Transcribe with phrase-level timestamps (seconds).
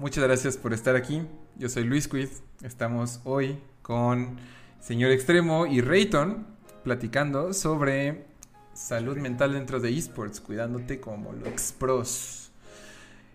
[0.00, 1.22] muchas gracias por estar aquí.
[1.56, 2.42] Yo soy Luis Quiz.
[2.64, 4.38] Estamos hoy con
[4.80, 6.46] Señor Extremo y Rayton
[6.82, 8.24] platicando sobre
[8.72, 12.50] salud mental dentro de esports, cuidándote como los pros.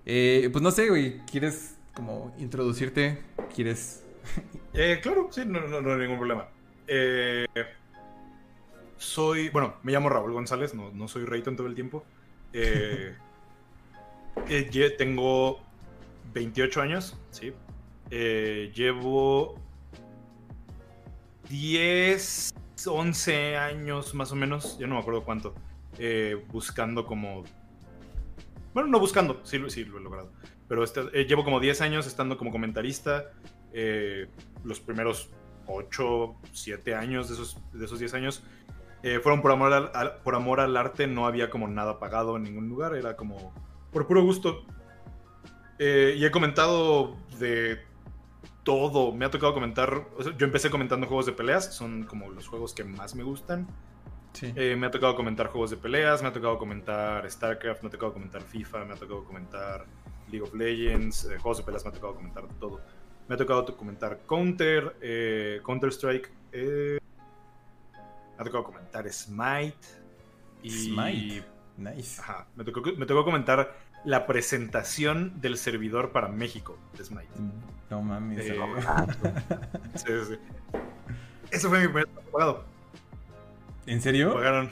[0.07, 3.21] Eh, pues no sé, güey, ¿quieres como introducirte?
[3.53, 4.03] ¿Quieres...?
[4.77, 6.49] Eh, claro, sí, no, no, no hay ningún problema.
[6.85, 7.45] Eh,
[8.97, 12.03] soy, bueno, me llamo Raúl González, no, no soy Rayton todo el tiempo.
[12.51, 13.15] Eh,
[14.49, 15.64] eh, tengo
[16.35, 17.53] 28 años, sí.
[18.11, 19.59] Eh, llevo
[21.49, 22.53] 10,
[22.85, 25.55] 11 años más o menos, ya no me acuerdo cuánto,
[26.51, 27.43] buscando como...
[28.75, 30.31] Bueno, no buscando, sí, lo he logrado.
[30.67, 33.31] Pero este, llevo como 10 años estando como comentarista.
[34.63, 35.31] los primeros
[35.65, 38.43] 8, 7 años de esos, de esos 10 años
[39.05, 42.43] eh, fueron por amor, al, por amor al arte, no había como nada pagado en
[42.43, 43.53] ningún lugar, era como
[43.91, 44.65] por puro gusto.
[45.77, 47.79] Eh, y he comentado de
[48.63, 50.07] todo, me ha tocado comentar,
[50.37, 53.67] yo empecé comentando juegos de peleas, son como los juegos que más me gustan.
[54.41, 57.91] Eh, me ha tocado comentar juegos de peleas, me ha tocado comentar StarCraft, me ha
[57.91, 59.85] tocado comentar FIFA, me ha tocado comentar
[60.29, 62.81] League of Legends, juegos de peleas me ha tocado comentar todo.
[63.27, 66.99] Me ha tocado comentar Counter, Counter-Strike, me
[68.37, 70.05] ha tocado comentar Smite.
[70.63, 71.55] Y, Smite.
[71.77, 72.21] Nice.
[72.21, 73.75] Ajá, me tocó, comentar
[74.05, 77.27] la presentación del servidor para México de Smite.
[77.37, 77.51] Mm,
[77.89, 78.45] no mames.
[78.45, 78.57] Eh,
[79.95, 80.79] sí, sí.
[81.51, 82.63] Eso fue mi primer pagado.
[83.85, 84.33] ¿En serio?
[84.33, 84.71] Pagaron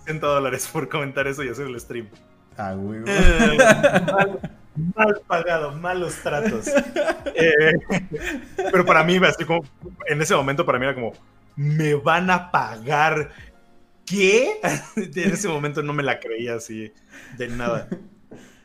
[0.00, 2.08] 60 dólares por comentar eso y hacer el stream.
[2.56, 3.00] Ah, güey.
[3.06, 3.58] Eh,
[4.94, 6.68] mal, pagado, malos tratos.
[7.34, 7.72] Eh,
[8.70, 9.64] pero para mí, así como,
[10.06, 11.12] en ese momento, para mí era como,
[11.56, 13.30] me van a pagar.
[14.06, 14.60] ¿Qué?
[14.96, 16.92] en ese momento no me la creía así
[17.36, 17.88] de nada.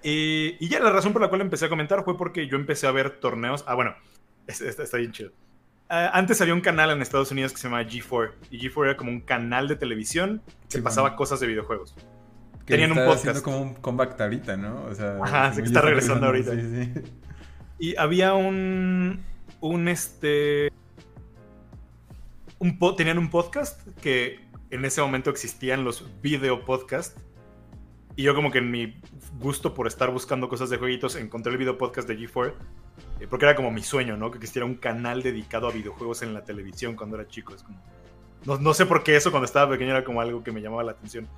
[0.04, 2.92] Y ya la razón por la cual empecé a comentar fue porque yo empecé a
[2.92, 3.64] ver torneos.
[3.68, 3.96] Ah, bueno,
[4.48, 5.32] está, bien chido.
[5.90, 8.32] Ah, antes había un canal en Estados Unidos que se llamaba G4.
[8.52, 11.96] Y G4 era como un canal de televisión que pasaba cosas de videojuegos.
[12.66, 13.42] Que Tenían un podcast.
[13.42, 14.86] como un comeback ahorita, ¿no?
[14.86, 16.52] O sea, Ajá, que está regresando ahorita.
[16.52, 17.02] Sí, sí.
[17.80, 19.24] Y había un.
[19.62, 20.72] Un este
[22.98, 24.40] tenían un podcast que
[24.70, 27.18] en ese momento existían los video podcast.
[28.20, 29.00] Y yo como que en mi
[29.40, 32.54] gusto por estar buscando cosas de jueguitos encontré el video podcast de G4.
[33.22, 34.30] Eh, porque era como mi sueño, ¿no?
[34.30, 37.56] Que existiera un canal dedicado a videojuegos en la televisión cuando era chico.
[37.56, 37.80] Es como...
[38.60, 40.92] no, sé por qué eso cuando estaba pequeño era como algo que me llamaba la
[40.92, 41.30] atención.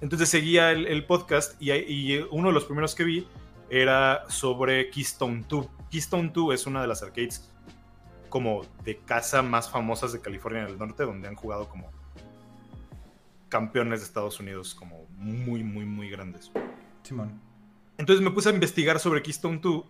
[0.00, 3.26] Entonces seguía el, podcast y, y, uno de los primeros que vi
[3.68, 5.68] era sobre Keystone 2.
[5.90, 7.52] Keystone 2 es una de las arcades
[8.28, 11.90] como de casa más famosas de California del Norte, donde han jugado como
[13.48, 16.50] campeones de Estados Unidos, como muy, muy, muy grandes.
[17.02, 17.40] Simón.
[17.96, 19.84] Entonces me puse a investigar sobre Keystone 2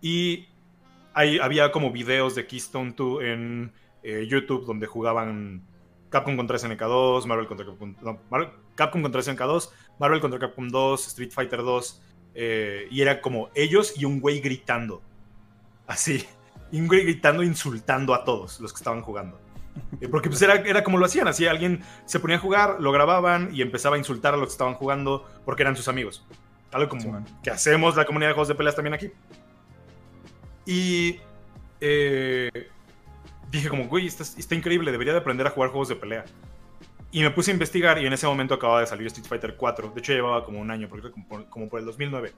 [0.00, 0.48] y
[1.14, 3.72] había como videos de Keystone 2 en
[4.02, 5.62] eh, YouTube donde jugaban
[6.10, 8.20] Capcom contra SNK2, Marvel contra Capcom, no,
[8.74, 12.02] Capcom contra SNK2, Marvel contra Capcom 2, Street Fighter 2,
[12.34, 15.02] eh, y era como ellos y un güey gritando.
[15.86, 16.24] Así.
[16.72, 19.38] Ingrid gritando, insultando a todos los que estaban jugando.
[20.00, 22.92] Eh, porque pues era, era como lo hacían, así alguien se ponía a jugar, lo
[22.92, 26.26] grababan y empezaba a insultar a los que estaban jugando porque eran sus amigos.
[26.72, 29.10] Algo como que hacemos la comunidad de juegos de peleas también aquí.
[30.64, 31.20] Y
[31.80, 32.70] eh,
[33.50, 36.24] dije como, güey, está, está, increíble, debería de aprender a jugar juegos de pelea.
[37.10, 39.92] Y me puse a investigar y en ese momento acababa de salir Street Fighter 4.
[39.94, 42.32] De hecho llevaba como un año, porque como por, como por el 2009.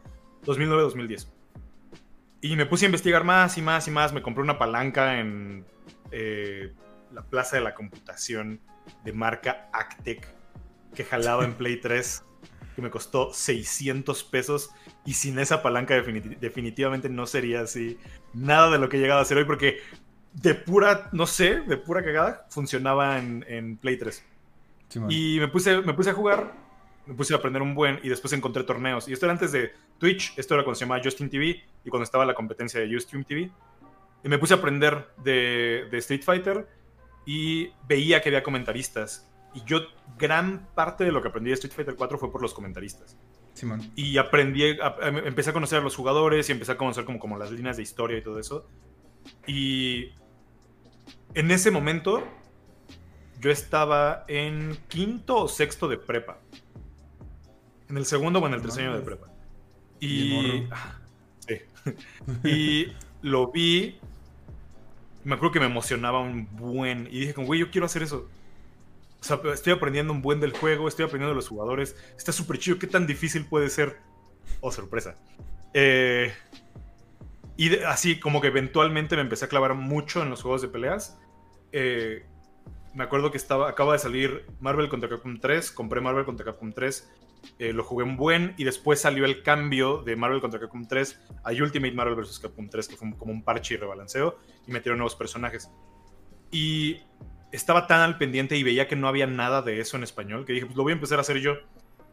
[0.45, 1.29] 2009-2010.
[2.41, 4.13] Y me puse a investigar más y más y más.
[4.13, 5.65] Me compré una palanca en
[6.11, 6.73] eh,
[7.15, 8.61] la Plaza de la Computación
[9.05, 10.27] de marca Actec
[10.95, 12.23] que jalaba en Play 3
[12.77, 14.71] que me costó 600 pesos
[15.07, 17.99] y sin esa palanca definitivamente no sería así
[18.33, 19.79] nada de lo que he llegado a hacer hoy porque
[20.33, 24.25] de pura, no sé, de pura cagada funcionaba en, Play 3.
[25.09, 26.65] y me puse, me puse a jugar
[27.07, 29.09] me puse a aprender un buen y después encontré torneos.
[29.09, 32.05] Y esto era antes de Twitch, esto era cuando se llamaba Justin TV y cuando
[32.05, 33.51] estaba la competencia de Ustream TV.
[34.23, 36.67] Y me puse a aprender de, Street Fighter
[37.27, 39.31] y veía que había comentaristas.
[39.55, 39.81] Y yo,
[40.19, 43.17] gran parte de lo que aprendí de Street Fighter 4 fue por los comentaristas.
[43.95, 44.79] Y aprendí, em,
[45.25, 47.83] empecé a conocer a los jugadores y empecé a conocer como, como las líneas de
[47.83, 48.69] historia y todo eso.
[49.47, 50.11] Y
[51.35, 52.25] en ese momento
[53.41, 56.39] yo estaba en quinto o sexto de prepa.
[57.89, 59.29] En el segundo o en el tercer año de prepa.
[60.01, 60.67] Y.
[61.41, 61.57] Sí.
[62.45, 62.93] y
[63.23, 63.99] lo vi.
[65.25, 67.07] Me acuerdo que me emocionaba un buen.
[67.11, 68.29] Y dije, como, güey, yo quiero hacer eso.
[69.53, 71.97] Estoy aprendiendo un buen del juego, estoy aprendiendo de los jugadores.
[72.17, 72.79] Está súper chido.
[72.79, 73.99] ¿Qué tan difícil puede ser?
[74.61, 75.17] Oh, sorpresa.
[75.73, 76.33] Eh,
[77.57, 81.19] Y así como que eventualmente me empecé a clavar mucho en los juegos de peleas.
[81.73, 82.27] Eh,
[82.95, 86.73] me acuerdo que estaba, acaba de salir Marvel contra Capcom 3, compré Marvel contra Capcom
[86.73, 87.09] 3,
[87.59, 91.21] eh, lo jugué un buen y después salió el cambio de Marvel contra Capcom 3
[91.45, 92.39] a Ultimate Marvel vs.
[92.39, 95.71] Capcom 3, que fue como un parche y rebalanceo y metieron nuevos personajes.
[96.51, 97.01] Y
[97.53, 100.53] estaba tan al pendiente y veía que no había nada de eso en español que
[100.53, 101.55] dije, pues lo voy a empezar a hacer yo.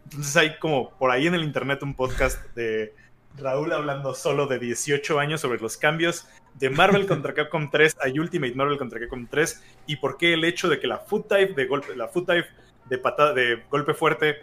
[0.06, 2.94] Entonces hay como por ahí en el internet un podcast de
[3.38, 8.10] Raúl hablando solo de 18 años sobre los cambios de Marvel contra Capcom 3 a
[8.10, 11.54] Ultimate Marvel contra Capcom 3 y por qué el hecho de que la foot type
[11.54, 12.48] de golpe, la foot type
[12.90, 14.38] de patada, de golpe fuerte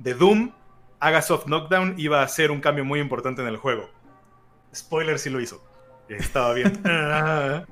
[0.00, 0.52] de Doom
[0.98, 3.88] haga soft knockdown iba a ser un cambio muy importante en el juego.
[4.74, 5.62] Spoiler si lo hizo.
[6.08, 6.82] Estaba bien.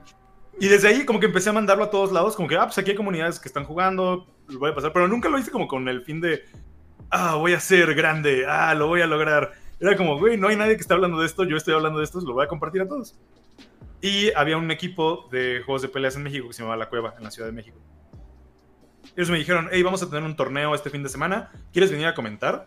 [0.60, 2.78] y desde ahí como que empecé a mandarlo a todos lados, como que, ah, pues
[2.78, 5.66] aquí hay comunidades que están jugando, lo voy a pasar, pero nunca lo hice como
[5.66, 6.44] con el fin de,
[7.10, 9.52] ah, voy a ser grande, ah, lo voy a lograr.
[9.80, 12.04] Era como, güey, no hay nadie que esté hablando de esto, yo estoy hablando de
[12.04, 13.18] esto, lo voy a compartir a todos.
[14.00, 17.14] Y había un equipo de juegos de peleas en México que se llamaba La Cueva,
[17.18, 17.78] en la Ciudad de México.
[19.18, 22.06] Ellos me dijeron, hey, vamos a tener un torneo este fin de semana, ¿quieres venir
[22.06, 22.64] a comentar?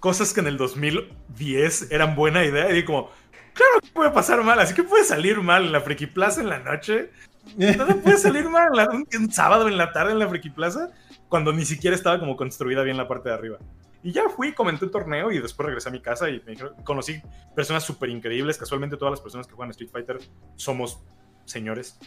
[0.00, 3.10] Cosas que en el 2010 eran buena idea, y como,
[3.52, 6.48] claro que puede pasar mal, así que puede salir mal en la Friki Plaza en
[6.48, 7.10] la noche.
[7.58, 10.88] Nada puede salir mal un, sábado en la tarde en la Friki Plaza,
[11.28, 13.58] cuando ni siquiera estaba como construida bien la parte de arriba.
[14.02, 16.72] Y ya fui, comenté el torneo y después regresé a mi casa y me dijeron,
[16.82, 17.20] conocí
[17.54, 18.56] personas súper increíbles.
[18.56, 20.18] Casualmente todas las personas que juegan Street Fighter
[20.56, 21.02] somos
[21.44, 21.98] señores.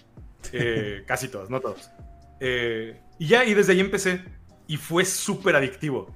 [0.51, 1.91] Eh, casi todos, no todos.
[2.41, 4.25] Eh, y ya, y desde ahí empecé.
[4.67, 6.13] Y fue súper adictivo.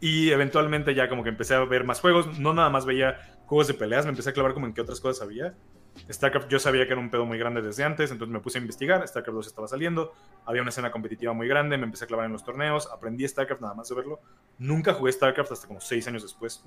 [0.00, 2.38] Y eventualmente ya como que empecé a ver más juegos.
[2.38, 5.00] No nada más veía juegos de peleas, me empecé a clavar como en qué otras
[5.00, 5.54] cosas había.
[6.10, 8.60] StarCraft yo sabía que era un pedo muy grande desde antes, entonces me puse a
[8.60, 9.06] investigar.
[9.06, 10.12] StarCraft 2 estaba saliendo,
[10.44, 13.60] había una escena competitiva muy grande, me empecé a clavar en los torneos, aprendí StarCraft
[13.60, 14.20] nada más de verlo.
[14.58, 16.64] Nunca jugué StarCraft hasta como seis años después.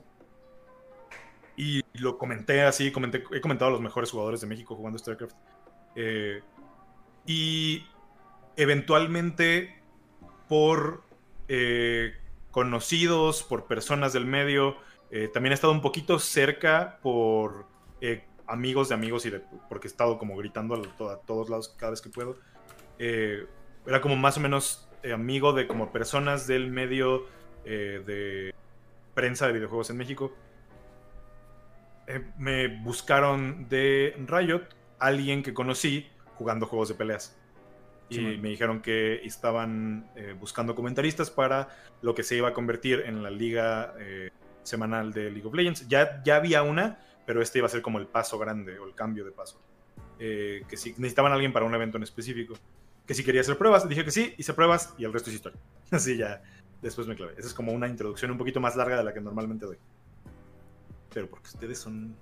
[1.55, 5.35] Y lo comenté así, comenté, he comentado a los mejores jugadores de México jugando StarCraft.
[5.95, 6.41] Eh,
[7.25, 7.85] y
[8.57, 9.81] eventualmente,
[10.47, 11.03] por
[11.47, 12.13] eh,
[12.51, 14.77] conocidos, por personas del medio,
[15.11, 17.71] eh, también he estado un poquito cerca por
[18.47, 22.01] amigos de amigos y de, porque he estado como gritando a, todos lados cada vez
[22.01, 22.37] que puedo.
[22.99, 23.45] Eh,
[23.85, 27.25] era como más o menos eh, amigo de como personas del medio
[27.65, 28.53] eh, de
[29.13, 30.33] prensa de videojuegos en México.
[32.37, 34.63] me buscaron de Riot
[34.99, 37.37] alguien que conocí jugando juegos de peleas.
[38.21, 41.69] Y me dijeron que estaban buscando comentaristas para
[42.01, 43.95] lo que se iba a convertir en la liga
[44.63, 45.87] semanal de League of Legends.
[45.87, 48.95] Ya, ya había una, pero este iba a ser como el paso grande o el
[48.95, 49.61] cambio de paso.
[50.19, 52.55] Eh, que si necesitaban alguien para un evento en específico.
[53.05, 55.59] Que si quería hacer pruebas, dije que sí, hice pruebas y el resto es historia.
[55.91, 56.41] Así ya,
[56.81, 57.33] después me clavé.
[57.37, 59.77] Esa es como una introducción un poquito más larga de la que normalmente doy.
[61.13, 62.15] Pero porque ustedes son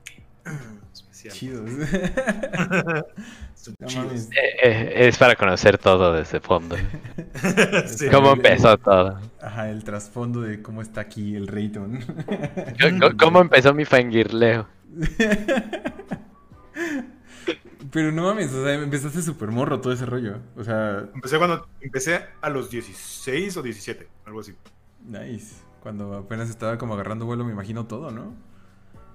[0.93, 1.39] especiales.
[1.39, 1.69] Chidos.
[3.85, 4.29] chidos.
[4.31, 6.75] Eh, eh, es para conocer todo desde fondo.
[8.11, 9.19] ¿Cómo empezó todo?
[9.41, 11.99] Ajá, el trasfondo de cómo está aquí el Rayton.
[13.19, 14.67] ¿Cómo empezó mi fangirleo?
[17.91, 20.37] Pero no mames, o sea, empezaste súper morro todo ese rollo.
[20.55, 21.09] O sea.
[21.13, 21.67] Empecé cuando.
[21.81, 24.55] Empecé a los 16 o 17, algo así.
[25.05, 25.55] Nice.
[25.81, 28.33] Cuando apenas estaba como agarrando vuelo, me imagino todo, ¿no?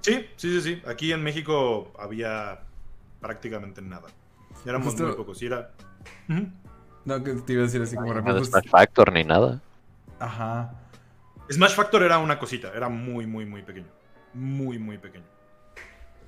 [0.07, 0.83] Sí, sí, sí, sí.
[0.87, 2.61] Aquí en México había
[3.21, 4.07] prácticamente nada.
[4.65, 5.43] Éramos muy pocos.
[5.43, 5.73] Y era.
[7.05, 8.39] No, que te iba a decir así como rápido.
[8.39, 9.61] No Smash Factor ni nada.
[10.21, 10.75] Ajá.
[11.51, 12.73] Smash Factor era una cosita.
[12.73, 13.89] Era muy, muy, muy pequeño.
[14.33, 15.25] Muy, muy pequeño.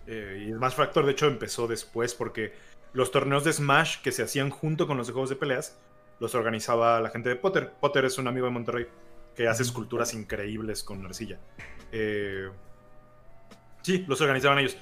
[0.09, 2.55] Eh, y Smash Factor, de hecho, empezó después porque
[2.93, 5.79] los torneos de Smash que se hacían junto con los de juegos de peleas
[6.19, 7.73] los organizaba la gente de Potter.
[7.81, 8.89] Potter es un amigo de Monterrey
[9.37, 11.39] que hace esculturas increíbles con arcilla.
[11.93, 12.49] Eh,
[13.83, 14.77] sí, los organizaban ellos.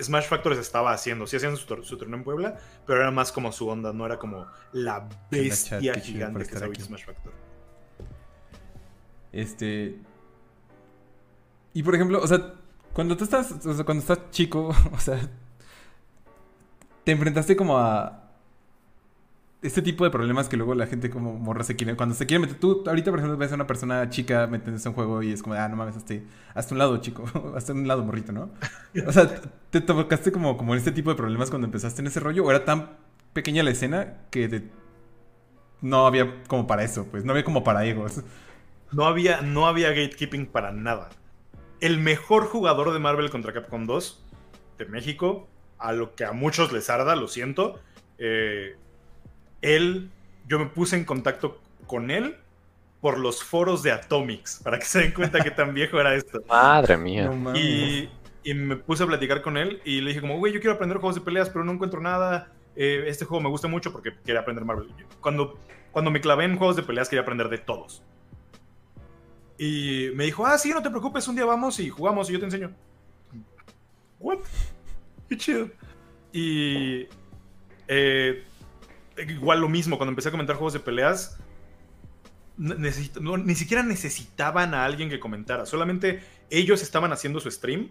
[0.00, 3.50] Smash Factor se estaba haciendo, sí hacían su, torneo en Puebla, pero era más como
[3.52, 7.32] su onda, no era como la bestia gigante que es Smash Factor.
[9.32, 9.98] Este.
[11.74, 12.54] Y por ejemplo, o sea,
[12.92, 15.18] cuando tú estás, o sea, cuando estás chico, o sea,
[17.04, 18.21] te enfrentaste como a
[19.62, 22.40] este tipo de problemas que luego la gente como morra se quiere, cuando se quiere
[22.40, 25.42] meter, tú ahorita por ejemplo ves a una persona chica metiéndose un juego y es
[25.42, 26.14] como, ah, no mames, hasta,
[26.54, 27.24] hasta un lado chico,
[27.56, 28.50] hasta un lado morrito, ¿no?
[29.06, 29.28] O sea,
[29.70, 32.50] ¿te tocaste como, como en este tipo de problemas cuando empezaste en ese rollo o
[32.50, 32.90] era tan
[33.32, 34.68] pequeña la escena que
[35.80, 38.20] no había como para eso, pues, no había como para egos?
[38.90, 41.08] No había, no había gatekeeping para nada
[41.82, 44.24] el mejor jugador de Marvel contra Capcom 2
[44.78, 47.80] de México, a lo que a muchos les arda, lo siento.
[48.18, 48.76] Eh,
[49.62, 50.10] él,
[50.46, 52.36] yo me puse en contacto con él
[53.00, 56.42] por los foros de Atomics, para que se den cuenta que tan viejo era esto.
[56.48, 57.30] Madre mía.
[57.54, 58.08] y
[58.44, 60.98] y me puse a platicar con él y le dije como, güey, yo quiero aprender
[60.98, 62.52] juegos de peleas, pero no encuentro nada.
[62.74, 64.88] Eh, este juego me gusta mucho porque quería aprender Marvel.
[65.20, 65.58] Cuando,
[65.92, 68.02] cuando me clavé en juegos de peleas quería aprender de todos.
[69.58, 72.38] Y me dijo, ah, sí, no te preocupes, un día vamos y jugamos y yo
[72.40, 72.72] te enseño.
[74.18, 74.38] ¿What?
[75.28, 75.70] Qué chido.
[76.32, 77.06] Y
[77.86, 78.44] eh,
[79.28, 81.38] igual lo mismo, cuando empecé a comentar juegos de peleas,
[82.56, 87.90] ni siquiera necesitaban a alguien que comentara, solamente ellos estaban haciendo su stream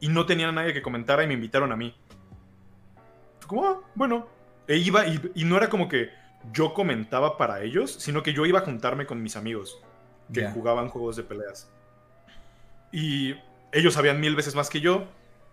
[0.00, 1.94] y no tenían a nadie que comentara y me invitaron a mí.
[3.46, 4.28] Como, ah, bueno,
[4.68, 6.10] e iba y, no era como que
[6.52, 9.78] yo comentaba para ellos, sino que yo iba a juntarme con mis amigos
[10.32, 11.70] que jugaban juegos de peleas.
[12.92, 13.34] Y
[13.72, 15.08] ellos sabían mil veces más que yo,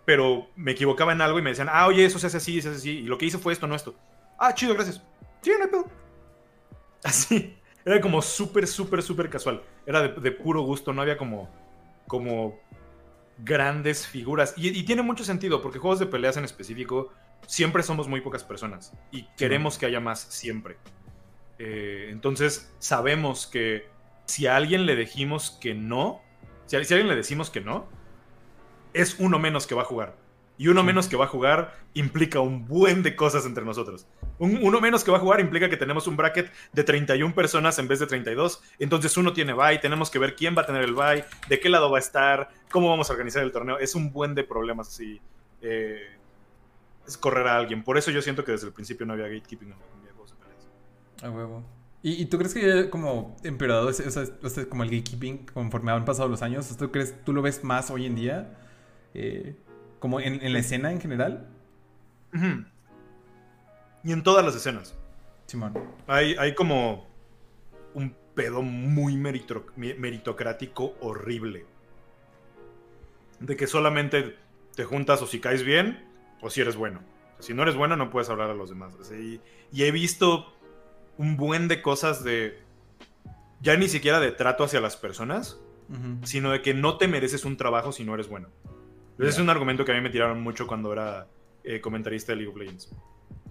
[0.06, 2.70] pero me equivocaba en algo y me decían, ah, oye, eso se hace así, se
[2.70, 3.96] hace así, y lo que hice fue esto, no esto.
[4.38, 5.02] Ah, chido, gracias.
[5.42, 5.86] Sí, no
[7.04, 7.58] Así.
[7.86, 9.64] Era como súper, súper, súper casual.
[9.86, 11.50] Era de, puro gusto, no había como,
[12.06, 12.60] como
[13.38, 14.54] grandes figuras.
[14.58, 17.14] Y, tiene mucho sentido, porque juegos de peleas en específico,
[17.46, 18.92] siempre somos muy pocas personas.
[19.12, 20.78] Y queremos que haya más siempre.
[21.60, 23.88] Eh, entonces, sabemos que
[24.26, 26.22] si a alguien le dijimos que no,
[26.66, 27.88] si a, si a alguien le decimos que no,
[28.94, 30.18] es uno menos que va a jugar.
[30.58, 34.08] Y uno menos que va a jugar implica un buen de cosas entre nosotros.
[34.40, 37.88] Uno menos que va a jugar implica que tenemos un bracket de 31 personas en
[37.88, 38.62] vez de 32.
[38.80, 41.70] Entonces uno tiene bye, tenemos que ver quién va a tener el bye, de qué
[41.70, 43.80] lado va a estar, cómo vamos a organizar el torneo.
[43.80, 45.20] Es un buen de problemas así.
[45.62, 46.18] Eh,
[47.08, 47.84] es correr a alguien.
[47.84, 49.76] Por eso yo siento que desde el principio no había gatekeeping en
[50.14, 51.24] juegos de peleas.
[51.24, 51.64] A huevo.
[52.04, 56.78] ¿Y, tú crees que como emperador, ese, como el gatekeeping conforme han pasado los años,
[56.78, 58.58] ¿tú, crees, tú lo ves más hoy en día?
[59.14, 59.56] Eh,
[60.00, 61.48] como en, la escena en general.
[64.04, 64.96] Y en todas las escenas.
[65.46, 65.74] Simón.
[66.08, 67.08] Hay, hay como
[67.94, 71.66] un pedo muy meritocrático horrible.
[73.40, 74.36] De que solamente
[74.76, 76.08] te juntas o si caes bien
[76.42, 77.02] o si eres bueno.
[77.40, 78.94] Si no eres bueno no puedes hablar a los demás.
[79.12, 80.54] y he visto
[81.18, 82.60] un buen de cosas de...
[83.60, 85.60] Ya ni siquiera de trato hacia las personas,
[86.24, 88.50] sino de que no te mereces un trabajo si no eres bueno.
[89.18, 91.28] Ese es un argumento que a mí me tiraron mucho cuando era
[91.64, 92.92] eh, comentarista de League of Legends.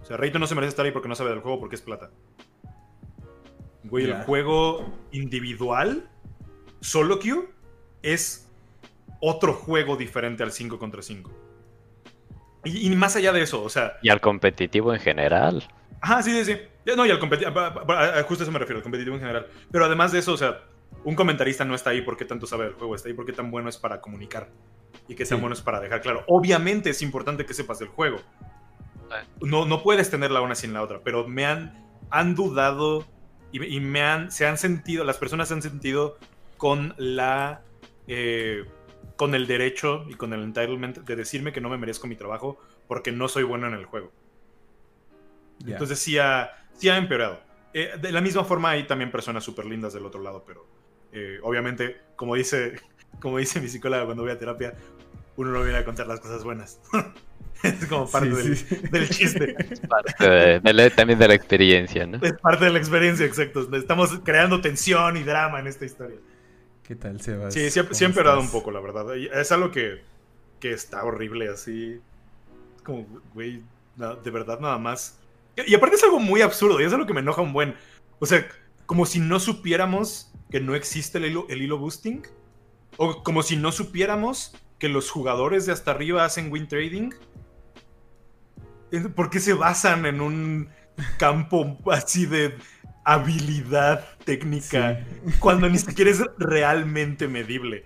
[0.01, 1.81] O sea, Reito no se merece estar ahí porque no sabe del juego, porque es
[1.81, 2.11] plata.
[3.83, 6.09] Güey, el juego individual,
[6.81, 7.49] solo queue,
[8.01, 8.49] es
[9.21, 11.31] otro juego diferente al 5 contra 5.
[12.65, 13.97] Y, más allá de eso, o sea...
[14.01, 15.67] Y al competitivo en general.
[16.01, 16.93] Ajá, sí, sí, sí.
[16.95, 17.53] No, y al competitivo...
[18.27, 19.47] Justo a eso me refiero, al competitivo en general.
[19.71, 20.63] Pero además de eso, o sea,
[21.05, 23.69] un comentarista no está ahí porque tanto sabe del juego, está ahí porque tan bueno
[23.69, 24.49] es para comunicar
[25.07, 26.23] y que sean buenos para dejar claro.
[26.27, 28.17] Obviamente es importante que sepas del juego.
[29.41, 33.05] No, no puedes tener la una sin la otra, pero me han, han dudado
[33.51, 36.17] y, me han, se han sentido, las personas se han sentido
[36.57, 37.61] con la...
[38.07, 38.65] Eh,
[39.15, 42.59] con el derecho y con el entitlement de decirme que no me merezco mi trabajo
[42.87, 44.11] porque no soy bueno en el juego.
[45.65, 47.41] Entonces sí ha, sí ha empeorado.
[47.73, 50.67] Eh, de la misma forma hay también personas súper lindas del otro lado, pero
[51.11, 52.79] eh, obviamente, como dice,
[53.19, 54.75] como dice mi psicóloga cuando voy a terapia,
[55.35, 56.79] uno no viene a contar las cosas buenas.
[57.63, 59.55] es como parte del, chiste.
[59.71, 62.19] Es parte también de la experiencia, ¿no?
[62.21, 63.67] Es parte de la experiencia, exacto.
[63.75, 66.17] Estamos creando tensión y drama en esta historia.
[66.83, 67.53] ¿Qué tal, Sebas?
[67.53, 69.15] Sí, sí, ha empeorado un poco, la verdad.
[69.15, 70.01] Es algo que,
[70.59, 71.99] que está horrible, así.
[72.83, 73.61] Como, güey,
[73.95, 75.19] de verdad nada más.
[75.65, 77.75] Y aparte es algo muy absurdo, y es algo que me enoja un buen.
[78.19, 78.47] O sea,
[78.85, 82.25] como si no supiéramos que no existe el hilo, el hilo boosting.
[82.95, 87.11] O como si no supiéramos que los jugadores de hasta arriba hacen win trading?
[89.15, 90.69] ¿Por qué se basan en un
[91.17, 92.55] campo así de
[93.03, 95.05] habilidad técnica
[95.39, 97.85] cuando ni siquiera es realmente medible?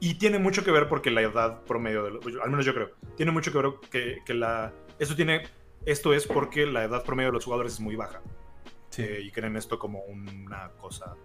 [0.00, 2.90] Y tiene mucho que ver porque la edad promedio de los, al menos yo creo,
[3.16, 3.72] tiene mucho que ver
[4.24, 5.44] que, la esto tiene
[5.86, 8.20] esto es porque la edad promedio de los jugadores es muy baja.
[8.96, 11.16] Eh, y creen esto como una cosa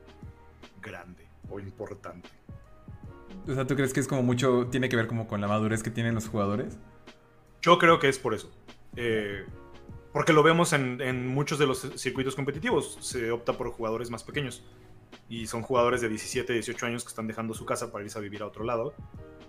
[0.82, 2.30] grande o importante.
[3.48, 5.84] O sea, ¿tú crees que es como mucho, tiene que ver como con la madurez
[5.84, 6.78] que tienen los jugadores?
[7.62, 8.52] Yo creo que es por eso.
[8.96, 9.46] Eh,
[10.12, 12.98] porque lo vemos en, muchos de los circuitos competitivos.
[13.02, 14.64] Se opta por jugadores más pequeños.
[15.30, 18.22] Y son jugadores de 17, 18 años que están dejando su casa para irse a
[18.22, 18.94] vivir a otro lado.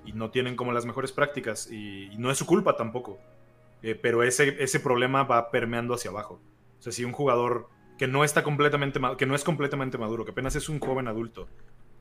[0.05, 1.71] Y no tienen como las mejores prácticas.
[1.71, 3.19] Y, no es su culpa tampoco.
[3.83, 6.41] Eh, pero ese, ese problema va permeando hacia abajo.
[6.79, 7.69] O sea, si un jugador
[8.01, 11.49] que no está completamente que no es completamente maduro, que apenas es un joven adulto,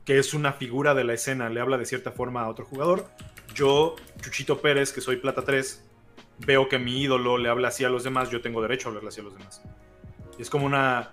[0.05, 3.05] que es una figura de la escena, le habla de cierta forma a otro jugador.
[3.53, 5.88] Yo, Chuchito Pérez, que soy Plata 3,
[6.45, 9.09] veo que mi ídolo le habla así a los demás, yo tengo derecho a hablarle
[9.09, 9.61] así a los demás.
[10.37, 11.11] es como una.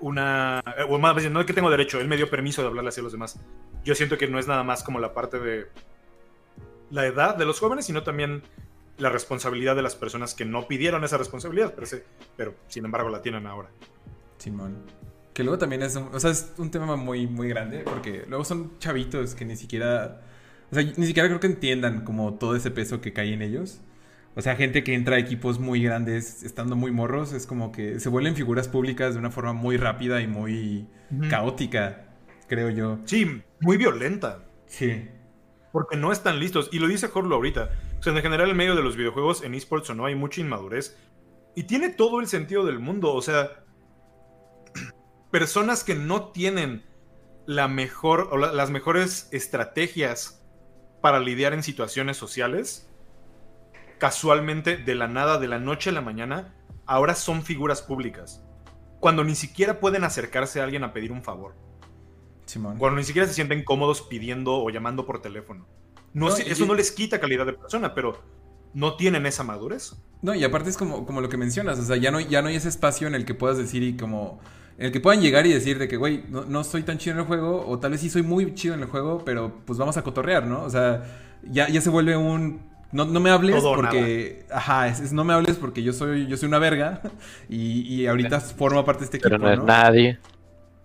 [0.00, 2.88] una o más bien, no es que tengo derecho, él me dio permiso de hablarle
[2.88, 3.40] así a los demás.
[3.84, 5.66] Yo siento que no es nada más como la parte de.
[6.90, 8.42] la edad de los jóvenes, sino también
[8.98, 11.86] la responsabilidad de las personas que no pidieron esa responsabilidad, pero,
[12.36, 13.70] pero sin embargo la tienen ahora.
[14.38, 14.84] Simón.
[15.32, 18.44] Que luego también es un, o sea, es un tema muy, muy grande, porque luego
[18.44, 20.20] son chavitos que ni siquiera,
[20.70, 23.80] o sea, ni siquiera creo que entiendan como todo ese peso que cae en ellos.
[24.36, 27.98] O sea, gente que entra a equipos muy grandes estando muy morros, es como que
[27.98, 30.86] se vuelven figuras públicas de una forma muy rápida y muy
[31.28, 32.06] caótica,
[32.46, 32.98] creo yo.
[33.06, 34.44] Sí, muy violenta.
[34.66, 35.08] Sí.
[35.72, 36.68] Porque no están listos.
[36.72, 37.70] Y lo dice Jorlo ahorita.
[37.98, 40.40] O sea, en general, en medio de los videojuegos, en esports o no, hay mucha
[40.40, 40.96] inmadurez.
[41.56, 43.12] Y tiene todo el sentido del mundo.
[43.12, 43.64] O sea,
[45.32, 46.84] personas que no tienen
[47.46, 50.40] la mejor o las mejores estrategias
[51.00, 52.89] para lidiar en situaciones sociales
[54.00, 56.54] casualmente de la nada, de la noche a la mañana,
[56.86, 58.42] ahora son figuras públicas.
[58.98, 61.54] Cuando ni siquiera pueden acercarse a alguien a pedir un favor.
[62.78, 65.68] Cuando ni siquiera se sienten cómodos pidiendo o llamando por teléfono.
[66.12, 68.20] No, eso no les quita calidad de persona, pero
[68.74, 69.94] no tienen esa madurez.
[70.22, 72.48] No, y aparte es como, como lo que mencionas, o sea, ya no, ya no
[72.48, 74.40] hay ese espacio en el que puedas decir y como...
[74.78, 77.12] En el que puedan llegar y decir de que, güey, no, no soy tan chido
[77.12, 79.78] en el juego, o tal vez sí soy muy chido en el juego, pero pues
[79.78, 80.64] vamos a cotorrear, ¿no?
[80.64, 81.04] O sea,
[81.42, 84.46] ya, ya se vuelve un no, no me hables porque.
[84.50, 87.00] Ajá, es, no me hables porque yo soy, yo soy una verga.
[87.48, 89.30] Y, y ahorita forma parte de este equipo.
[89.30, 90.18] Pero no es nadie.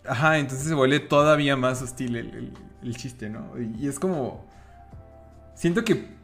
[0.07, 3.53] Ajá, entonces se vuelve todavía más hostil el, el, chiste, ¿no?
[3.59, 4.45] Y, es como.
[5.55, 6.15] Siento que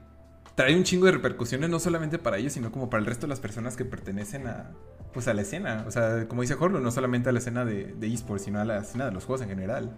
[0.55, 3.29] trae un chingo de repercusiones, no solamente para ellos, sino como para el resto de
[3.29, 4.71] las personas que pertenecen a.
[5.13, 5.83] Pues a la escena.
[5.87, 8.65] O sea, como dice Jorlo, no solamente a la escena de, de esports, sino a
[8.65, 9.91] la escena de los juegos en general.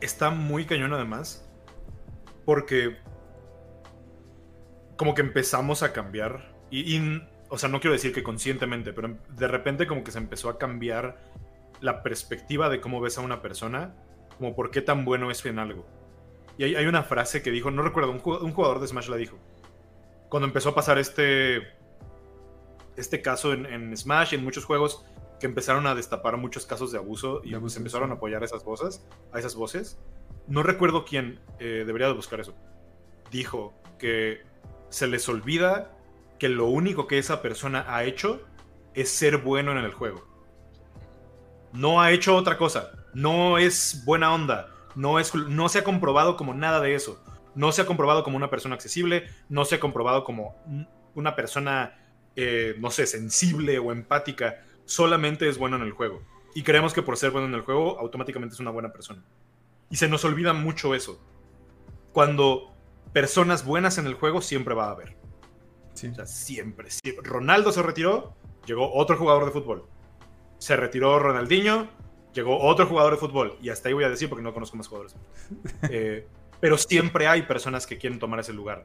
[0.00, 1.46] Está muy cañón además.
[2.46, 2.96] Porque
[5.00, 6.52] como que empezamos a cambiar.
[6.70, 7.00] Y,
[7.48, 10.58] o sea, no quiero decir que conscientemente, pero de repente como que se empezó a
[10.58, 11.16] cambiar
[11.80, 13.94] la perspectiva de cómo ves a una persona,
[14.36, 15.86] como por qué tan bueno es en algo.
[16.58, 19.38] Y hay, una frase que dijo, no recuerdo, un jugador, de Smash la dijo.
[20.28, 21.62] Cuando empezó a pasar este,
[22.98, 25.06] este caso en, Smash y en muchos juegos
[25.40, 28.64] que empezaron a destapar muchos casos de abuso y se empezaron a apoyar a esas
[28.64, 29.98] voces, a esas voces.
[30.46, 32.54] No recuerdo quién, eh, debería de buscar eso.
[33.30, 34.49] Dijo que
[34.90, 35.96] se les olvida
[36.38, 38.42] que lo único que esa persona ha hecho
[38.94, 40.26] es ser bueno en el juego.
[41.72, 42.90] No ha hecho otra cosa.
[43.14, 44.74] No es buena onda.
[44.94, 47.22] No, es, no se ha comprobado como nada de eso.
[47.54, 49.28] No se ha comprobado como una persona accesible.
[49.48, 50.56] No se ha comprobado como
[51.14, 51.98] una persona,
[52.36, 54.64] eh, no sé, sensible o empática.
[54.84, 56.22] Solamente es bueno en el juego.
[56.54, 59.22] Y creemos que por ser bueno en el juego, automáticamente es una buena persona.
[59.88, 61.20] Y se nos olvida mucho eso.
[62.12, 62.69] Cuando
[63.12, 65.16] personas buenas en el juego siempre va a haber.
[65.92, 66.88] O sea, siempre,
[67.22, 68.34] Ronaldo se retiró,
[68.66, 69.86] llegó otro jugador de fútbol.
[70.58, 71.88] Se retiró Ronaldinho,
[72.32, 73.56] llegó otro jugador de fútbol.
[73.60, 75.16] Y hasta ahí voy a decir porque no conozco más jugadores.
[75.90, 76.26] Eh,
[76.60, 78.84] pero siempre hay personas que quieren tomar ese lugar.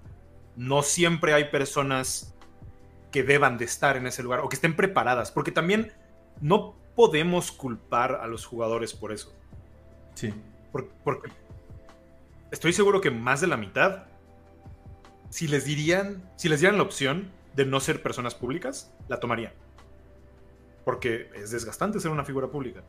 [0.55, 2.33] No siempre hay personas
[3.11, 5.31] que deban de estar en ese lugar o que estén preparadas.
[5.31, 5.91] Porque también
[6.39, 9.33] no podemos culpar a los jugadores por eso.
[10.13, 10.33] Sí.
[11.03, 11.29] porque
[12.51, 14.05] estoy seguro que más de la mitad
[15.35, 19.51] si les dirían, si les dieran la opción de no ser personas públicas, la tomarían.
[20.85, 22.83] Porque es desgastante ser una figura pública.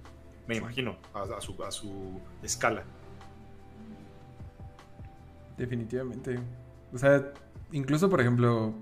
[0.47, 2.85] Me imagino, a, su, a su escala.
[5.59, 6.39] Definitivamente.
[6.93, 7.33] O sea,
[7.73, 8.75] incluso por ejemplo,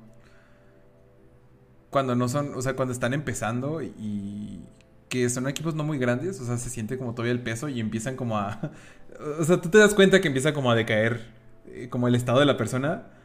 [1.88, 4.61] cuando no son, o sea, cuando están empezando y
[5.09, 7.81] que son equipos no muy grandes, o sea, se siente como todavía el peso y
[7.81, 8.72] empiezan como a,
[9.40, 11.31] o sea, tú te das cuenta que empieza como a decaer
[11.68, 13.23] eh, como el estado de la persona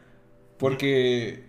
[0.60, 1.46] porque,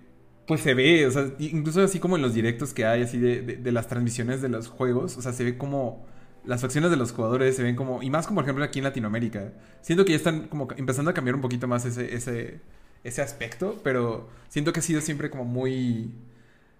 [0.46, 3.42] pues se ve, o sea, incluso así como en los directos que hay, así de,
[3.42, 6.06] de, las transmisiones de los juegos, o sea, se ve como
[6.44, 8.84] las facciones de los jugadores se ven como, y más como por ejemplo aquí en
[8.84, 9.52] Latinoamérica.
[9.82, 12.60] Siento que ya están como empezando a cambiar un poquito más ese, ese,
[13.04, 16.14] ese aspecto, pero siento que ha sido siempre como muy,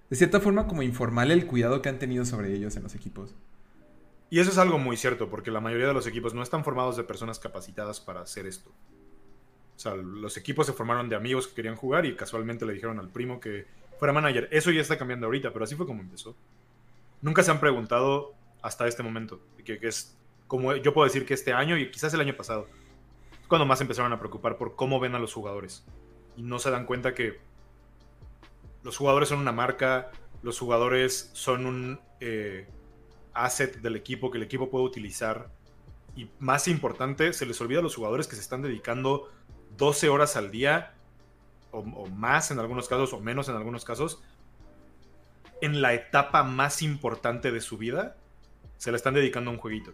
[0.08, 3.34] de cierta forma como informal el cuidado que han tenido sobre ellos en los equipos.
[4.30, 6.96] Y eso es algo muy cierto, porque la mayoría de los equipos no están formados
[6.96, 8.70] de personas capacitadas para hacer esto.
[9.80, 12.98] O sea, los equipos se formaron de amigos que querían jugar y casualmente le dijeron
[12.98, 13.64] al primo que
[13.98, 14.46] fuera manager.
[14.52, 16.36] Eso ya está cambiando ahorita, pero así fue como empezó.
[17.22, 21.54] Nunca se han preguntado hasta este momento, que, es como yo puedo decir que este
[21.54, 22.68] año y quizás el año pasado,
[23.40, 25.82] es cuando más empezaron a preocupar por cómo ven a los jugadores.
[26.36, 27.40] Y no se dan cuenta que
[28.82, 30.10] los jugadores son una marca,
[30.42, 32.66] los jugadores son un eh,
[33.32, 35.48] asset del equipo que el equipo puede utilizar.
[36.16, 39.30] Y más importante, se les olvida a los jugadores que se están dedicando
[39.76, 40.94] 12 horas al día,
[41.70, 44.22] o, más en algunos casos, o menos en algunos casos,
[45.61, 48.16] en la etapa más importante de su vida,
[48.76, 49.92] se le están dedicando a un jueguito.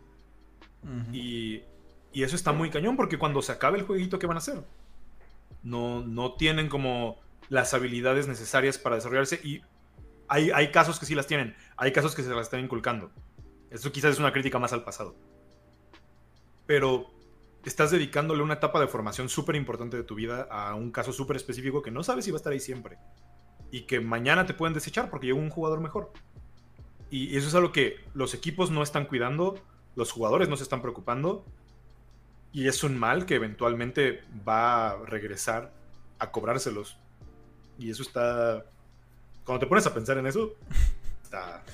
[1.13, 1.63] y,
[2.13, 4.65] y, eso está muy cañón, porque cuando se acabe el jueguito, ¿qué van a hacer?
[5.67, 9.63] no, no tienen como las habilidades necesarias para desarrollarse y
[10.29, 13.11] hay, hay casos que sí las tienen, hay casos que se las están inculcando.
[13.71, 15.17] Eso quizás es una crítica más al pasado.
[16.67, 17.11] Pero
[17.67, 21.37] estás dedicándole una etapa de formación súper importante de tu vida a un caso súper
[21.37, 22.97] específico que no sabes si va a estar ahí siempre.
[23.73, 26.13] Y que mañana te pueden desechar porque llegó un jugador mejor.
[27.11, 29.61] Y eso es algo que los equipos no están cuidando,
[29.97, 31.45] los jugadores no se están preocupando.
[32.53, 35.73] Y es un mal que eventualmente va a regresar
[36.21, 36.99] a cobrárselos.
[37.79, 38.65] Y eso está.
[39.45, 40.55] Cuando te pones a pensar en eso,
[41.25, 41.65] está,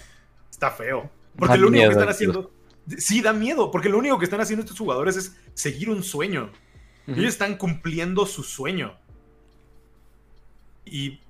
[0.51, 1.11] está feo.
[1.37, 2.51] Porque lo único que están haciendo.
[2.99, 6.51] Sí, da miedo, porque lo único que están haciendo estos jugadores es seguir un sueño.
[7.07, 8.97] Ellos están cumpliendo su sueño.
[10.85, 11.21] Y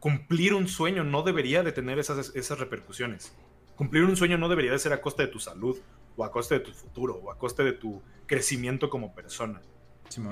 [0.00, 3.32] cumplir un sueño no debería de tener esas, esas repercusiones.
[3.76, 5.78] Cumplir un sueño no debería de ser a costa de tu salud,
[6.16, 9.62] o a costa de tu futuro, o a costa de tu crecimiento como persona.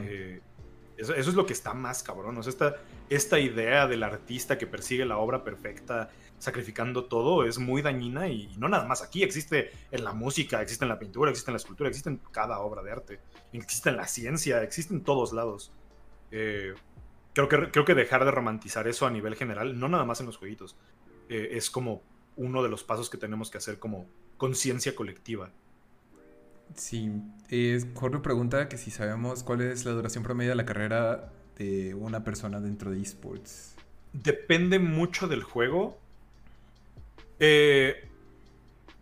[0.02, 0.40] Eh,
[0.96, 2.38] eso, es lo que está más cabrón.
[2.38, 2.76] esta,
[3.08, 8.48] esta idea del artista que persigue la obra perfecta, sacrificando todo, es muy dañina y,
[8.56, 9.22] no nada más aquí.
[9.22, 12.58] Existe en la música, existe en la pintura, existe en la escultura, existe en cada
[12.58, 13.20] obra de arte.
[13.52, 15.70] Existe en la ciencia, existe en todos lados.
[16.32, 16.74] Eh,
[17.34, 20.26] creo, que, creo que dejar de romantizar eso a nivel general, no nada más en
[20.26, 20.76] los jueguitos,
[21.28, 22.02] eh, es como
[22.36, 25.52] uno de los pasos que tenemos que hacer como conciencia colectiva.
[26.74, 27.10] Sí,
[27.50, 31.94] eh, Jorge pregunta que si sabemos cuál es la duración promedio de la carrera de
[31.94, 33.76] una persona dentro de esports.
[34.12, 35.98] Depende mucho del juego.
[37.40, 38.06] Eh,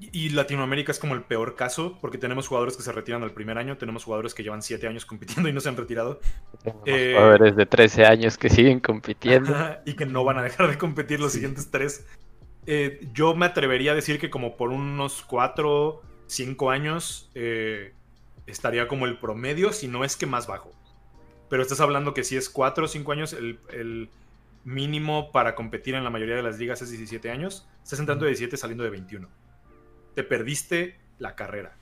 [0.01, 3.59] y Latinoamérica es como el peor caso, porque tenemos jugadores que se retiran al primer
[3.59, 6.21] año, tenemos jugadores que llevan 7 años compitiendo y no se han retirado.
[6.87, 9.55] Eh, jugadores de 13 años que siguen compitiendo.
[9.85, 12.07] y que no van a dejar de competir los siguientes 3.
[12.67, 17.93] Eh, yo me atrevería a decir que como por unos 4 cinco años eh,
[18.47, 20.71] estaría como el promedio, si no es que más bajo.
[21.51, 24.11] Pero estás hablando que si es cuatro o cinco años, el,
[24.65, 27.69] mínimo para competir en la mayoría de las ligas es 17 años.
[27.83, 29.29] Estás entrando de 17 saliendo de 21.
[30.15, 31.77] Te perdiste la carrera.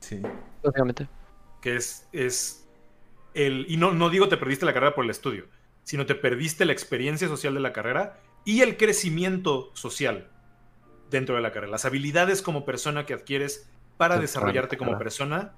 [0.00, 0.22] Sí.
[0.62, 1.08] Obviamente.
[1.60, 2.66] Que es, es
[3.34, 3.66] el...
[3.68, 5.46] Y no, no digo te perdiste la carrera por el estudio,
[5.82, 10.30] sino te perdiste la experiencia social de la carrera y el crecimiento social
[11.10, 11.72] dentro de la carrera.
[11.72, 15.54] Las habilidades como persona que adquieres para desarrollarte como persona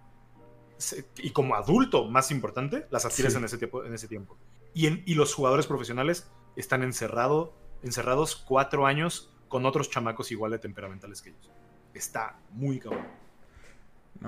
[1.16, 4.36] y como adulto, más importante, las adquieres en, ese tiempo, en ese tiempo.
[4.74, 11.22] Y, los jugadores profesionales están encerrado, encerrados cuatro años con otros chamacos igual de temperamentales
[11.22, 11.50] que ellos.
[11.94, 13.06] Está muy cabrón.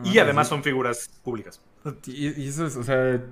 [0.04, 1.60] y además son figuras públicas.
[2.06, 3.22] Y, eso es, o sea,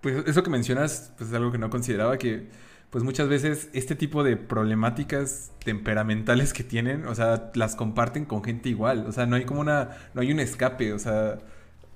[0.00, 2.48] pues eso que mencionas, pues es algo que no consideraba que
[2.90, 8.42] pues muchas veces este tipo de problemáticas temperamentales que tienen, o sea, las comparten con
[8.42, 11.38] gente igual, o sea, no hay como una, no hay un escape, o sea,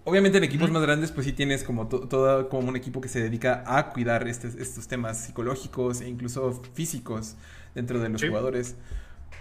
[0.05, 3.21] obviamente en equipos más grandes pues sí tienes como todo como un equipo que se
[3.21, 7.37] dedica a cuidar este, estos temas psicológicos e incluso físicos
[7.75, 8.77] dentro de los jugadores.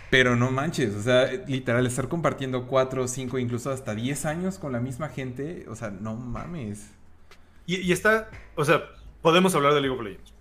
[0.10, 4.72] Pero no manches, o sea, literal, estar compartiendo cuatro, cinco, incluso hasta 10 años con
[4.72, 6.92] la misma gente, o sea, no mames.
[7.66, 8.84] Y, y está, o sea,
[9.24, 10.34] podemos hablar de League of Legends.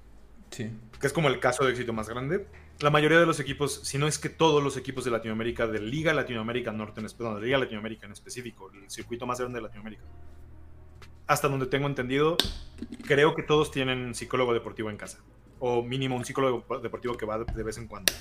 [0.51, 0.71] Sí
[1.03, 2.47] que es como el caso de éxito más grande.
[2.81, 5.81] La mayoría de los equipos, si no es que todos los equipos de Latinoamérica, de
[5.81, 9.63] Liga Latinoamérica Norte, en, perdón, de Liga Latinoamérica en específico, el circuito más grande de
[9.63, 10.03] Latinoamérica,
[11.27, 12.37] hasta donde tengo entendido,
[13.07, 15.19] creo que todos tienen psicólogo deportivo en casa.
[15.61, 18.13] O mínimo un psicólogo deportivo que va de vez en cuando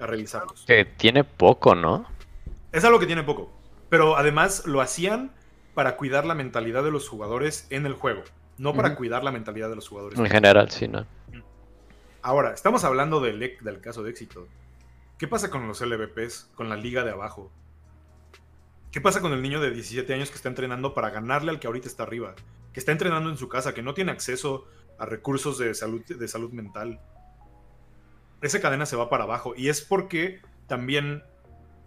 [0.00, 0.64] a revisarlos.
[0.66, 2.06] Que tiene poco, ¿no?
[2.72, 3.52] Es algo que tiene poco.
[3.88, 5.32] Pero además lo hacían
[5.74, 8.22] para cuidar la mentalidad de los jugadores en el juego.
[8.58, 10.18] No para cuidar la mentalidad de los jugadores.
[10.18, 11.06] En general, sí, ¿no?
[12.24, 14.46] Ahora, estamos hablando del, e del caso de éxito.
[15.18, 17.50] ¿Qué pasa con los LVPs, con la liga de abajo?
[18.92, 21.66] ¿Qué pasa con el niño de 17 años que está entrenando para ganarle al que
[21.66, 22.36] ahorita está arriba?
[22.72, 24.68] Que está entrenando en su casa, que no tiene acceso
[25.00, 27.00] a recursos de salud mental.
[28.40, 29.54] Esa cadena se va para abajo.
[29.56, 31.24] Y es porque también,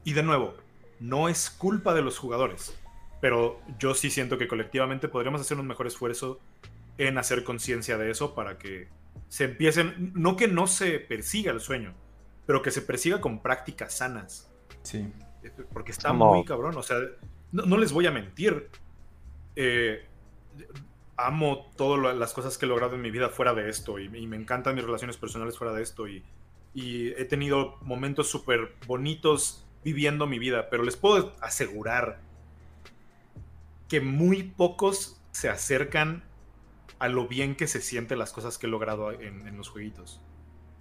[0.03, 0.55] y de nuevo,
[0.99, 2.77] no es culpa de los jugadores.
[3.21, 6.41] Pero yo sí siento que colectivamente podríamos hacer un mejor esfuerzo
[6.97, 8.89] en hacer conciencia de eso para que
[9.27, 11.93] se empiecen, no que no se persiga el sueño,
[12.45, 14.51] pero que se persiga con prácticas sanas.
[14.83, 15.11] Sí.
[15.73, 16.97] Porque está muy cabrón, o sea,
[17.51, 18.69] no, les voy a mentir.
[19.55, 20.05] Eh,
[21.17, 24.35] amo todas las cosas que he logrado en mi vida fuera de esto y, me
[24.35, 26.23] encantan mis relaciones personales fuera de esto y,
[26.73, 32.19] y he tenido momentos súper bonitos viviendo mi vida, pero les puedo asegurar
[33.87, 36.23] que muy pocos se acercan
[36.99, 40.21] a lo bien que se sienten las cosas que he logrado en, los jueguitos.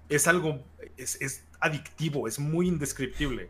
[0.09, 0.62] Es algo,
[0.96, 3.48] es, adictivo, es muy indescriptible.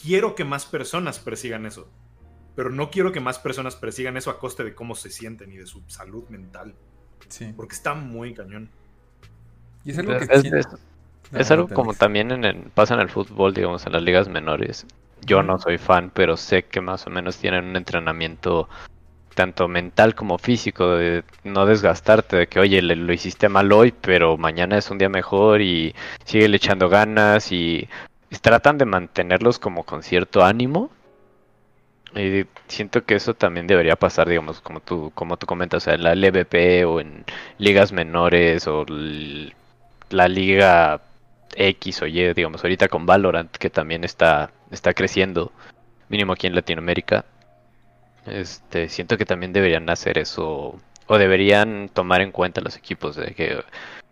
[0.00, 1.88] Quiero que más personas persigan eso,
[2.56, 5.56] pero no quiero que más personas persigan eso a coste de cómo se sienten y
[5.56, 6.74] de su salud mental.
[7.28, 7.52] Sí.
[7.56, 8.70] Porque está muy cañón.
[9.84, 10.24] Y es algo que...
[10.24, 10.68] Es, sí- es-
[11.30, 14.02] No, es algo no, como también en el- pasa en el fútbol, digamos, en las
[14.02, 14.86] ligas menores.
[15.24, 18.68] Yo no soy fan, pero sé que más o menos tienen un entrenamiento
[19.34, 23.92] tanto mental como físico, de no desgastarte, de que, oye, le- lo hiciste mal hoy,
[24.00, 25.94] pero mañana es un día mejor y
[26.24, 27.88] sigue le echando ganas y,
[28.42, 30.90] tratan de mantenerlos como con cierto ánimo.
[32.16, 35.94] Y siento que eso también debería pasar, digamos, como tú, como tú comentas, o sea,
[35.94, 37.24] en la LVP o en
[37.58, 38.84] ligas menores o
[40.10, 41.00] la liga
[41.56, 45.52] X o Y, digamos, ahorita con Valorant, que también está, está creciendo,
[46.08, 47.24] mínimo aquí en Latinoamérica.
[48.26, 53.34] Este, siento que también deberían hacer eso, o deberían tomar en cuenta los equipos de
[53.34, 53.62] que,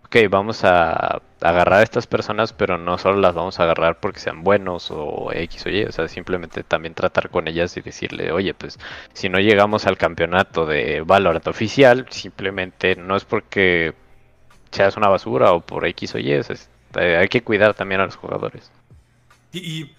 [0.04, 4.20] ok, vamos a agarrar a estas personas, pero no solo las vamos a agarrar porque
[4.20, 8.32] sean buenos o X o Y, o sea, simplemente también tratar con ellas y decirle,
[8.32, 8.78] oye, pues
[9.14, 13.94] si no llegamos al campeonato de Valorant oficial, simplemente no es porque
[14.70, 18.16] seas una basura o por X o Y, eh, hay que cuidar también a los
[18.16, 18.70] jugadores.
[19.52, 19.90] Y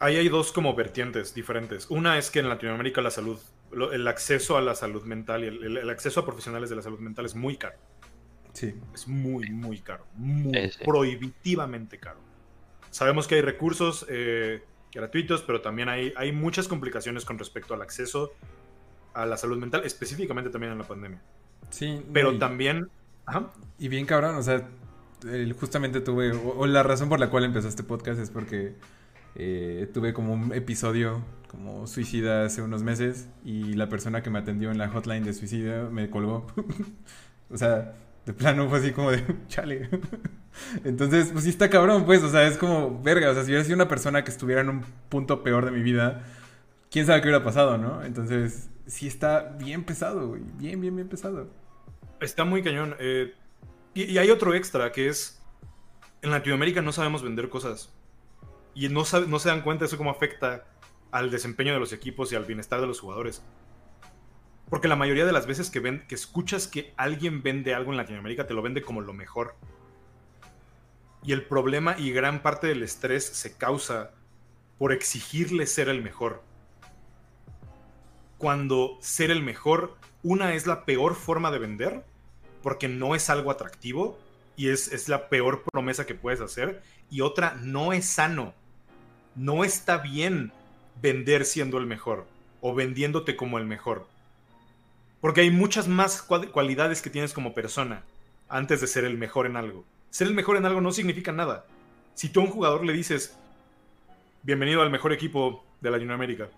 [0.00, 1.86] ahí hay dos como vertientes diferentes.
[1.90, 3.38] Una es que en Latinoamérica la salud,
[3.72, 6.76] lo- el acceso a la salud mental y el, el- el acceso a profesionales de
[6.76, 7.76] la salud mental es muy caro.
[8.52, 8.74] Sí.
[8.94, 10.06] Es muy, muy caro.
[10.14, 10.84] Muy Sí, sí.
[10.84, 12.20] prohibitivamente caro.
[12.90, 17.82] Sabemos que hay recursos eh, gratuitos, pero también hay, hay muchas complicaciones con respecto al
[17.82, 18.32] acceso
[19.12, 21.20] a la salud mental, específicamente también en la pandemia.
[21.70, 22.00] Sí.
[22.12, 22.88] Pero y- también...
[23.26, 23.50] Ajá.
[23.78, 24.68] Y bien cabrón, o sea,
[25.58, 28.74] justamente tuve, o, o la razón por la cual empezó este podcast es porque
[29.36, 34.38] eh, tuve como un episodio como suicida hace unos meses y la persona que me
[34.40, 36.46] atendió en la hotline de suicidio me colgó.
[37.50, 37.94] o sea,
[38.26, 39.88] de plano fue así como de, chale.
[40.84, 43.64] Entonces, pues sí está cabrón, pues, o sea, es como, verga, o sea, si hubiera
[43.64, 46.24] sido una persona que estuviera en un punto peor de mi vida,
[46.90, 48.04] quién sabe qué hubiera pasado, ¿no?
[48.04, 51.48] Entonces, sí está bien pesado, bien, bien, bien pesado.
[52.20, 52.96] Está muy cañón.
[53.00, 53.34] eh,
[53.96, 55.40] y hay otro extra que es,
[56.20, 57.92] en Latinoamérica no sabemos vender cosas.
[58.74, 60.64] Y no, se dan cuenta de eso cómo afecta
[61.12, 63.42] al desempeño de los equipos y al bienestar de los jugadores.
[64.68, 68.46] Porque la mayoría de las veces que, que escuchas que alguien vende algo en Latinoamérica,
[68.46, 69.54] te lo vende como lo mejor.
[71.22, 74.10] Y el problema y gran parte del estrés se causa
[74.78, 76.42] por exigirle ser el mejor.
[78.38, 82.04] Cuando ser el mejor, una es la peor forma de vender,
[82.62, 84.18] porque no es algo atractivo
[84.56, 86.82] y es, es la peor promesa que puedes hacer.
[87.10, 88.54] Y otra, no es sano.
[89.36, 90.52] No está bien
[91.02, 92.26] vender siendo el mejor
[92.60, 94.06] o vendiéndote como el mejor.
[95.20, 98.02] Porque hay muchas más cual- cualidades que tienes como persona
[98.48, 99.84] antes de ser el mejor en algo.
[100.10, 101.66] Ser el mejor en algo no significa nada.
[102.14, 103.36] Si tú a un jugador le dices,
[104.42, 106.48] bienvenido al mejor equipo de Latinoamérica,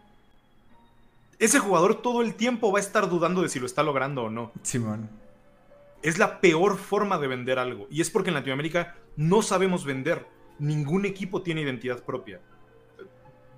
[1.38, 4.30] ese jugador todo el tiempo va a estar dudando de si lo está logrando o
[4.30, 4.52] no.
[4.62, 5.08] Simón.
[6.02, 7.86] Es la peor forma de vender algo.
[7.90, 10.26] Y es porque en Latinoamérica no sabemos vender.
[10.58, 12.40] Ningún equipo tiene identidad propia.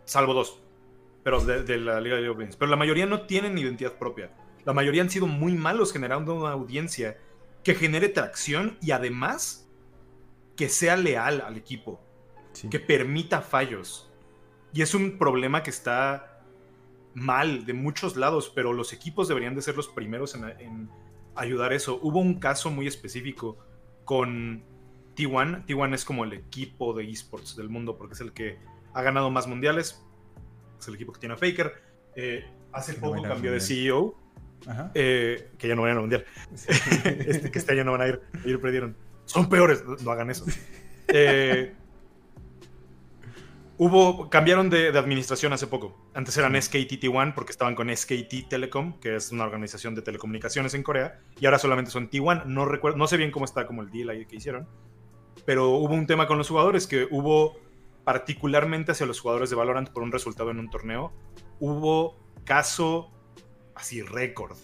[0.09, 0.59] Salvo dos.
[1.23, 2.57] Pero de, de la Liga de Legends.
[2.57, 4.33] Pero la mayoría no tienen identidad propia.
[4.65, 7.19] La mayoría han sido muy malos generando una audiencia
[7.63, 9.69] que genere tracción y además
[10.57, 12.01] que sea leal al equipo.
[12.53, 12.71] Sí.
[12.71, 14.11] Que permita fallos.
[14.73, 16.43] Y es un problema que está
[17.13, 20.91] mal de muchos lados, pero los equipos deberían de ser los primeros en, en
[21.35, 21.99] ayudar eso.
[22.01, 23.59] Hubo un caso muy específico
[24.07, 24.65] con
[25.17, 25.67] T1.
[25.67, 28.59] T1 es como el equipo de esports del mundo porque es el que
[28.99, 30.05] ha ganado más mundiales.
[30.79, 31.73] Es el equipo que tiene a Faker.
[32.17, 33.61] Eh, hace Que poco a ir cambió de.
[33.61, 34.17] CEO.
[34.67, 34.91] Ajá.
[34.95, 36.25] eh, que ya no van al mundial.
[36.55, 36.67] Sí.
[37.05, 38.21] este, que este año no van a ir.
[38.45, 38.97] Ayer perdieron.
[39.25, 40.45] Son peores, no, no hagan eso.
[41.07, 41.75] Eh,
[43.77, 45.97] hubo, cambiaron de, de administración hace poco.
[46.13, 50.83] Antes eran SKT-T1 porque estaban con SKT Telecom, que es una organización de telecomunicaciones en
[50.83, 52.47] Corea, y ahora solamente son T1.
[52.47, 54.67] No, recuerdo, no sé bien cómo está como el deal ahí que hicieron,
[55.47, 57.61] pero hubo un tema con los jugadores que hubo,
[58.09, 61.13] particularmente hacia los jugadores de Valorant por un resultado en un torneo,
[61.61, 63.13] hubo caso
[63.75, 64.57] así récord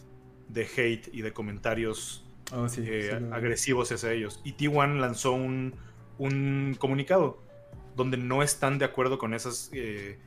[0.49, 4.41] de hate y de comentarios Oh, sí, eh, sí agresivos hacia ellos.
[4.45, 5.75] Y T1 lanzó un,
[6.17, 7.43] un comunicado
[7.95, 10.19] donde no están de acuerdo con esas eh,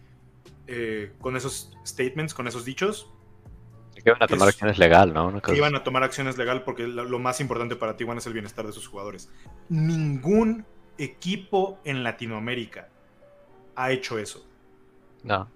[0.67, 3.11] eh, con esos statements, con esos dichos,
[3.95, 5.41] Que van a tomar Es- acciones legal, ¿no?
[5.41, 8.33] Que iban a tomar acciones legal porque lo, lo más importante para T1 es el
[8.33, 9.31] bienestar de sus jugadores.
[9.69, 10.67] Ningún
[10.99, 12.89] equipo en Latinoamérica
[13.77, 14.45] ha hecho eso.
[15.23, 15.49] No.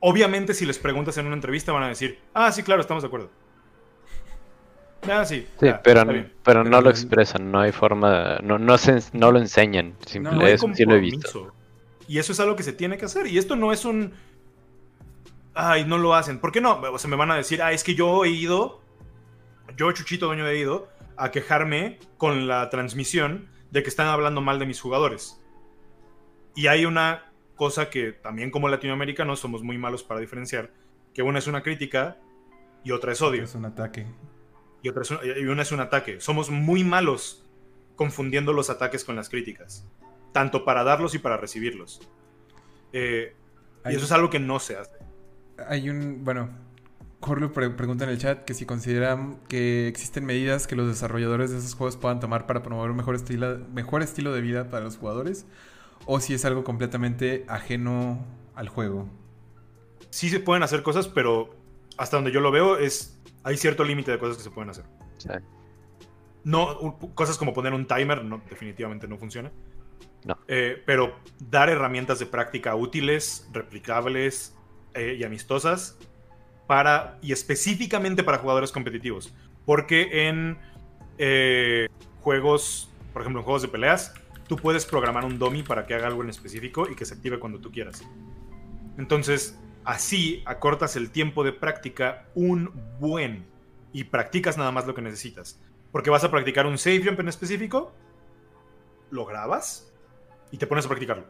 [0.00, 3.06] Obviamente, si les preguntas en una entrevista, van a decir, ah, sí, claro, estamos de
[3.06, 3.30] acuerdo.
[5.10, 5.46] Ah, sí.
[5.58, 6.04] Sí, ya, pero,
[6.42, 10.32] pero no Pero lo expresan, no hay forma, no, no, se, no lo enseñan, simple,
[10.32, 11.52] No No hay eso sí lo he visto.
[12.06, 13.26] Y eso es algo que se tiene que hacer.
[13.26, 14.12] Y esto no es un.
[15.54, 16.38] Ay, no lo hacen.
[16.38, 16.80] ¿Por qué no?
[16.80, 18.82] O sea, me van a decir, ah, es que yo he ido.
[19.76, 24.58] yo, Chuchito, dueño de Ido, a quejarme con la transmisión de que están hablando mal
[24.58, 25.41] de mis jugadores.
[26.54, 30.70] Y hay una cosa que también como latinoamericanos somos muy malos para diferenciar,
[31.14, 32.18] que una es una crítica
[32.84, 33.44] y otra es odio.
[33.44, 34.06] Es un ataque.
[34.82, 36.20] Y, otra es un- y una es un ataque.
[36.20, 37.44] Somos muy malos
[37.96, 39.86] confundiendo los ataques con las críticas,
[40.32, 42.00] tanto para darlos y para recibirlos.
[42.92, 43.34] Eh,
[43.84, 44.96] y eso es algo que no se hace.
[45.68, 46.50] Hay un, bueno,
[47.20, 51.52] Corlo pre- pregunta en el chat que si consideran que existen medidas que los desarrolladores
[51.52, 54.82] de esos juegos puedan tomar para promover un mejor estilo, mejor estilo de vida para
[54.82, 55.46] los jugadores,
[56.06, 59.08] o si es algo completamente ajeno al juego.
[60.10, 61.54] Sí se pueden hacer cosas, pero
[61.96, 64.84] hasta donde yo lo veo es hay cierto límite de cosas que se pueden hacer.
[65.18, 65.42] Sea,
[66.44, 69.50] No, cosas como poner un timer, no, definitivamente no funciona.
[70.24, 70.38] No.
[70.46, 74.54] Eh, pero dar herramientas de práctica útiles, replicables
[74.94, 75.98] eh, y amistosas
[76.66, 79.34] para, y específicamente para jugadores competitivos.
[79.64, 80.58] Porque en
[81.18, 81.88] eh,
[82.20, 84.14] juegos, por ejemplo, en juegos de peleas,
[84.52, 87.38] tú puedes programar un dummy para que haga algo en específico y que se active
[87.38, 88.04] cuando tú quieras.
[88.98, 93.46] Entonces, así acortas el tiempo de práctica un buen
[93.94, 95.58] y practicas nada más lo que necesitas.
[95.90, 97.94] Porque vas a practicar un save jump en específico,
[99.10, 99.90] lo grabas
[100.50, 101.24] y te pones a practicarlo.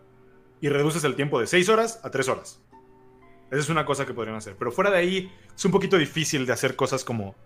[0.60, 2.60] Y reduces el tiempo de 6 horas a 3 horas.
[3.52, 4.56] Esa es una cosa que podrían hacer.
[4.58, 7.36] Pero fuera de ahí, es un poquito difícil de hacer cosas como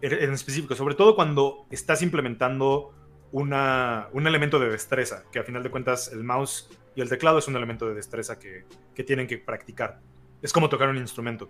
[0.00, 0.74] en específico.
[0.74, 2.92] Sobre todo cuando estás implementando
[3.32, 5.24] una, un elemento de destreza.
[5.32, 8.38] Que a final de cuentas el mouse y el teclado es un elemento de destreza
[8.38, 8.64] que,
[8.94, 10.00] que tienen que practicar.
[10.42, 11.48] Es como tocar un instrumento.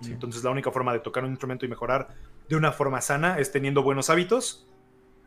[0.00, 0.12] Sí.
[0.12, 2.08] Entonces la única forma de tocar un instrumento y mejorar
[2.48, 4.66] de una forma sana es teniendo buenos hábitos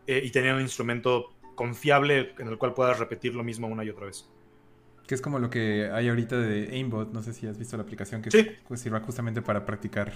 [0.07, 3.89] eh, y teniendo un instrumento confiable en el cual puedas repetir lo mismo una y
[3.89, 4.27] otra vez.
[5.07, 7.83] Que es como lo que hay ahorita de Aimbot, no sé si has visto la
[7.83, 8.47] aplicación que Sí.
[8.67, 10.11] pues, sirva justamente para practicar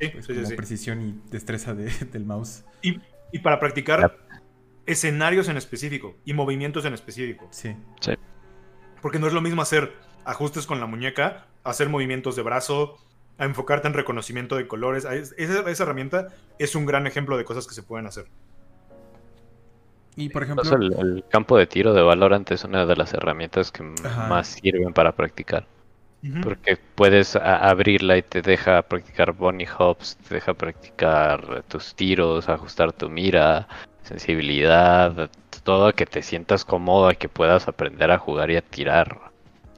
[0.00, 0.54] Sí, pues, como sí.
[0.56, 2.64] precisión y destreza de- del mouse.
[2.80, 2.98] Y,
[3.32, 4.12] y para practicar Yep.
[4.88, 7.46] Escenarios en específico y movimientos en específico.
[7.50, 7.76] Sí.
[9.00, 9.92] Porque no es lo mismo hacer
[10.24, 12.98] ajustes con la muñeca, hacer movimientos de brazo,
[13.38, 15.04] a enfocarte en reconocimiento de colores.
[15.04, 18.26] Es- Esa, esa herramienta es un gran ejemplo de cosas que se pueden hacer.
[20.16, 23.70] Y por ejemplo, el, el campo de tiro de Valorant es una de las herramientas
[23.70, 24.26] que Ajá.
[24.26, 25.64] más sirven para practicar.
[26.42, 32.92] Porque puedes abrirla y te deja practicar bunny hops, te deja practicar tus tiros, ajustar
[32.92, 33.68] tu mira,
[34.08, 35.30] sensibilidad,
[35.64, 39.30] todo que te sientas cómodo y que puedas aprender a jugar y a tirar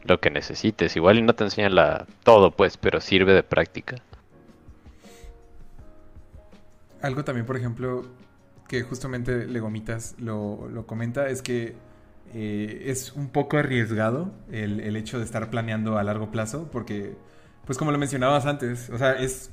[0.05, 0.97] lo que necesites.
[0.97, 3.97] Igual y no te enseñan la, todo pues, pero sirve de práctica.
[7.03, 8.05] algo también, por ejemplo,
[8.69, 11.75] que justamente Legomitas lo, lo comenta, es que
[12.35, 17.17] eh, es un poco arriesgado el, el hecho de estar planeando a largo plazo, porque,
[17.67, 19.51] pues como lo mencionabas antes, o sea, es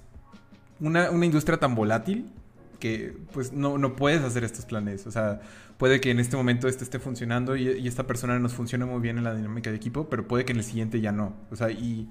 [0.80, 2.32] una, una industria tan volátil
[2.80, 5.08] que pues no, no puedes hacer estos planes.
[5.08, 5.42] O sea,
[5.78, 9.18] puede que en este momento este esté funcionando y, esta persona nos funciona muy bien
[9.18, 11.36] en la dinámica de equipo, pero puede que en el siguiente ya no.
[11.52, 12.10] O sea, y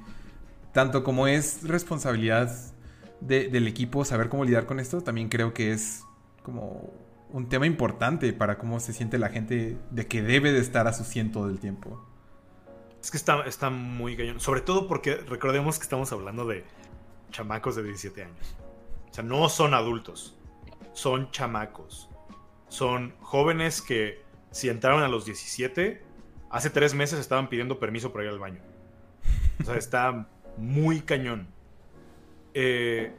[0.73, 2.55] tanto como es responsabilidad
[3.21, 6.03] de- del equipo saber cómo lidiar con esto, también creo que es
[6.43, 6.93] como
[7.31, 10.93] un tema importante para cómo se siente la gente de que debe de estar a
[10.93, 12.05] su ciento del tiempo.
[13.03, 14.41] Es que está, está muy cañón.
[14.41, 16.65] Sobre todo porque recordemos que estamos hablando de
[17.31, 18.57] chamacos de 17 años.
[19.11, 20.36] O sea, no son adultos.
[20.97, 22.09] Son chamacos.
[22.69, 26.03] Son jóvenes que si entraron a los 17,
[26.49, 28.63] hace tres meses estaban pidiendo permiso para ir al baño.
[29.61, 31.49] O sea, está muy cañón.
[32.55, 33.15] Eh,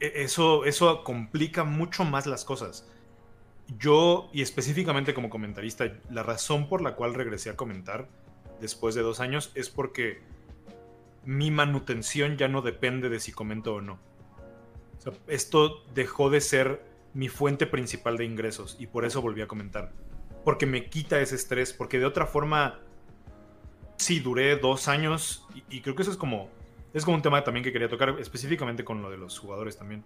[0.00, 2.88] e- eso, eso complica mucho más las cosas.
[3.78, 8.08] Yo, y específicamente como comentarista, la razón por la cual regresé a comentar
[8.58, 10.22] después de dos años es porque
[11.26, 13.98] mi manutención ya no depende de si comento o no.
[15.26, 19.92] Esto dejó de ser mi fuente principal de ingresos y por eso volví a comentar.
[20.44, 22.80] Porque me quita ese estrés, porque de otra forma,
[23.96, 26.48] sí, duré dos años y, creo que eso es como,
[26.94, 30.04] es como un tema también que quería tocar específicamente con lo de los jugadores también.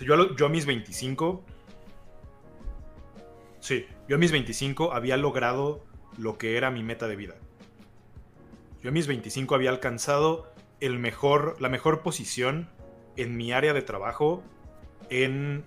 [0.00, 1.44] Yo, a yo a mis 25,
[3.58, 5.84] sí, yo a mis 25 había logrado
[6.16, 7.34] lo que era mi meta de vida.
[8.82, 12.70] Yo a mis 25 había alcanzado el mejor, la mejor posición
[13.16, 14.42] en mi área de trabajo
[15.10, 15.64] en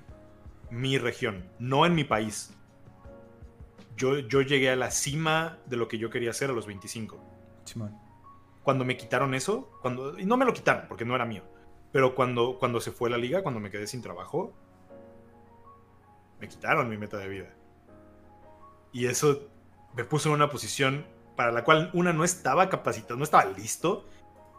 [0.74, 2.52] mi región, no en mi país.
[3.96, 7.20] Yo, yo llegué a la cima de lo que yo quería hacer a los 25.
[7.64, 7.96] Simón.
[8.64, 11.44] Cuando me quitaron eso, cuando, y no me lo quitaron porque no era mío,
[11.92, 14.54] pero cuando, cuando se fue la liga, cuando me quedé sin trabajo,
[16.40, 17.54] me quitaron mi meta de vida.
[18.92, 19.50] Y eso
[19.96, 21.06] me puso en una posición
[21.36, 24.06] para la cual una no estaba capacitado, no estaba listo.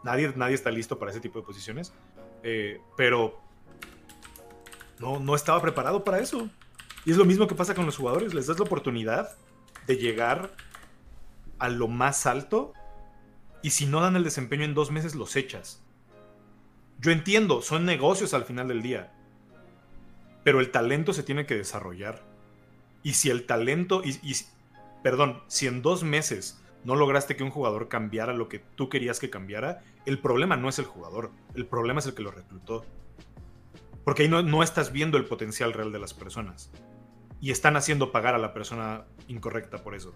[0.03, 1.93] Nadie, nadie está listo para ese tipo de posiciones.
[2.43, 3.44] Eh, pero
[4.99, 6.49] no, no estaba preparado para eso.
[7.05, 8.33] Y es lo mismo que pasa con los jugadores.
[8.33, 9.35] Les das la oportunidad
[9.87, 10.51] de llegar
[11.59, 12.73] a lo más alto
[13.61, 15.81] y si no dan el desempeño en dos meses los echas.
[16.99, 19.11] Yo entiendo, son negocios al final del día.
[20.43, 22.23] Pero el talento se tiene que desarrollar.
[23.03, 24.35] Y si el talento, y, y
[25.03, 29.19] perdón, si en dos meses no lograste que un jugador cambiara lo que tú querías
[29.19, 32.85] que cambiara, el problema no es el jugador, el problema es el que lo reclutó.
[34.05, 36.71] Porque ahí no, no estás viendo el potencial real de las personas.
[37.41, 40.13] Y están haciendo pagar a la persona incorrecta por eso.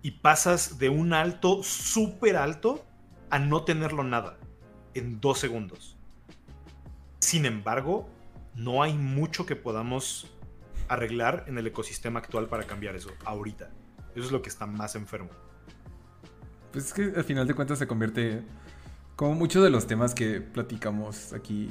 [0.00, 2.82] Y pasas de un alto, súper alto,
[3.28, 4.38] a no tenerlo nada
[4.94, 5.96] en dos segundos.
[7.18, 8.08] Sin embargo,
[8.54, 10.30] no hay mucho que podamos
[10.88, 13.70] arreglar en el ecosistema actual para cambiar eso, ahorita.
[14.14, 15.30] Eso es lo que está más enfermo.
[16.72, 18.42] Pues es que al final de cuentas se convierte
[19.16, 21.68] como muchos de los temas que platicamos aquí.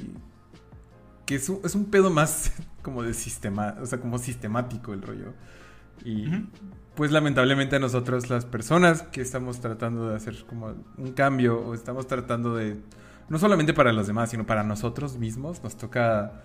[1.26, 2.52] Que es un, es un pedo más
[2.82, 5.34] como de sistema, o sea, como sistemático el rollo.
[6.04, 6.26] Y
[6.94, 11.74] pues lamentablemente a nosotros las personas que estamos tratando de hacer como un cambio o
[11.74, 12.76] estamos tratando de,
[13.28, 16.42] no solamente para los demás, sino para nosotros mismos, nos toca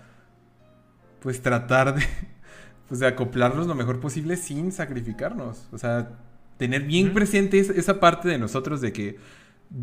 [1.20, 2.02] pues tratar de,
[2.88, 5.68] pues, de acoplarnos lo mejor posible sin sacrificarnos.
[5.72, 6.10] O sea,
[6.56, 9.18] tener bien presente esa parte de nosotros de que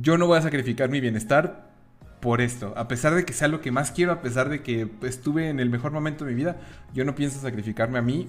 [0.02, 1.72] yo no voy a sacrificar mi bienestar
[2.20, 2.74] por esto.
[2.76, 5.60] A pesar de que sea lo que más quiero, a pesar de que estuve en
[5.60, 6.58] el mejor momento de mi vida,
[6.94, 8.28] yo no pienso sacrificarme a mí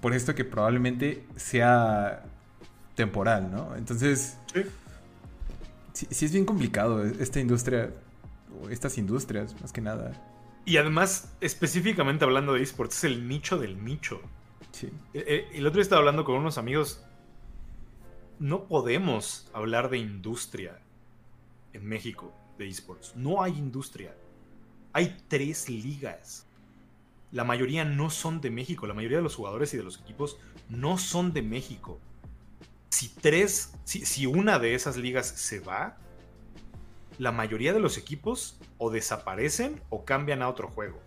[0.00, 2.24] por esto que probablemente sea
[2.94, 3.74] temporal, ¿no?
[3.76, 4.36] Entonces,
[5.92, 7.90] sí, sí, es bien complicado esta industria,
[8.60, 10.12] o estas industrias, más que nada.
[10.64, 14.20] Y además, específicamente hablando de esports, es el nicho del nicho.
[14.70, 14.90] Sí.
[15.12, 17.04] El, e, el otro día estaba hablando con unos amigos.
[18.38, 20.78] No podemos hablar de industria
[21.72, 23.14] en México de esports.
[23.16, 24.14] No hay industria.
[24.92, 26.46] Hay tres ligas.
[27.30, 28.86] La mayoría no son de México.
[28.86, 30.38] La mayoría de los jugadores y de los equipos
[30.68, 31.98] no son de México.
[32.90, 35.96] Si tres, si, si una de esas ligas se va,
[37.18, 41.00] la mayoría de los equipos o desaparecen o cambian a otro juego.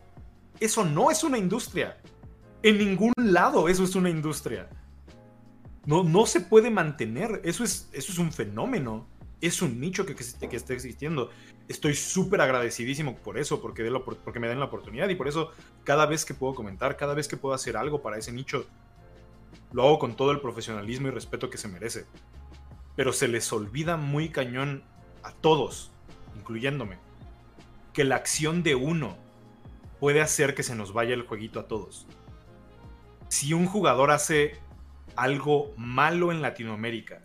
[0.60, 1.98] Eso no es una industria.
[2.64, 4.70] En ningún lado eso es una industria.
[5.86, 7.42] No, no se puede mantener.
[7.44, 9.08] Eso es, eso es un fenómeno.
[9.46, 11.30] Es un nicho que, que, está existiendo.
[11.68, 13.90] Estoy súper agradecidísimo por eso, porque,
[14.24, 15.10] porque me dan la oportunidad.
[15.10, 15.52] Y por eso,
[15.84, 18.66] cada vez que puedo comentar, cada vez que puedo hacer algo para ese nicho,
[19.72, 22.06] lo hago con todo el profesionalismo y respeto que se merece.
[22.96, 24.84] Pero se les olvida muy cañón
[25.24, 25.92] a todos
[26.46, 26.98] incluyéndome,
[27.94, 29.18] que la acción de uno
[30.00, 32.06] puede hacer que se nos vaya el jueguito a todos.
[33.30, 34.60] Si un jugador hace
[35.16, 37.25] algo malo en Latinoamérica,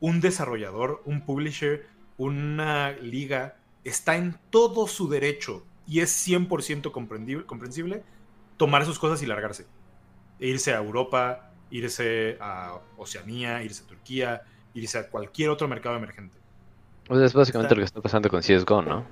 [0.00, 1.86] un desarrollador, un publisher,
[2.16, 6.90] una liga, está en todo su derecho y es 100%
[7.46, 8.02] comprensible
[8.56, 9.66] tomar sus cosas y largarse.
[10.38, 14.42] E irse a Europa, irse a Oceanía, irse a Turquía,
[14.74, 16.36] irse a cualquier otro mercado emergente.
[17.06, 19.04] Pues es básicamente lo que está pasando con CSGO, ¿no?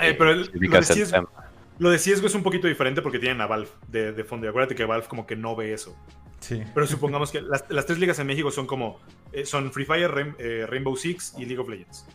[0.00, 4.46] Eh, pero lo, de CSGO, es un poquito diferente porque tienen a Valve de, fondo.
[4.46, 5.96] Y acuérdate que Valve como que no ve eso.
[6.40, 6.62] Sí.
[6.74, 8.98] Pero supongamos que las, tres ligas en México son como...
[9.32, 12.06] Eh, son Free Fire, eh, Rainbow Six y League of Legends.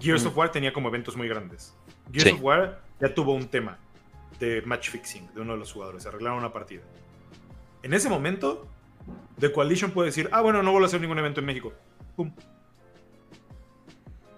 [0.00, 0.28] Gears mm.
[0.28, 1.74] of War tenía como eventos muy grandes.
[2.12, 3.78] Gears of War ya tuvo un tema
[4.40, 6.06] de match fixing de uno de los jugadores.
[6.06, 6.82] Arreglaron una partida.
[7.82, 8.66] En ese momento,
[9.38, 11.72] The Coalition puede decir, ah, bueno, no voy a hacer ningún evento en México.
[12.16, 12.32] Pum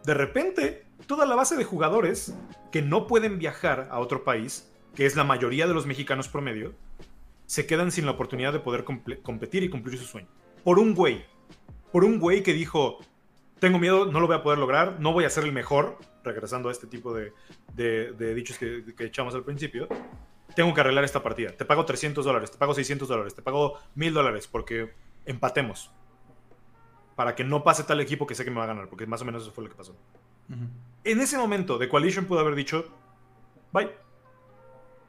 [0.06, 2.32] de repente, toda la base de jugadores
[2.70, 6.74] que no pueden viajar a otro país, que es la mayoría de los mexicanos promedio,
[7.46, 10.28] se quedan sin la oportunidad de poder competir y cumplir su sueño.
[10.64, 11.24] Por un güey.
[11.92, 12.98] Por un güey que dijo,
[13.60, 16.68] tengo miedo, no lo voy a poder lograr, no voy a ser el mejor, regresando
[16.68, 17.32] a este tipo de,
[18.34, 19.88] dichos que, echamos al principio,
[20.54, 21.52] tengo que arreglar esta partida.
[21.52, 24.92] Te pago 300 dólares, te pago 600 dólares, te pago 1000 dólares porque
[25.24, 25.90] empatemos
[27.14, 29.22] para que no pase tal equipo que sé que me va a ganar, porque más
[29.22, 29.96] o menos eso fue lo que pasó.
[31.02, 32.86] En ese momento, The Coalition pudo haber dicho,
[33.72, 33.90] bye.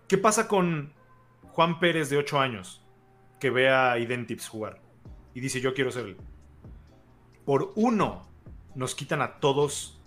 [0.07, 0.93] ¿Qué pasa con
[1.57, 2.83] Juan Pérez de 8 años
[3.39, 4.79] que ve a Identips jugar
[5.33, 6.17] y dice, yo quiero ser él?
[7.45, 8.27] Por uno,
[8.75, 9.99] nos quitan a todos,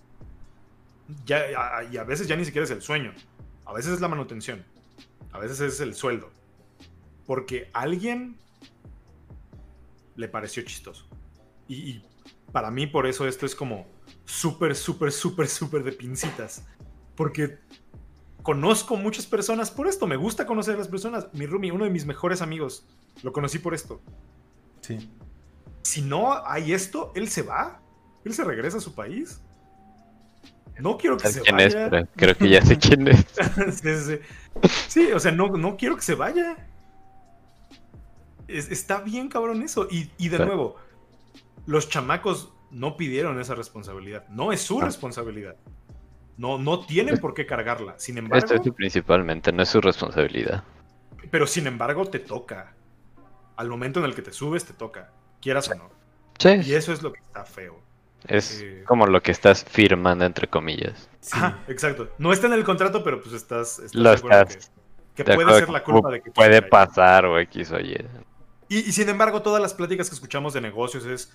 [1.26, 3.12] ya, y a veces ya ni siquiera es el sueño,
[3.64, 4.64] a veces es la manutención,
[5.32, 6.30] a veces es el sueldo,
[7.26, 8.38] porque alguien
[10.14, 11.08] le pareció chistoso.
[11.66, 12.00] Y,
[12.52, 13.88] para mí por eso esto es como
[14.24, 16.64] súper, súper, súper, súper de pincitas.
[17.16, 17.58] Porque
[18.42, 20.06] conozco muchas personas por esto.
[20.06, 21.28] Me gusta conocer a las personas.
[21.32, 22.86] Mi Rumi, uno de mis mejores amigos,
[23.22, 24.00] lo conocí por esto.
[24.80, 25.10] Sí.
[25.82, 27.80] Si no hay esto, él se va.
[28.24, 29.40] Él se regresa a su país.
[30.78, 31.66] no quiero que se ¿Quién vaya.
[31.66, 31.74] es?
[31.90, 33.26] Pero creo que ya sé quién es.
[33.80, 34.18] sí, sí, sí.
[34.88, 36.56] Sí, o sea, no, no quiero que se vaya.
[38.48, 39.86] Es- está bien cabrón eso.
[39.90, 40.46] Y, y de Claro.
[40.46, 40.76] nuevo,
[41.66, 44.26] los chamacos no pidieron esa responsabilidad.
[44.28, 44.84] No es su Ah.
[44.86, 45.56] responsabilidad.
[46.40, 47.94] No, no tienen por qué cargarla.
[47.98, 50.64] Sin Esto embargo, es principalmente, no es su responsabilidad.
[51.30, 52.72] pero sin embargo te toca.
[53.56, 55.12] Al momento en el que te subes, te toca.
[55.42, 55.90] Quieras o no.
[56.38, 57.78] Y Sí, eso es lo que está feo.
[58.26, 61.10] es eh, como lo que estás firmando, entre comillas.
[61.20, 61.32] Sí.
[61.34, 62.08] Ajá, exacto.
[62.16, 64.70] No está en el contrato, pero pues estás, estás Lo estás-
[65.14, 68.02] que, que de puede ser la culpa de que Puede pasar o X o Y.
[68.70, 71.34] Y, y sin embargo, todas las pláticas que escuchamos de negocios es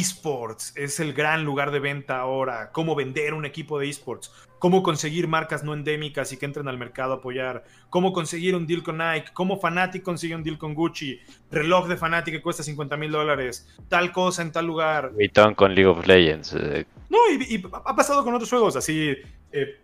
[0.00, 4.82] esports, es el gran lugar de venta ahora, cómo vender un equipo de esports, cómo
[4.82, 8.82] conseguir marcas no endémicas y que entren al mercado a apoyar, cómo conseguir un deal
[8.82, 11.18] con Nike, cómo Fanatic consigue un deal con Gucci,
[11.50, 15.12] reloj de Fanatic que cuesta 50 mil dólares, tal cosa en tal lugar.
[15.12, 16.54] Vuitton con League of Legends.
[16.54, 19.14] eh, No, y, y ha pasado con otros juegos, así
[19.50, 19.76] eh,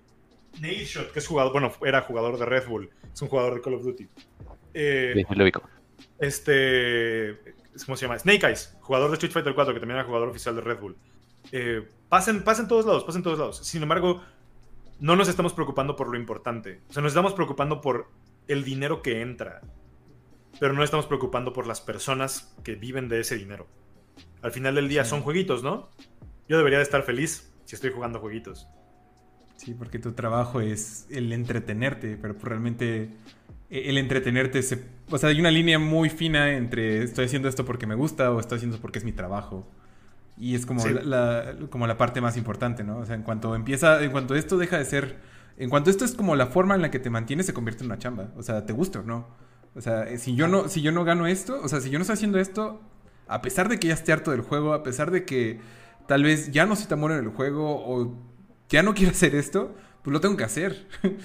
[0.61, 3.75] Nadeshot, que es jugador, bueno, era jugador de Red Bull, es un jugador de Call
[3.75, 4.07] of Duty.
[4.75, 5.63] Eh, sí, lo ubico.
[6.21, 7.58] este.
[7.85, 8.19] ¿Cómo se llama?
[8.19, 10.97] Snake Eyes, jugador de Street Fighter 4, que también era jugador oficial de Red Bull.
[11.53, 13.59] Eh, pasen, pasen todos lados, pasen todos lados.
[13.59, 14.23] Sin embargo,
[15.01, 16.81] no nos estamos preocupando por lo importante.
[16.89, 18.09] O sea, nos estamos preocupando por
[18.49, 19.61] el dinero que entra.
[20.59, 23.67] Pero no estamos preocupando por las personas que viven de ese dinero.
[24.43, 25.11] Al final del día Sí.
[25.11, 25.89] son jueguitos, ¿no?
[26.49, 28.67] Yo debería de estar feliz si estoy jugando jueguitos.
[29.57, 33.11] Sí, porque tu trabajo es el entretenerte, pero pues realmente
[33.71, 34.85] el entretenerte se...
[35.11, 38.41] O sea, hay una línea muy fina entre estoy haciendo esto porque me gusta o
[38.41, 39.67] estoy haciendo esto porque es mi trabajo.
[40.37, 40.91] Y es como, Sí.
[40.93, 42.99] la, la- como la parte más importante, ¿no?
[42.99, 45.17] O sea, en cuanto empieza, en cuanto esto deja de ser...
[45.57, 47.91] En cuanto esto es como la forma en la que te mantienes, se convierte en
[47.91, 48.29] una chamba.
[48.37, 49.27] O sea, te gusta o no.
[49.75, 51.99] O sea, eh, si yo no, si yo no gano esto, o sea, si yo
[51.99, 52.81] no estoy haciendo esto,
[53.27, 55.59] a pesar de que ya esté harto del juego, a pesar de que
[56.07, 58.17] tal vez ya no soy tan bueno en el juego o
[58.69, 60.87] ya no quiero hacer esto, pues lo tengo que hacer.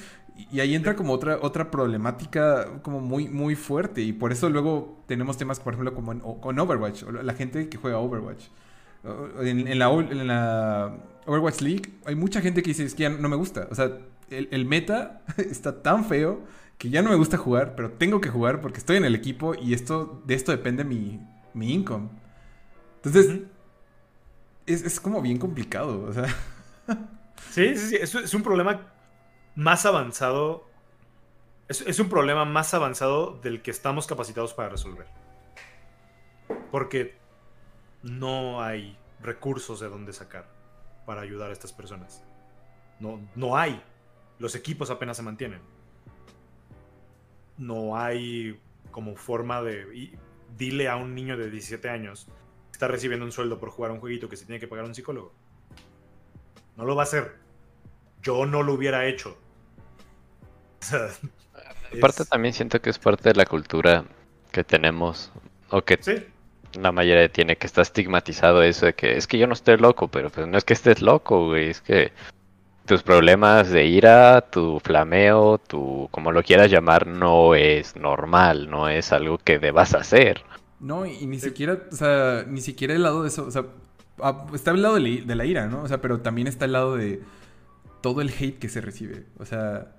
[0.52, 4.02] y ahí entra como otra, otra problemática como muy, muy fuerte.
[4.02, 7.78] Y por eso luego tenemos temas, por ejemplo, como en, con Overwatch, la gente que
[7.78, 8.46] juega Overwatch.
[9.42, 13.04] En, en la, ol- en la Overwatch League hay mucha gente que dice, es que
[13.04, 13.68] ya no me gusta.
[13.72, 13.92] O sea,
[14.30, 16.42] el, el meta está tan feo
[16.78, 19.56] que ya no me gusta jugar, pero tengo que jugar porque estoy en el equipo
[19.56, 21.20] y esto, de esto depende mi,
[21.54, 22.10] mi income.
[23.04, 23.42] Entonces,
[24.66, 26.04] es, es como bien complicado.
[26.04, 26.26] O sea,
[27.50, 27.96] Sí, sí, sí.
[28.02, 28.93] Es, es un problema
[29.56, 30.66] más avanzado.
[31.68, 35.08] Es, un problema más avanzado del que estamos capacitados para resolver.
[36.72, 37.18] Porque
[38.04, 40.48] no hay recursos de dónde sacar
[41.06, 42.24] para ayudar a estas personas.
[43.00, 43.82] No, no hay.
[44.40, 45.62] Los equipos apenas se mantienen.
[47.58, 48.60] No hay
[48.92, 50.18] como forma de...
[50.58, 54.00] dile a un niño de 17 años que está recibiendo un sueldo por jugar un
[54.00, 55.34] jueguito que se tiene que pagar a un psicólogo.
[56.76, 57.38] No lo va a hacer.
[58.22, 59.38] Yo no lo hubiera hecho.
[60.84, 61.10] O
[61.92, 64.06] sea, Aparte es- también siento que es parte de la cultura
[64.52, 65.32] que tenemos,
[65.70, 66.24] o que Sí,
[66.80, 70.08] la mayoría tiene, que está estigmatizado eso de que es que yo no estoy loco,
[70.08, 72.12] pero pues no es que estés loco, güey, es que
[72.86, 78.90] tus problemas de ira, tu flameo, tu, como lo quieras llamar, no es normal, no
[78.90, 80.42] es algo que debas hacer.
[80.80, 81.48] no, y ni Sí.
[81.50, 83.46] siquiera, o sea, ni siquiera el lado de eso.
[83.46, 83.64] O sea,
[84.22, 85.84] ah, está el lado de la, de la ira, ¿no?
[85.84, 87.22] O sea, pero también está el lado de
[88.02, 89.24] todo el hate que se recibe.
[89.40, 89.96] O sea,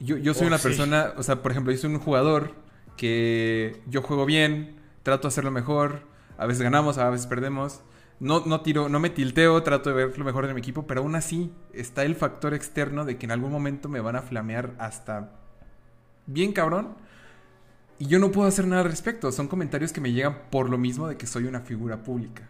[0.00, 0.62] yo, yo soy Oh, una sí.
[0.62, 2.54] persona, o sea, por ejemplo, yo soy un jugador
[2.96, 6.02] que yo juego bien, trato de hacerlo mejor,
[6.36, 7.82] a veces ganamos, a veces perdemos.
[8.20, 11.02] No, no tiro, no me tilteo, trato de ver lo mejor de mi equipo, pero
[11.02, 14.74] aún así está el factor externo de que en algún momento me van a flamear
[14.78, 15.30] hasta
[16.26, 16.96] bien cabrón.
[17.98, 19.32] Y yo no puedo hacer nada al respecto.
[19.32, 22.48] Son comentarios que me llegan por lo mismo de que soy una figura pública.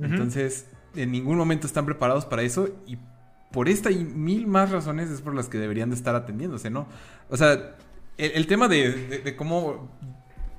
[0.00, 2.98] Entonces, en ningún momento están preparados para eso y
[3.52, 6.88] por esta y mil más razones es por las que deberían de estar atendiéndose, ¿no?
[7.30, 7.76] O sea,
[8.18, 9.90] el, el tema de, de- de cómo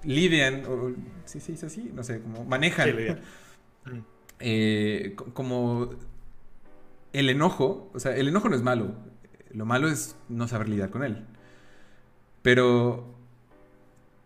[0.03, 0.91] lidian, o,
[1.25, 2.95] sí se dice así, no sé, cómo manejan Sí,
[4.39, 5.91] eh, co- como
[7.13, 8.95] el enojo, o sea, el enojo no es malo,
[9.51, 11.25] lo malo es no saber lidiar con él.
[12.41, 13.15] Pero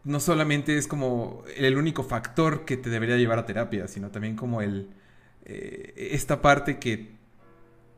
[0.03, 4.35] no solamente es como el único factor que te debería llevar a terapia, sino también
[4.35, 4.89] como el
[5.45, 7.16] eh, esta parte que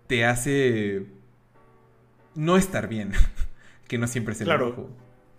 [0.10, 1.05] te hace
[2.34, 3.12] no estar bien,
[3.88, 4.68] que no siempre es el Claro.
[4.70, 4.89] enojo.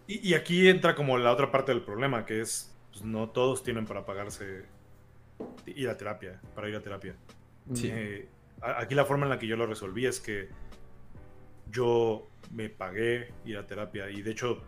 [0.06, 3.64] Y, y aquí entra como la otra parte del problema, que es, pues, no todos
[3.64, 4.64] tienen para pagarse
[5.66, 7.16] ir a terapia, para ir a terapia.
[7.74, 7.88] Sí.
[7.92, 8.28] Eh,
[8.62, 10.48] aquí la forma en la que yo lo resolví es que
[11.68, 14.62] yo me pagué ir a terapia y de hecho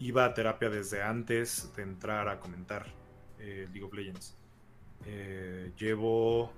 [0.00, 2.86] iba a terapia desde antes de entrar a comentar
[3.38, 4.36] eh, League of Legends.
[5.06, 6.52] Eh, llevo...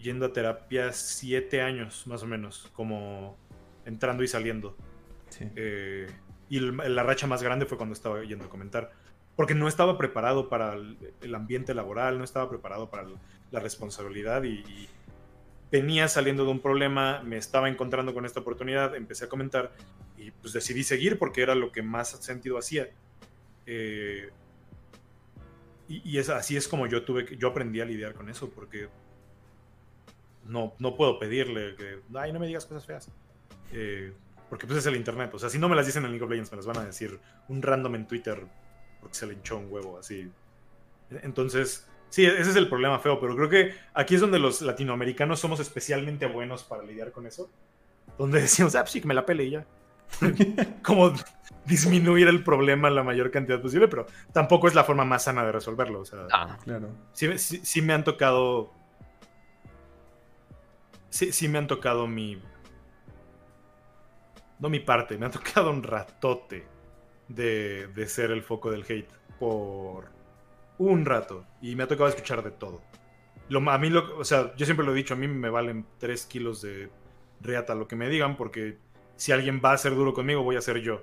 [0.00, 3.36] yendo a terapia siete años, más o menos, como
[3.84, 4.76] entrando y saliendo.
[5.28, 5.46] Sí.
[5.56, 6.06] Eh,
[6.48, 8.90] y la racha más grande fue cuando estaba yendo a comentar.
[9.36, 13.06] Porque no estaba preparado para el, ambiente laboral, no estaba preparado para
[13.50, 14.88] la responsabilidad y, y
[15.70, 19.72] venía saliendo de un problema, me estaba encontrando con esta oportunidad, empecé a comentar
[20.18, 22.90] y pues decidí seguir porque era lo que más sentido hacía.
[23.66, 24.30] Eh,
[25.88, 28.50] y y es, así es como yo tuve que, yo aprendí a lidiar con eso
[28.50, 28.88] porque
[30.50, 33.10] no, no puedo pedirle que, ay, no me digas cosas feas.
[33.72, 34.12] Eh,
[34.48, 35.32] porque pues es el internet.
[35.34, 36.84] O sea, si no me las dicen en League of Legends, me las van a
[36.84, 38.44] decir un random en Twitter
[39.00, 40.30] porque se le hinchó un huevo, así.
[41.22, 45.40] Entonces, sí, ese es el problema feo, pero creo que aquí es donde los latinoamericanos
[45.40, 47.50] somos especialmente buenos para lidiar con eso.
[48.18, 49.66] Donde decimos, ah, pues sí, que me la pele y ya.
[50.82, 51.12] Como
[51.64, 55.52] disminuir el problema la mayor cantidad posible, pero tampoco es la forma más sana de
[55.52, 56.00] resolverlo.
[56.00, 56.88] O sea, Ah, Claro.
[57.12, 58.72] sí, sí- sí me han tocado.
[61.10, 62.40] Sí, sí me han tocado mi.
[64.58, 66.66] No mi parte, me han tocado un ratote
[67.28, 70.10] de, de ser el foco del hate por
[70.78, 71.44] un rato.
[71.60, 72.82] Y me ha tocado escuchar de todo.
[73.48, 75.84] Lo, a mí, lo, o sea, yo siempre lo he dicho, a mí me valen
[75.98, 76.88] 3 kilos de
[77.40, 78.78] reata lo que me digan, porque
[79.16, 81.02] si alguien va a ser duro conmigo, voy a ser yo.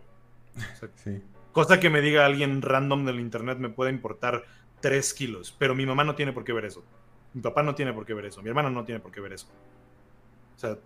[0.95, 1.21] Sí.
[1.51, 4.45] Cosa que me diga alguien random del internet me puede importar
[4.79, 6.83] 3 kilos, pero mi mamá no tiene por qué ver eso.
[7.33, 8.41] Mi papá no tiene por qué ver eso.
[8.41, 9.47] Mi hermano no tiene por qué ver eso.
[10.57, 10.77] O sea,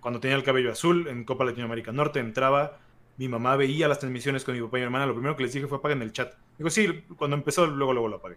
[0.00, 2.78] cuando tenía el cabello azul en Copa Latinoamérica Norte, entraba,
[3.18, 5.04] mi mamá veía las transmisiones con mi papá y mi hermana.
[5.06, 6.32] Lo primero que les dije fue apaguen el chat.
[6.58, 8.36] Digo, sí, cuando empezó, luego, luego lo apagué.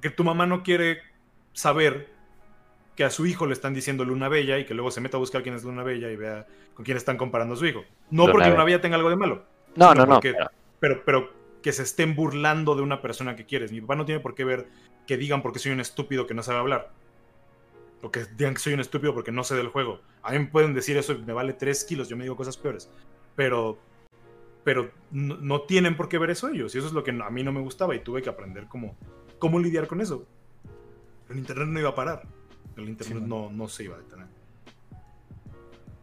[0.00, 0.98] Que tu mamá no quiere
[1.52, 2.08] saber
[2.96, 5.20] que a su hijo le están diciendo Luna Bella y que luego se meta a
[5.20, 7.84] buscar quién es Luna Bella y vea con quién están comparando a su hijo.
[8.10, 8.50] No Luna porque.
[8.50, 9.44] Luna Bella tenga algo de malo
[9.76, 10.14] no, no, no.
[10.14, 11.32] porque- pero- pero, pero
[11.62, 13.72] que se estén burlando de una persona que quieres.
[13.72, 14.66] Mi papá no tiene por qué ver
[15.06, 16.90] que digan porque soy un estúpido que no sabe hablar.
[18.04, 20.00] O que digan que soy un estúpido porque no sé del juego.
[20.22, 22.56] A mí me pueden decir eso y me vale 3 kilos, yo me digo cosas
[22.58, 22.90] peores.
[23.34, 23.78] Pero,
[24.62, 26.74] pero no, no tienen por qué ver eso ellos.
[26.74, 28.94] Y eso es lo que a mí no me gustaba y tuve que aprender cómo,
[29.38, 30.26] cómo lidiar con eso.
[31.30, 32.24] El internet no iba a parar.
[32.76, 34.26] El internet Sí, no, no se iba a detener.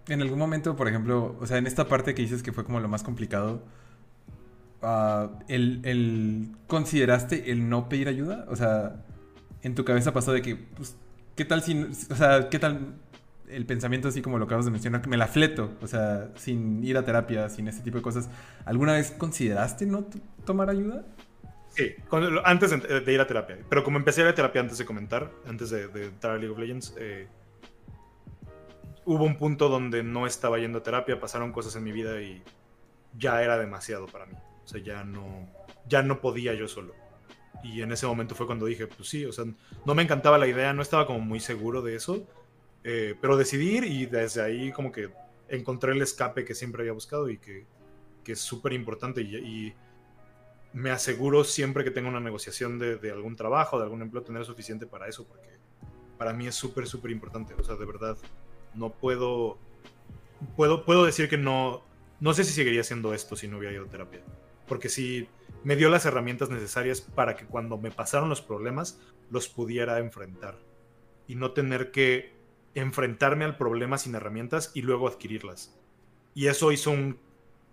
[0.08, 2.80] En algún momento, por ejemplo, o sea, en esta parte que dices que fue como
[2.80, 3.62] lo más complicado,
[4.82, 8.46] ah, el, el- ¿consideraste el no pedir ayuda?
[8.50, 9.06] O sea,
[9.62, 10.98] en tu cabeza pasó de que, pues,
[11.36, 12.96] ¿qué tal si, o sea, qué tal
[13.52, 16.84] el pensamiento así como lo acabas de mencionar, que me la fleto, o sea, sin
[16.84, 18.30] ir a terapia, sin ese tipo de cosas.
[18.66, 20.06] ¿Alguna vez consideraste no
[20.46, 21.06] tomar ayuda?
[21.70, 21.96] Sí,
[22.44, 23.58] antes de, ir a terapia.
[23.70, 26.38] Pero como empecé a ir a terapia antes de comentar, antes de, de entrar a
[26.38, 27.28] League of Legends, eh,
[29.06, 32.42] hubo un punto donde no estaba yendo a terapia, pasaron cosas en mi vida y
[33.18, 34.36] ya era demasiado para mí.
[34.64, 35.48] O sea, ya no,
[35.88, 36.94] ya no podía yo solo.
[37.64, 39.46] Y en ese momento fue cuando dije, pues sí, o sea,
[39.86, 42.26] no me encantaba la idea, no estaba como muy seguro de eso,
[42.84, 45.10] eh, pero decidí ir y desde ahí como que
[45.50, 47.66] encontré el escape que siempre había buscado y que,
[48.24, 49.74] que es súper importante y, y
[50.74, 54.46] me aseguro siempre que tenga una negociación de, de algún trabajo, de algún empleo, tener
[54.46, 55.50] suficiente para eso, porque
[56.18, 57.54] para mí es súper, súper importante.
[57.56, 58.18] O sea, de verdad,
[58.74, 59.58] no puedo,
[60.56, 61.84] puedo, puedo decir que no,
[62.20, 64.22] no sé si seguiría haciendo esto si no hubiera ido a terapia.
[64.68, 65.28] Porque sí,
[65.64, 69.00] me dio las herramientas necesarias para que cuando me pasaron los problemas,
[69.30, 70.58] los pudiera enfrentar.
[71.28, 72.34] Y no tener que
[72.74, 75.78] enfrentarme al problema sin herramientas y luego adquirirlas.
[76.34, 77.20] Y eso hizo un,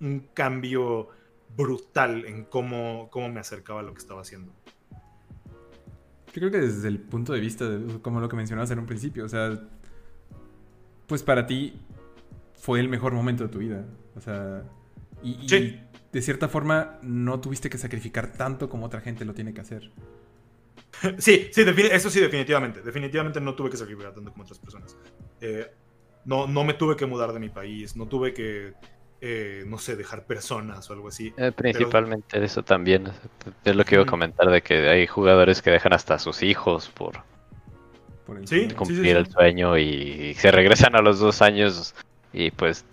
[0.00, 1.08] un cambio
[1.56, 4.52] brutal en cómo, cómo me acercaba a lo que estaba haciendo.
[6.26, 8.86] Yo creo que desde el punto de vista, de, como lo que mencionabas en un
[8.86, 9.58] principio, o sea,
[11.06, 11.80] pues para ti
[12.54, 13.86] fue el mejor momento de tu vida.
[14.14, 14.62] O sea,
[15.22, 15.80] y, y Sí.
[16.12, 19.90] De cierta forma no tuviste que sacrificar tanto como otra gente lo tiene que hacer.
[21.18, 22.80] Sí, sí, eso sí, definitivamente.
[22.82, 24.96] Definitivamente no tuve que sacrificar tanto como otras personas.
[25.40, 25.70] Eh,
[26.24, 28.72] no, no me tuve que mudar de mi país, no tuve que,
[29.20, 31.32] eh, no sé, dejar personas o algo así.
[31.36, 33.10] Eh, principalmente eso también.
[33.64, 36.42] Es lo que iba a comentar de que hay jugadores que dejan hasta a sus
[36.42, 37.22] hijos por
[38.26, 39.32] Por el Sí, cumplir sí, el sí.
[39.32, 41.94] sueño y se regresan a los dos años
[42.32, 42.84] y pues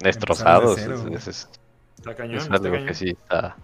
[0.00, 0.80] destrozados.
[0.80, 1.04] cero.
[1.14, 1.48] Es, es-
[2.02, 2.38] Está cañón.
[2.38, 2.86] es está algo cañón.
[2.88, 3.56] que sí está.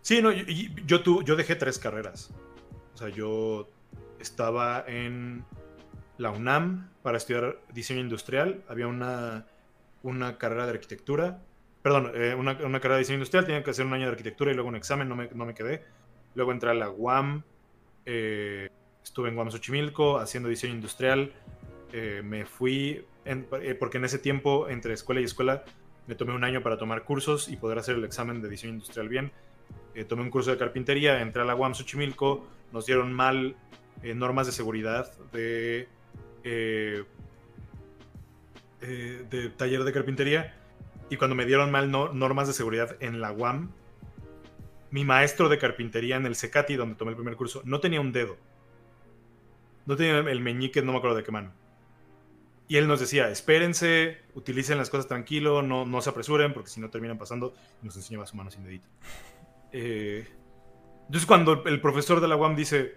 [0.00, 2.30] Sí, no, y- y yo, tu- yo dejé tres carreras.
[2.94, 3.68] O sea, yo
[4.18, 5.44] estaba en
[6.18, 8.62] la UNAM para estudiar diseño industrial.
[8.68, 9.46] Había una,
[10.02, 11.40] una carrera de arquitectura.
[11.82, 13.44] Perdón, eh, una, una carrera de diseño industrial.
[13.44, 15.08] Tenía que hacer un año de arquitectura y luego un examen.
[15.08, 15.84] No me, no me quedé.
[16.34, 17.42] Luego entré a la UAM.
[18.06, 18.68] eh,
[19.04, 21.32] estuve en UAM Xochimilco haciendo diseño industrial.
[21.92, 25.64] Eh, me fui, en- eh, porque en ese tiempo, entre escuela y escuela,
[26.06, 29.08] me tomé un año para tomar cursos y poder hacer el examen de diseño industrial
[29.08, 29.32] bien.
[29.94, 33.56] Eh, tomé un curso de carpintería, entré a la UAM Xochimilco, nos dieron mal
[34.02, 35.88] eh, normas de seguridad de
[36.44, 37.04] eh,
[38.80, 40.54] de taller de carpintería
[41.08, 43.70] y cuando me dieron mal normas de seguridad en la UAM,
[44.90, 48.12] mi maestro de carpintería en el Secati, donde tomé el primer curso, no tenía un
[48.12, 48.36] dedo.
[49.86, 51.52] No tenía el meñique, no me acuerdo de qué mano.
[52.68, 56.80] Y él nos decía, espérense, utilicen las cosas tranquilo, no, no se apresuren, porque si
[56.80, 58.88] no terminan pasando, nos enseñaba su mano sin dedito.
[59.72, 60.26] Eh,
[61.06, 62.94] entonces cuando el profesor de la UAM dice,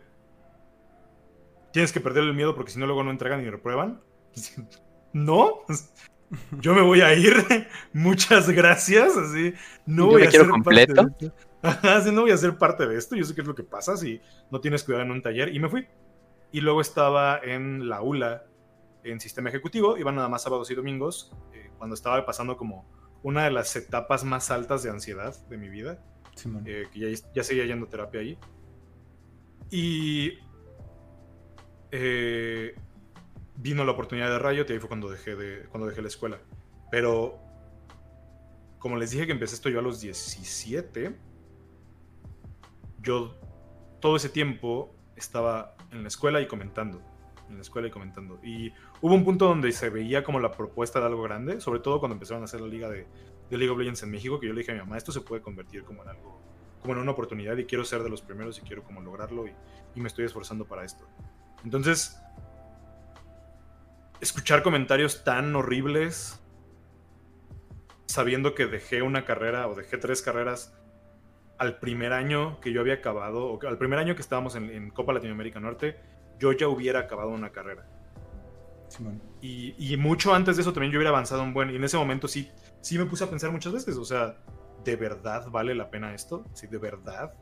[1.73, 4.01] tienes que perder el miedo porque si no luego no entregan y reprueban,
[5.13, 5.61] no,
[6.61, 7.33] yo me voy a ir,
[7.93, 9.53] muchas gracias, así,
[9.85, 12.11] no voy a ser parte de esto.
[12.11, 14.21] no voy a ser parte de esto, yo sé qué es lo que pasa si
[14.51, 15.85] no tienes cuidado en un taller, y me fui.
[16.51, 18.45] Y luego estaba en la ULA,
[19.05, 22.89] en sistema ejecutivo, iba nada más sábados y domingos, eh, cuando estaba pasando como
[23.23, 26.03] una de las etapas más altas de ansiedad de mi vida,
[26.65, 28.37] eh, que ya, ya, seguía yendo terapia ahí.
[29.71, 30.39] Y
[31.91, 32.75] eh,
[33.55, 36.39] vino la oportunidad de Riot y ahí fue cuando dejé, de, cuando dejé la escuela.
[36.91, 37.39] Pero,
[38.79, 41.15] como les dije que empecé esto yo a los 17,
[43.01, 43.35] yo
[43.99, 47.01] todo ese tiempo estaba en la escuela y comentando
[47.49, 48.39] en la escuela y comentando.
[48.43, 51.99] Y hubo un punto donde se veía como la propuesta de algo grande, sobre todo
[51.99, 53.07] cuando empezaron a hacer la liga de,
[53.49, 55.21] de League of Legends en México, que yo le dije a mi mamá, esto se
[55.21, 56.41] puede convertir como en algo,
[56.81, 59.53] como en una oportunidad y quiero ser de los primeros y quiero como lograrlo y,
[59.95, 61.07] y me estoy esforzando para esto.
[61.63, 62.19] Entonces,
[64.21, 66.41] escuchar comentarios tan horribles,
[68.07, 70.77] sabiendo que dejé una carrera o dejé tres carreras
[71.57, 74.89] al primer año que yo había acabado, o al primer año que estábamos en, en
[74.89, 75.97] Copa Latinoamérica Norte,
[76.39, 77.87] yo ya hubiera acabado una carrera.
[79.41, 81.69] y, mucho antes de eso también yo hubiera avanzado un buen.
[81.69, 82.49] Y en ese momento sí,
[82.81, 84.37] sí me puse a pensar muchas veces, o sea,
[84.83, 86.45] ¿de verdad vale la pena esto?
[86.53, 87.33] Si de verdad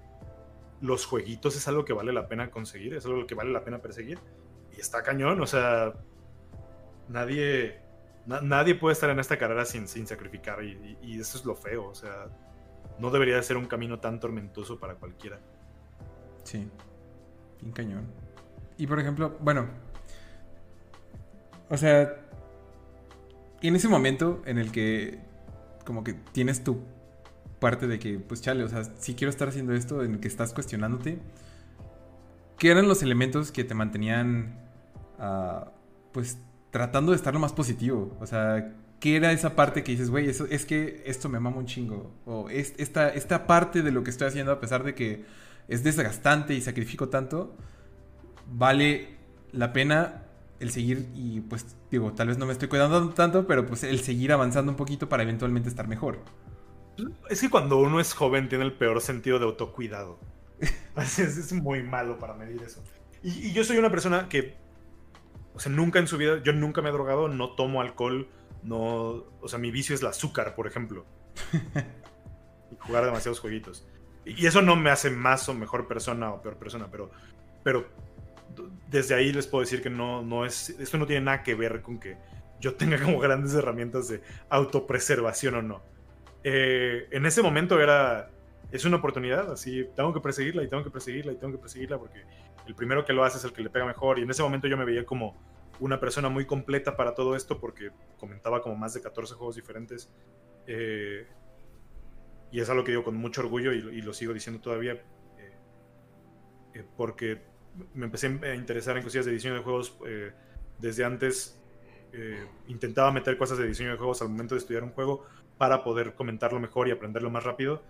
[0.81, 3.81] los jueguitos es algo que vale la pena conseguir, es algo que vale la pena
[3.81, 4.19] perseguir.
[4.75, 5.93] Y está cañón, o sea,
[7.07, 7.79] nadie,
[8.25, 11.85] nadie puede estar en esta carrera sin, sin sacrificar y, y, eso es lo feo,
[11.85, 12.27] o sea,
[12.99, 15.39] no debería de ser un camino tan tormentoso para cualquiera.
[16.43, 16.69] Sí,
[17.61, 18.22] bien cañón.
[18.83, 19.67] Y por ejemplo, bueno,
[21.69, 22.17] o sea,
[23.61, 25.21] en ese momento en el que
[25.85, 26.81] como que tienes tu
[27.61, 30.27] parte de que, pues chale, o sea, si quiero estar haciendo esto, en el que
[30.27, 31.19] estás cuestionándote,
[32.57, 34.59] ¿qué eran los elementos que te mantenían,
[35.17, 35.69] uh,
[36.11, 36.37] pues,
[36.69, 38.17] tratando de estar lo más positivo?
[38.19, 41.67] O sea, ¿qué era esa parte que dices, güey, es que esto me mama un
[41.67, 42.11] chingo?
[42.25, 45.23] O es, esta, esta parte de lo que estoy haciendo, a pesar de que
[45.69, 47.55] es desgastante y sacrifico tanto,
[48.53, 49.17] vale
[49.51, 50.23] la pena
[50.59, 53.99] el seguir y pues digo, tal vez no me estoy cuidando tanto, pero pues el
[53.99, 56.19] seguir avanzando un poquito para eventualmente estar mejor.
[57.29, 60.19] Es que cuando uno es joven tiene el peor sentido de autocuidado.
[60.95, 62.83] es, muy malo para medir eso.
[63.23, 64.55] Y, yo soy una persona que,
[65.53, 68.29] o sea, nunca en su vida, yo nunca me he drogado, no tomo alcohol,
[68.61, 71.05] no, o sea, mi vicio es el azúcar, por ejemplo.
[72.71, 73.85] y jugar demasiados jueguitos.
[74.25, 77.11] Y eso no me hace más o mejor persona o peor persona, pero,
[77.63, 77.87] pero
[78.89, 81.81] desde ahí les puedo decir que no, no es, esto no tiene nada que ver
[81.81, 82.17] con que
[82.59, 85.81] yo tenga como grandes herramientas de autopreservación o no.
[86.43, 88.29] Eh, en ese momento era,
[88.71, 91.97] es una oportunidad, así, tengo que perseguirla y tengo que perseguirla y tengo que perseguirla
[91.97, 92.23] porque
[92.65, 94.67] el primero que lo hace es el que le pega mejor y en ese momento
[94.67, 95.35] yo me veía como
[95.79, 100.09] una persona muy completa para todo esto porque comentaba como más de 14 juegos diferentes.
[100.67, 101.27] Eh,
[102.51, 105.01] y es algo que digo con mucho orgullo y, lo sigo diciendo todavía
[106.73, 107.41] eh, porque
[107.93, 110.31] me empecé a interesar en cosillas de diseño de juegos eh,
[110.79, 111.59] desde antes.
[112.11, 115.25] Eh, intentaba meter cosas de diseño de juegos al momento de estudiar un juego
[115.57, 117.83] para poder comentarlo mejor y aprenderlo más rápido.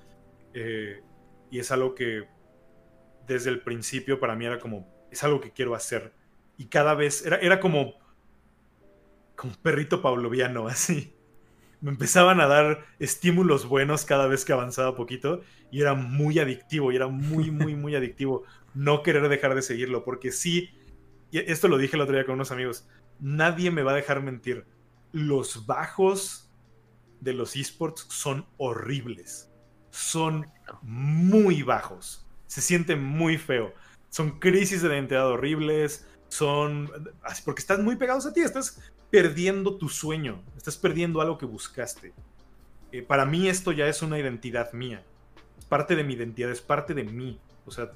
[0.53, 1.01] Eh,
[1.51, 2.27] y es algo que
[3.27, 6.13] desde el principio para mí era como, es algo que quiero hacer.
[6.57, 7.95] Y cada vez era, era como,
[9.35, 11.13] como perrito pavloviano, así.
[11.81, 16.93] Me empezaban a dar estímulos buenos cada vez que avanzaba poquito y era muy adictivo
[16.93, 20.71] y era muy, muy, muy adictivo no querer dejar de seguirlo, porque sí,
[21.31, 22.87] y esto lo dije el otro día con unos amigos,
[23.19, 24.65] nadie me va a dejar mentir,
[25.11, 26.51] los bajos
[27.21, 29.49] de los esports son horribles,
[29.91, 30.47] son
[30.81, 33.73] muy bajos, se siente muy feo,
[34.09, 36.89] son crisis de identidad horribles, son,
[37.45, 42.13] porque están muy pegados a ti, estás perdiendo tu sueño, estás perdiendo algo que buscaste.
[42.91, 45.03] Eh, para mí esto ya es una identidad mía,
[45.57, 47.39] es parte de mi identidad, es parte de mí.
[47.65, 47.91] O sea,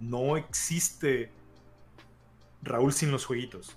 [0.00, 1.30] no existe
[2.62, 3.76] Raúl sin los jueguitos.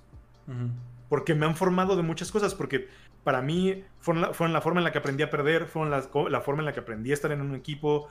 [1.09, 2.87] Porque me han formado de muchas cosas, porque
[3.23, 6.01] para mí fueron la, la forma en la que aprendí a perder, fueron la,
[6.41, 8.07] forma en la que aprendí a estar en un equipo,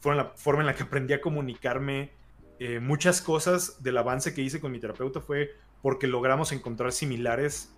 [0.00, 2.12] fueron la forma en la que aprendí a comunicarme.
[2.58, 7.72] eh, muchas cosas del avance que hice con mi terapeuta fue porque logramos encontrar similares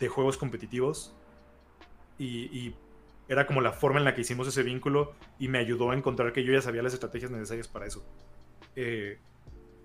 [0.00, 1.14] de juegos competitivos
[2.18, 2.74] y,
[3.26, 6.34] era como la forma en la que hicimos ese vínculo y me ayudó a encontrar
[6.34, 8.04] que yo ya sabía las estrategias necesarias para eso.
[8.76, 9.18] Eh,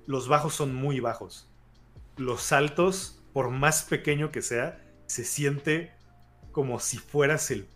[0.06, 1.48] los bajos son muy bajos.
[2.18, 5.92] Los altos, por más pequeño que sea, se siente
[6.52, 7.68] como si fueras el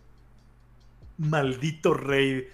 [1.16, 2.48] maldito rey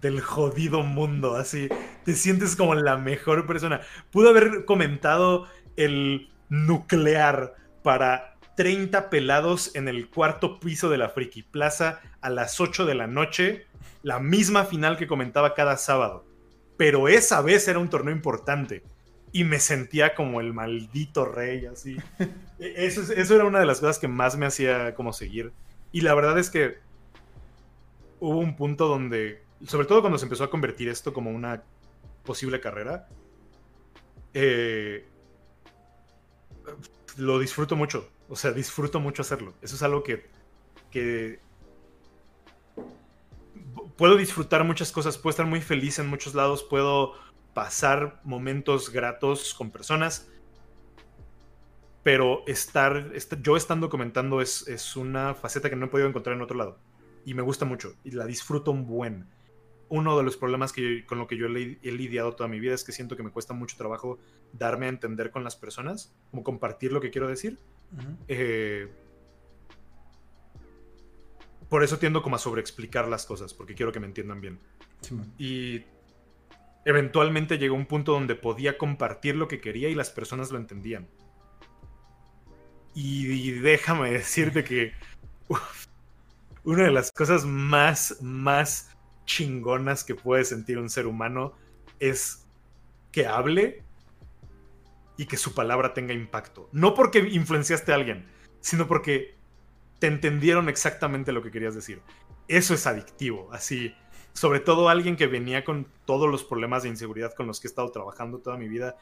[0.00, 1.68] del jodido mundo, así.
[2.04, 3.80] Te sientes como la mejor persona.
[4.10, 5.46] Pudo haber comentado
[5.76, 12.60] el nuclear para 30 pelados en el cuarto piso de la Friki Plaza a las
[12.60, 13.66] 8 de la noche,
[14.02, 16.24] la misma final que comentaba cada sábado.
[16.82, 18.82] Pero esa vez era un torneo importante
[19.30, 21.96] y me sentía como el maldito rey, así.
[22.58, 25.52] E, eso, eso era una de las cosas que más me hacía como seguir.
[25.92, 26.78] Y la verdad es que
[28.18, 31.62] hubo un punto donde, sobre todo cuando se empezó a convertir esto como una
[32.24, 33.06] posible carrera,
[34.34, 35.06] eh,
[37.16, 38.10] lo disfruto mucho.
[38.28, 39.54] O sea, disfruto mucho hacerlo.
[39.62, 40.26] Eso es algo que,
[40.90, 41.38] que
[44.02, 47.12] puedo disfrutar muchas cosas, puedo estar muy feliz en muchos lados, puedo
[47.54, 50.28] pasar momentos gratos con personas,
[52.02, 56.42] pero estar, yo estando comentando es, es, una faceta que no he podido encontrar en
[56.42, 56.80] otro lado.
[57.24, 59.28] Y me gusta mucho y la disfruto un buen.
[59.88, 62.82] Uno de los problemas que con lo que yo he lidiado toda mi vida es
[62.82, 64.18] que siento que me cuesta mucho trabajo
[64.52, 67.60] darme a entender con las personas, como compartir lo que quiero decir.
[68.26, 68.88] Eh,
[71.72, 74.60] por eso tiendo como a sobreexplicar las cosas, porque quiero que me entiendan bien.
[75.38, 75.82] y
[76.84, 81.08] eventualmente llegó un punto donde podía compartir lo que quería y las personas lo entendían.
[82.94, 84.92] Y, déjame decirte que
[86.62, 88.90] una de las cosas más, más
[89.24, 91.54] chingonas que puede sentir un ser humano
[92.00, 92.46] es
[93.12, 93.82] que hable
[95.16, 96.68] y que su palabra tenga impacto.
[96.70, 98.26] No porque influenciaste a alguien,
[98.60, 99.40] sino porque
[100.02, 102.02] te entendieron exactamente lo que querías decir.
[102.48, 103.94] Eso es adictivo, así
[104.32, 107.70] sobre todo alguien que venía con todos los problemas de inseguridad con los que he
[107.70, 108.96] estado trabajando toda mi vida,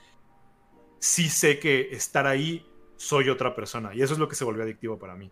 [0.99, 3.95] sí sé que estar ahí soy otra persona.
[3.95, 5.31] Y eso es lo que se volvió adictivo para mí.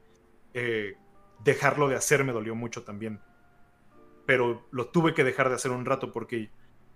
[0.54, 0.94] Eh,
[1.44, 3.20] dejarlo de hacer me dolió mucho también.
[4.24, 6.50] Pero lo tuve que dejar de hacer un rato porque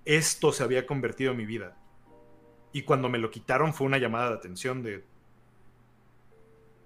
[0.06, 1.76] esto se había convertido en mi vida.
[2.72, 5.04] Y cuando me lo quitaron fue una llamada de atención de...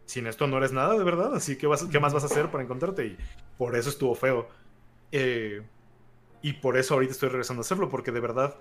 [0.06, 1.34] Sin esto no eres nada, de verdad.
[1.34, 3.06] Así que, ¿qué más vas a hacer para encontrarte?
[3.06, 3.18] Y
[3.58, 4.48] por eso estuvo feo.
[5.12, 5.62] Eh,
[6.42, 8.56] y por eso ahorita estoy regresando a hacerlo, porque de verdad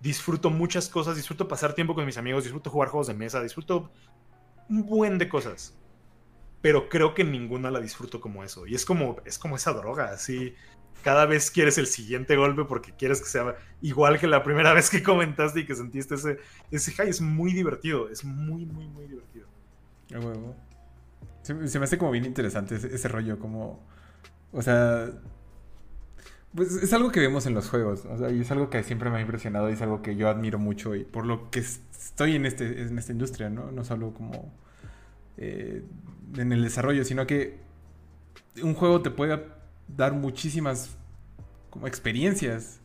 [0.00, 3.90] disfruto muchas cosas, disfruto pasar tiempo con mis amigos, disfruto jugar juegos de mesa, disfruto
[4.68, 5.76] un buen de cosas.
[6.60, 8.66] Pero creo que ninguna la disfruto como eso.
[8.66, 10.54] Y es como, es como esa droga, así.
[11.02, 14.90] Cada vez quieres el siguiente golpe porque quieres que sea igual que la primera vez
[14.90, 16.38] que comentaste y que sentiste ese,
[16.70, 17.08] ese high.
[17.08, 19.46] Es muy divertido, es muy, muy, muy divertido.
[21.48, 23.82] Se, me hace como bien interesante ese, rollo, como...
[24.52, 25.08] O sea,
[26.54, 29.08] pues es algo que vemos en los juegos, o sea, y es algo que siempre
[29.08, 32.36] me ha impresionado y es algo que yo admiro mucho y por lo que estoy
[32.36, 33.72] en, este, en esta industria, ¿no?
[33.72, 34.52] No solo como
[35.38, 35.84] eh,
[36.36, 37.56] en el desarrollo, sino que
[38.62, 39.42] un juego te puede
[39.96, 40.98] dar muchísimas
[41.70, 42.80] como experiencias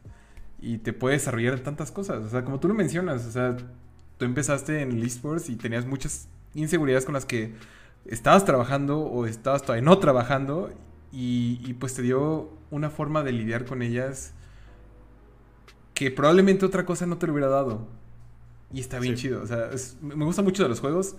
[0.61, 3.57] y te puede desarrollar tantas cosas, o sea, como tú lo mencionas, o sea,
[4.17, 7.55] tú empezaste en el esports y tenías muchas inseguridades con las que
[8.05, 10.71] estabas trabajando o estabas todavía no trabajando
[11.11, 14.33] y, pues te dio una forma de lidiar con ellas
[15.93, 17.87] que probablemente otra cosa no te lo hubiera dado.
[18.71, 19.43] Y está bien chido.
[19.43, 19.69] O sea,
[20.01, 21.15] me gusta mucho de los juegos.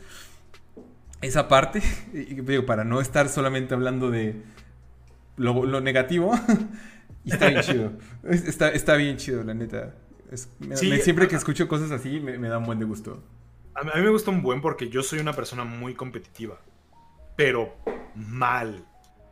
[1.20, 1.80] Esa parte,
[2.12, 4.42] y, digo, para no estar solamente hablando de
[5.36, 6.32] lo, negativo.
[7.24, 7.92] y está bien chido.
[8.24, 9.94] Está, está, bien chido, la neta.
[10.74, 13.22] siempre que escucho cosas así, me, me da un buen de gusto.
[13.74, 16.58] A mí me gusta un buen porque yo soy una persona muy competitiva.
[17.36, 17.76] Pero
[18.14, 18.84] mal.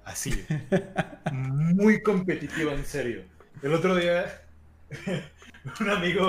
[0.04, 0.44] Así.
[1.32, 3.24] muy competitiva, en serio.
[3.62, 4.42] El otro día,
[5.80, 6.28] un amigo.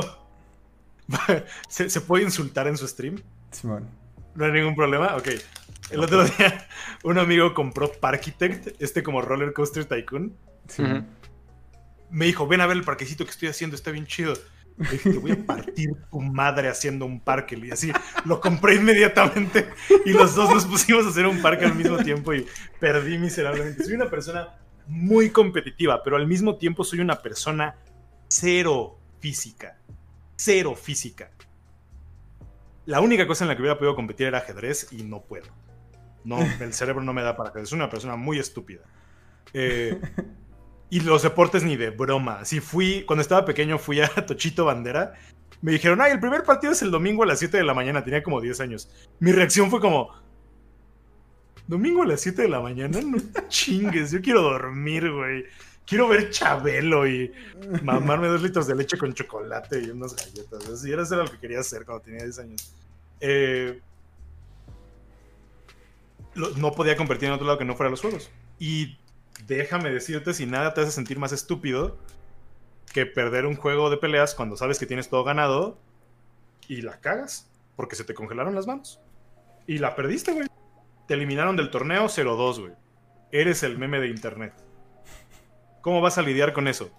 [1.68, 3.22] ¿Se, puede insultar en su stream?
[3.52, 3.90] Simón.
[4.36, 5.16] No hay ningún problema.
[5.16, 5.30] Ok.
[5.90, 6.68] El otro día,
[7.04, 10.36] un amigo compró Parkitect, este como Roller Coaster Tycoon.
[12.10, 14.34] Me dijo: Ven a ver el parquecito que estoy haciendo, está bien chido
[15.04, 17.58] te voy a partir tu madre haciendo un parque.
[17.58, 17.92] Y así
[18.26, 19.70] lo compré inmediatamente
[20.06, 22.46] y los dos nos pusimos a hacer un parque al mismo tiempo y
[22.80, 23.84] perdí miserablemente.
[23.84, 24.50] Soy una persona
[24.88, 27.76] muy competitiva, pero al mismo tiempo soy una persona
[28.28, 29.78] cero física.
[30.36, 31.32] Cero física.
[32.86, 35.48] La única cosa en la que hubiera podido competir era ajedrez y no puedo.
[36.26, 37.70] No, el cerebro no me da para ajedrez.
[37.70, 38.82] Soy una persona muy estúpida.
[39.54, 40.00] Eh,
[40.94, 42.46] Y los deportes ni de broma.
[42.46, 45.14] Si fui, cuando estaba pequeño fui a Tochito Bandera.
[45.60, 48.04] Me dijeron, ay, el primer partido es el domingo a las 7 de la mañana.
[48.04, 48.92] Tenía como 10 años.
[49.20, 50.12] Mi reacción fue como,
[51.66, 53.18] domingo a las 7 de la mañana, no
[53.48, 55.46] chingues, yo quiero dormir, güey.
[55.88, 57.34] Quiero ver Chabelo y
[57.82, 60.70] mamarme dos litros de leche con chocolate y unas galletas.
[60.70, 62.76] Así era eso lo que quería hacer cuando tenía 10 años.
[63.20, 63.82] Eh,
[66.36, 68.30] no podía convertir en otro lado que no fuera los juegos.
[68.60, 68.96] Y
[69.48, 71.98] déjame decirte, si nada te hace sentir más estúpido
[72.94, 75.80] que perder un juego de peleas cuando sabes que tienes todo ganado
[76.68, 79.00] y la cagas porque se te congelaron las manos.
[79.66, 80.48] Y la perdiste, güey.
[81.08, 82.74] Te eliminaron del torneo 0-2, güey.
[83.32, 84.54] Eres el meme de internet.
[85.82, 86.92] ¿Cómo vas a lidiar con eso?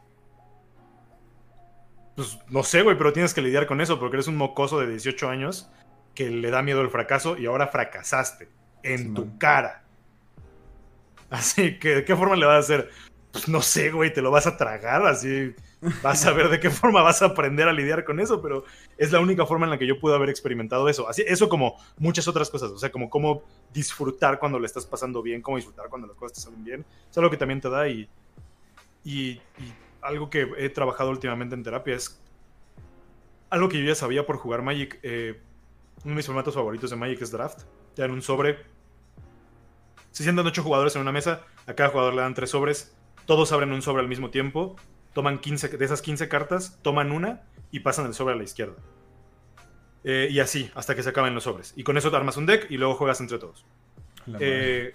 [2.16, 4.88] Pues no sé, güey, pero tienes que lidiar con eso porque eres un mocoso de
[4.88, 5.70] 18 años
[6.14, 8.48] que le da miedo el fracaso y ahora fracasaste
[8.82, 9.83] en tu cara.
[11.34, 12.90] Así que, ¿de qué forma le vas a hacer?
[13.32, 15.52] Pues no sé, güey, te lo vas a tragar, así
[16.00, 18.64] vas a ver de qué forma vas a aprender a lidiar con eso, pero
[18.96, 21.08] es la única forma en la que yo pude haber experimentado eso.
[21.08, 25.22] Así, eso como muchas otras cosas, o sea, como cómo disfrutar cuando le estás pasando
[25.22, 27.88] bien, cómo disfrutar cuando las cosas te salen bien, es algo que también te da
[27.88, 28.08] y,
[29.04, 29.40] y,
[30.00, 32.20] algo que he trabajado últimamente en terapia es
[33.50, 35.00] algo que yo ya sabía por jugar Magic.
[35.02, 35.40] Eh,
[36.04, 37.62] uno de mis formatos favoritos de Magic es Draft.
[37.96, 38.73] Ya en un sobre
[40.14, 42.94] se sientan ocho jugadores en una mesa, a cada jugador le dan tres sobres,
[43.26, 44.76] todos abren un sobre al mismo tiempo,
[45.12, 47.42] toman 15, de esas 15 cartas, toman una
[47.72, 48.76] y pasan el sobre a la izquierda.
[50.04, 51.72] Eh, y así, hasta que se acaben los sobres.
[51.74, 53.66] Y con eso te armas un deck y luego juegas entre todos.
[54.38, 54.94] Eh,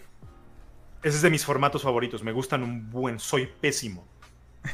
[1.04, 4.08] ese es de mis formatos favoritos, me gustan un buen, soy pésimo.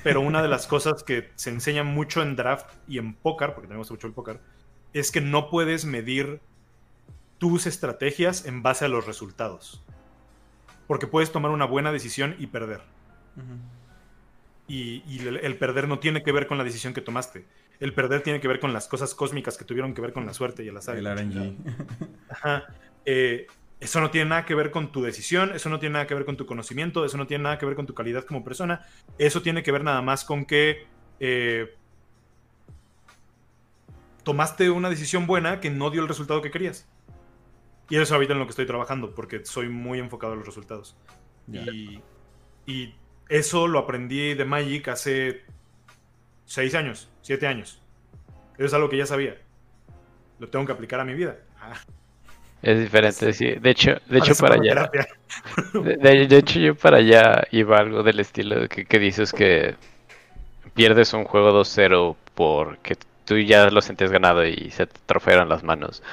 [0.03, 3.67] Pero una de las cosas que se enseña mucho en draft y en póker, porque
[3.67, 4.39] tenemos mucho el póker,
[4.93, 6.39] es que no puedes medir
[7.39, 9.83] tus estrategias en base a los resultados.
[10.87, 12.81] Porque puedes tomar una buena decisión y perder.
[14.67, 17.45] Y, el, perder no tiene que ver con la decisión que tomaste.
[17.79, 20.33] El perder tiene que ver con las cosas cósmicas que tuvieron que ver con la
[20.33, 20.97] suerte y el azar.
[20.97, 21.55] El RNG.
[22.29, 22.65] Ajá.
[23.05, 23.47] Eh,
[23.79, 26.25] eso no tiene nada que ver con tu decisión, eso no tiene nada que ver
[26.25, 28.85] con tu conocimiento, eso no tiene nada que ver con tu calidad como persona.
[29.17, 30.87] Eso tiene que ver nada más con que
[31.19, 31.75] eh,
[34.23, 36.87] tomaste una decisión buena que no dio el resultado que querías.
[37.89, 40.47] Y eso es ahorita en lo que estoy trabajando, porque soy muy enfocado en los
[40.47, 40.95] resultados.
[42.65, 42.93] Y,
[43.27, 45.43] eso lo aprendí de Magic hace
[46.45, 47.81] seis años, siete años.
[48.55, 49.35] Eso es algo que ya sabía.
[50.37, 51.37] Lo tengo que aplicar a mi vida.
[51.59, 51.73] Ah.
[52.61, 53.55] Es diferente, sí.
[53.55, 54.91] De hecho, de hecho para allá.
[55.73, 59.75] De, hecho, yo para allá iba algo del estilo que, que dices que
[60.75, 65.63] pierdes un juego 2-0 porque tú ya lo sentías ganado y se te trofearon las
[65.63, 66.03] manos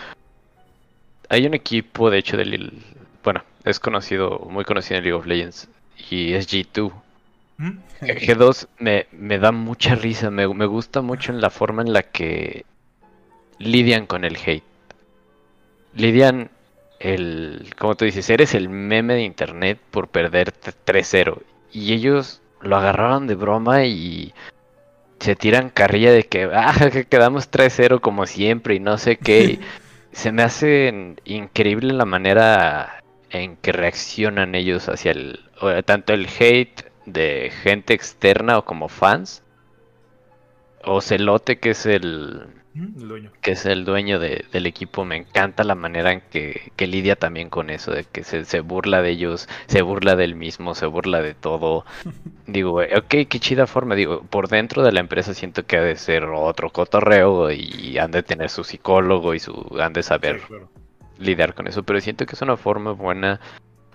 [1.33, 2.74] hay un equipo, de hecho, del.
[3.24, 5.66] Bueno, es conocido, muy conocido en League of Legends.
[6.11, 6.93] Y es G2.
[7.57, 7.70] ¿Mm?
[8.03, 10.30] G2 me, me, da mucha risa.
[10.30, 12.66] Me, me gusta mucho en la forma en la que
[13.59, 14.62] lidian con el hate.
[15.95, 16.51] Lidian
[17.01, 17.72] el.
[17.78, 21.39] Como tú dices, eres el meme de internet por perder 3-0.
[21.72, 24.35] Y ellos lo agarraron de broma y
[25.18, 29.61] se tiran carrilla de que, ah, que quedamos 3-0 como siempre y no sé qué.
[30.13, 35.41] se me hace increíble la manera en que reaccionan ellos hacia el
[35.85, 39.43] tanto el hate de gente externa o como fans
[40.85, 42.47] o Celote que es el
[43.43, 45.05] que es el dueño del equipo.
[45.05, 49.11] Me encanta la manera en que, lidia también con eso de que se, burla de
[49.11, 51.85] ellos se burla del mismo se burla de todo.
[52.47, 53.95] Digo ok qué chida forma.
[53.95, 58.11] Digo por dentro de la empresa siento que ha de ser otro cotorreo y han
[58.11, 60.41] de tener su psicólogo y su han de saber
[61.18, 63.41] lidiar con eso pero siento que es una forma buena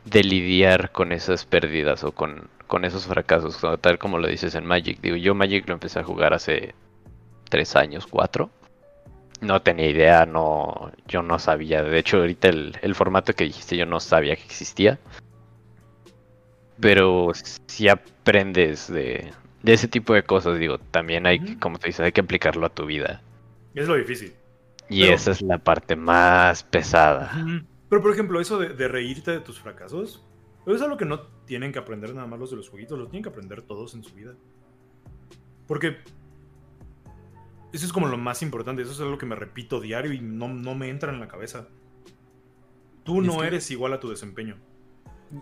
[0.05, 4.65] de lidiar con esas pérdidas o con, con esos fracasos tal como lo dices en
[4.65, 5.01] Magic.
[5.01, 6.73] Digo yo Magic lo empecé a jugar hace
[7.49, 8.49] tres años cuatro
[9.41, 11.83] no tenía idea, no, yo no sabía.
[11.83, 14.99] De hecho, ahorita el, formato que dijiste yo no sabía que existía.
[16.79, 17.31] Pero
[17.65, 19.31] si aprendes de,
[19.63, 22.85] ese tipo de cosas, digo, también hay, como te dices, hay que aplicarlo a tu
[22.85, 23.21] vida.
[23.73, 24.33] Es lo difícil.
[24.89, 27.31] Y esa es la parte más pesada.
[27.89, 30.23] Pero, por ejemplo, eso de, de, reírte de tus fracasos,
[30.65, 33.23] es algo que no tienen que aprender nada más los de los jueguitos, lo tienen
[33.23, 34.33] que aprender todos en su vida.
[35.67, 35.97] Porque
[37.77, 40.47] eso es como lo más importante, eso es algo que me repito diario y no,
[40.47, 41.67] me entra en la cabeza.
[43.03, 44.57] Tú no eres igual a tu desempeño.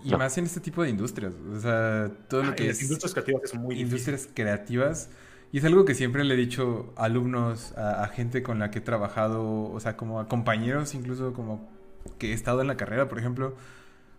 [0.04, 1.34] Y más en este tipo de industrias.
[1.34, 2.82] O sea, todo lo ah, que es.
[2.82, 5.10] Industrias creativas es muy Industrias creativas.
[5.52, 8.80] Y es algo que siempre le he dicho a alumnos, a, gente con la que
[8.80, 11.70] he trabajado, o sea, como a compañeros, incluso como
[12.18, 13.56] que he estado en la carrera, por ejemplo.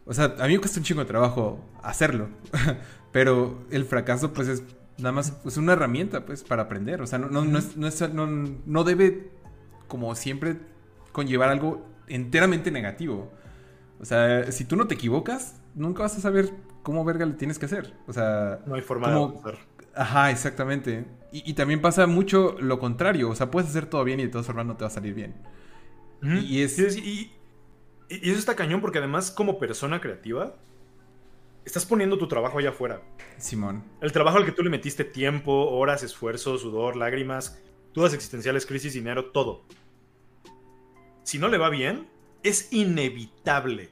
[0.06, 2.30] O sea, a mí me cuesta un chingo de trabajo hacerlo.
[3.12, 4.62] Pero el fracaso, pues, es
[4.98, 7.02] nada más es una herramienta, pues, para aprender.
[7.02, 8.26] O sea, no, no, no, es, no, es- no-
[8.64, 9.30] no debe,
[9.88, 10.56] como siempre,
[11.12, 13.30] conllevar algo enteramente negativo.
[14.00, 16.50] O sea, si tú no te equivocas, nunca vas a saber
[16.82, 17.94] cómo verga le tienes que hacer.
[18.06, 19.58] O sea, No hay forma de avanzar.
[19.94, 21.04] Ajá, exactamente.
[21.32, 23.30] Y, y también pasa mucho lo contrario.
[23.30, 25.14] O sea, puedes hacer todo bien y de todas formas no te va a salir
[25.14, 25.34] bien.
[26.22, 26.76] Y es-
[28.08, 30.54] y eso está cañón porque además como persona creativa
[31.66, 33.02] estás poniendo tu trabajo allá afuera.
[33.36, 33.84] Simón.
[34.00, 37.60] El trabajo al que tú le metiste tiempo, horas, esfuerzo, sudor, lágrimas,
[37.92, 39.64] dudas existenciales, crisis, dinero, todo.
[41.24, 42.08] Si no le va bien,
[42.44, 43.90] es inevitable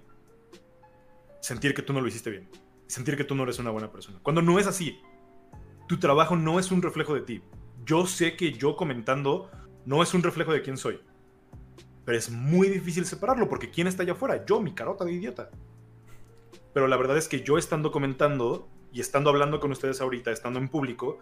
[1.40, 2.48] sentir que tú no lo hiciste bien.
[2.86, 4.20] Sentir que tú no eres una buena persona.
[4.22, 5.00] Cuando no es así,
[5.88, 7.42] tu trabajo no es un reflejo de ti.
[7.84, 9.50] Yo sé que yo comentando
[9.84, 11.00] no es un reflejo de quién soy.
[12.04, 14.46] Pero es muy difícil separarlo porque ¿quién está allá afuera?
[14.46, 15.50] Yo, mi carota de idiota.
[16.74, 20.58] Pero la verdad es que yo estando comentando y estando hablando con ustedes ahorita, estando
[20.58, 21.20] en público,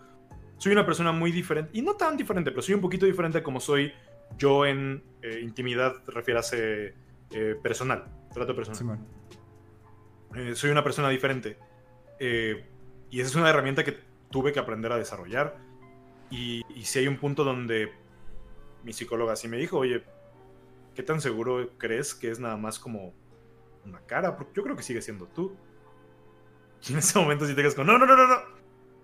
[0.57, 1.71] soy una persona muy diferente.
[1.75, 3.93] Y no tan diferente, pero soy un poquito diferente a como soy
[4.39, 6.95] yo en eh, intimidad, refiérase
[7.31, 8.99] eh, personal, trato personal.
[10.35, 11.59] Eh, soy una persona diferente.
[12.19, 12.65] Eh,
[13.11, 13.99] y esa es una herramienta que
[14.31, 15.59] tuve que aprender a desarrollar.
[16.31, 17.93] Y, y si hay un punto donde
[18.85, 20.03] mi psicóloga sí me dijo, oye,
[20.95, 23.13] ¿qué tan seguro crees que es nada más como
[23.85, 24.37] una cara?
[24.37, 25.57] Porque yo creo que sigue siendo tú.
[26.89, 28.37] Y en ese momento sí te quedas con, no, no, no, no, no.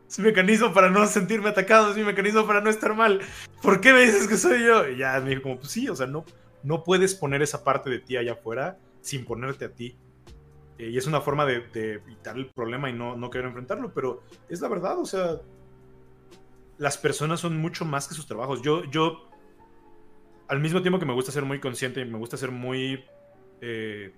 [0.09, 3.21] Es mi mecanismo para no sentirme atacado, es mi mecanismo para no estar mal.
[3.63, 4.89] ¿Por qué me dices que soy yo?
[4.89, 6.25] Y ya me dijo como, pues sí, o sea, no,
[6.63, 9.97] no puedes poner esa parte de ti allá afuera sin ponerte a ti.
[10.79, 13.93] Eh, y es una forma de, de evitar el problema y no, no querer enfrentarlo,
[13.93, 15.41] pero es la verdad, o sea,
[16.79, 18.63] las personas son mucho más que sus trabajos.
[18.63, 19.29] Yo, yo,
[20.47, 23.05] al mismo tiempo que me gusta ser muy consciente y me gusta ser muy,
[23.61, 24.15] eh,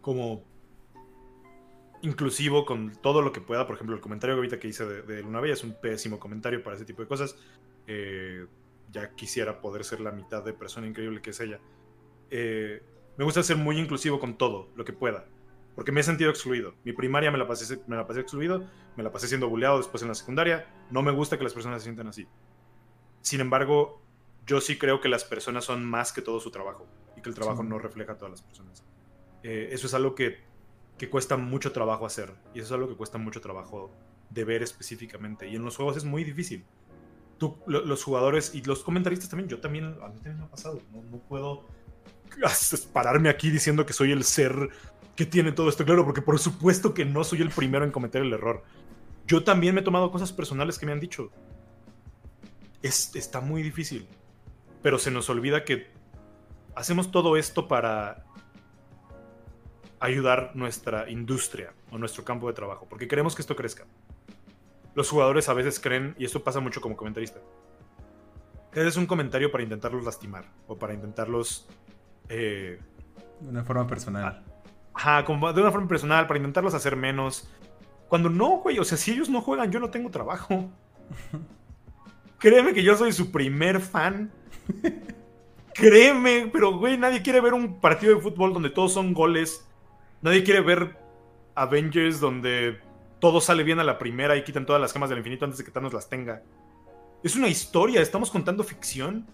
[0.00, 0.44] como,
[2.02, 3.66] inclusivo con todo lo que pueda.
[3.66, 6.62] Por ejemplo, el comentario ahorita que hice de, de Luna Bella es un pésimo comentario
[6.62, 7.36] para ese tipo de cosas.
[7.86, 8.46] Eh,
[8.90, 11.60] ya quisiera poder ser la mitad de persona increíble que es ella.
[12.30, 12.82] Eh,
[13.16, 15.26] me gusta ser muy inclusivo con todo lo que pueda.
[15.74, 16.74] Porque me he sentido excluido.
[16.84, 20.02] Mi primaria me la, pasé, me la pasé excluido, me la pasé siendo buleado después
[20.02, 20.66] en la secundaria.
[20.90, 22.26] No me gusta que las personas se sientan así.
[23.20, 24.00] Sin embargo,
[24.46, 26.86] yo sí creo que las personas son más que todo su trabajo
[27.16, 27.68] y que el trabajo Sí.
[27.68, 28.84] no refleja a todas las personas.
[29.42, 30.38] Eh, eso es algo que,
[30.98, 33.90] que cuesta mucho trabajo hacer y eso es algo que cuesta mucho trabajo
[34.28, 35.48] de ver específicamente.
[35.48, 36.64] Y en los juegos es muy difícil.
[37.38, 40.48] Tú, lo- los jugadores y los comentaristas también, yo también, a mí también me ha
[40.50, 40.80] pasado.
[40.92, 41.64] No, no puedo
[42.92, 44.68] pararme aquí diciendo que soy el ser
[45.16, 48.22] que tiene todo esto claro, porque por supuesto que no soy el primero en cometer
[48.22, 48.62] el error.
[49.26, 51.30] Yo también me he tomado cosas personales que me han dicho.
[52.82, 54.06] Es, está muy difícil.
[54.82, 55.88] Pero se nos olvida que
[56.74, 58.24] hacemos todo esto para
[60.00, 63.84] ayudar nuestra industria o nuestro campo de trabajo, porque queremos que esto crezca.
[64.94, 67.40] Los jugadores a veces creen, y esto pasa mucho como comentarista,
[68.72, 71.68] que es un comentario para intentarlos lastimar o para intentarlos
[72.28, 72.80] eh,
[73.40, 74.42] De una forma personal.
[74.94, 77.48] Ajá, como de una forma personal, para intentarlos hacer menos.
[78.08, 80.70] Cuando no, güey, o sea, si ellos no juegan, yo no tengo trabajo.
[82.38, 84.32] Créeme que yo soy su primer fan.
[85.74, 89.66] Créeme, pero güey, nadie quiere ver un partido de fútbol donde todos son goles.
[90.22, 90.96] Nadie quiere ver
[91.54, 92.78] Avengers donde
[93.20, 95.64] todo sale bien a la primera y quitan todas las gemas del infinito antes de
[95.64, 96.42] que Thanos las tenga.
[97.22, 99.26] Es una historia, estamos contando ficción.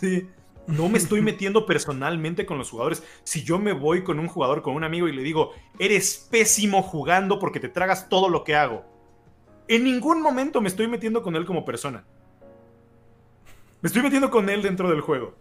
[0.00, 0.28] Sí.
[0.66, 3.02] No me estoy metiendo personalmente con los jugadores.
[3.24, 6.82] Si yo me voy con un jugador, con un amigo y le digo, eres pésimo
[6.82, 8.84] jugando porque te tragas todo lo que hago.
[9.66, 12.04] En ningún momento me estoy metiendo con él como persona.
[13.80, 15.36] Me estoy metiendo con él dentro del juego.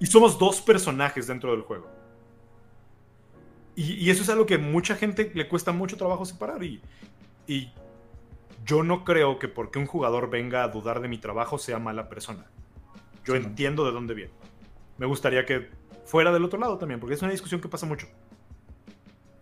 [0.00, 1.97] Y somos dos personajes dentro del juego.
[3.78, 6.64] Y, y eso es algo que mucha gente le cuesta mucho trabajo separar.
[6.64, 6.80] Y,
[7.46, 7.70] y
[8.66, 12.08] yo no creo que porque un jugador venga a dudar de mi trabajo sea mala
[12.08, 12.46] persona.
[13.24, 13.42] Yo Sí.
[13.44, 14.32] entiendo de dónde viene.
[14.98, 15.68] Me gustaría que
[16.06, 18.08] fuera del otro lado también, porque es una discusión que pasa mucho.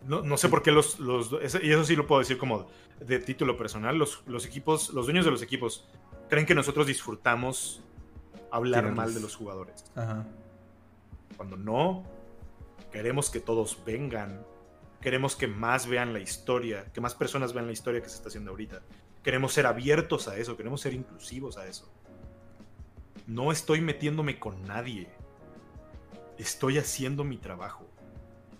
[0.07, 1.33] No, no sé por qué los, los-
[1.63, 2.69] y eso sí lo puedo decir como
[3.01, 5.89] de título personal, los, los equipos, los dueños de los equipos,
[6.29, 7.83] creen que nosotros disfrutamos
[8.53, 8.97] hablar Tirarles.
[8.97, 9.85] mal de los jugadores.
[9.97, 10.27] Ajá.
[11.37, 12.05] Cuando no,
[12.97, 14.43] queremos que todos vengan.
[15.02, 18.28] Queremos que más vean la historia, que más personas vean la historia que se está
[18.28, 18.81] haciendo ahorita.
[19.23, 21.93] Queremos ser abiertos a eso, queremos ser inclusivos a eso.
[23.27, 25.09] No estoy metiéndome con nadie.
[26.39, 27.86] Estoy haciendo mi trabajo.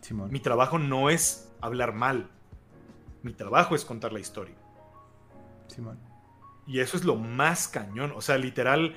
[0.03, 0.31] Simón.
[0.31, 2.29] Mi trabajo no es hablar mal.
[3.23, 4.55] Mi trabajo es contar la historia.
[5.69, 5.99] Simón.
[6.67, 8.13] Y eso es lo más cañón.
[8.15, 8.97] O sea, literal,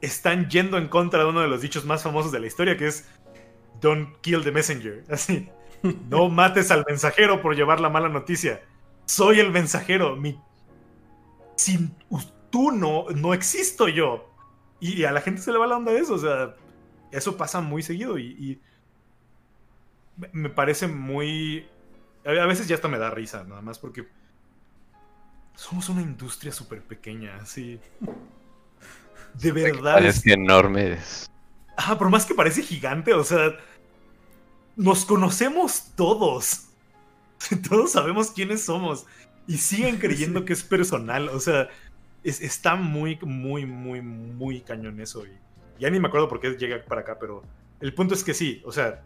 [0.00, 2.86] están yendo en contra de uno de los dichos más famosos de la historia, que
[2.86, 3.08] es
[3.80, 5.04] Don't kill the messenger.
[5.10, 5.48] Así.
[6.08, 8.62] No mates al mensajero por llevar la mala noticia.
[9.04, 10.16] Soy el mensajero.
[10.16, 10.40] Mi...
[11.56, 11.94] Sin
[12.50, 14.30] tú no, no existo yo.
[14.80, 16.14] Y a la gente se le va la onda de eso.
[16.14, 16.54] O sea,
[17.10, 18.60] eso pasa muy seguido y, y
[20.32, 21.66] me parece muy...
[22.24, 24.08] A veces ya hasta me da risa, nada más porque
[25.54, 27.78] somos una industria súper pequeña, así.
[29.34, 29.94] De verdad.
[29.94, 30.98] Parece enorme.
[31.76, 33.56] Ah, por más que parece gigante, o sea,
[34.76, 36.68] nos conocemos todos.
[37.68, 39.06] Todos sabemos quiénes somos.
[39.46, 41.28] Y siguen creyendo que es personal.
[41.28, 41.68] O sea,
[42.22, 45.26] está muy, muy, muy, muy cañón eso.
[45.26, 45.32] Y
[45.78, 47.42] ya ni me acuerdo por qué llega para acá, pero
[47.80, 48.62] el punto es que sí.
[48.64, 49.02] O sea,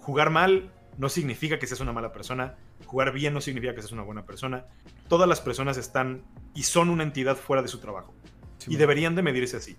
[0.00, 2.56] jugar mal no significa que seas una mala persona.
[2.86, 4.66] Jugar bien no significa que seas una buena persona.
[5.08, 6.22] Todas las personas están
[6.54, 8.14] y son una entidad fuera de su trabajo.
[8.68, 9.76] y deberían de medirse así.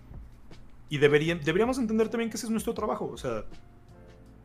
[0.90, 3.10] Y deberían, deberíamos entender también que ese es nuestro trabajo.
[3.12, 3.46] O sea,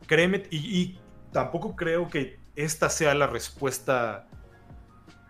[0.05, 0.97] créeme, y,
[1.31, 4.27] tampoco creo que esta sea la respuesta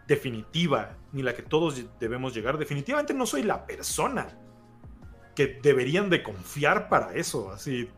[0.08, 2.58] definitiva, ni la que todos debemos llegar.
[2.58, 4.28] Definitivamente no soy la persona
[5.36, 7.52] que deberían de confiar para eso.
[7.52, 7.90] Así,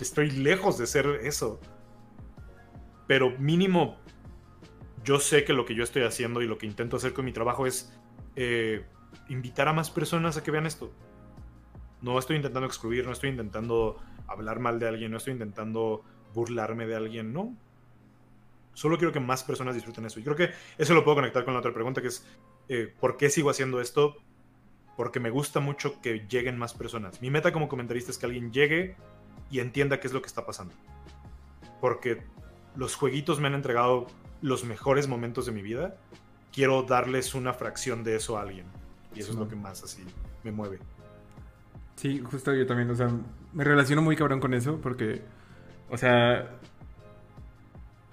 [0.00, 1.60] estoy lejos de ser eso.
[3.06, 3.98] Pero mínimo,
[5.04, 7.32] yo sé que lo que yo estoy haciendo y lo que intento hacer con mi
[7.32, 7.92] trabajo es
[8.36, 8.84] eh,
[9.28, 10.92] invitar a más personas a que vean esto.
[12.00, 16.04] No estoy intentando excluir, no estoy intentando hablar mal de alguien, no estoy intentando
[16.34, 17.56] burlarme de alguien, no.
[18.74, 20.20] Solo quiero que más personas disfruten eso.
[20.20, 22.24] Y creo que eso lo puedo conectar con la otra pregunta, que es,
[22.68, 24.16] eh, ¿por qué sigo haciendo esto?
[24.96, 27.20] Porque me gusta mucho que lleguen más personas.
[27.20, 28.94] Mi meta como comentarista es que alguien llegue
[29.50, 30.74] y entienda qué es lo que está pasando.
[31.80, 32.22] Porque
[32.76, 34.06] los jueguitos me han entregado
[34.42, 35.96] los mejores momentos de mi vida.
[36.52, 38.66] Quiero darles una fracción de eso a alguien.
[39.14, 40.04] Y eso es lo que más así
[40.44, 40.78] me mueve.
[41.98, 43.10] Sí, justo yo también, o sea,
[43.52, 45.20] me relaciono muy cabrón con eso porque,
[45.90, 46.48] o sea,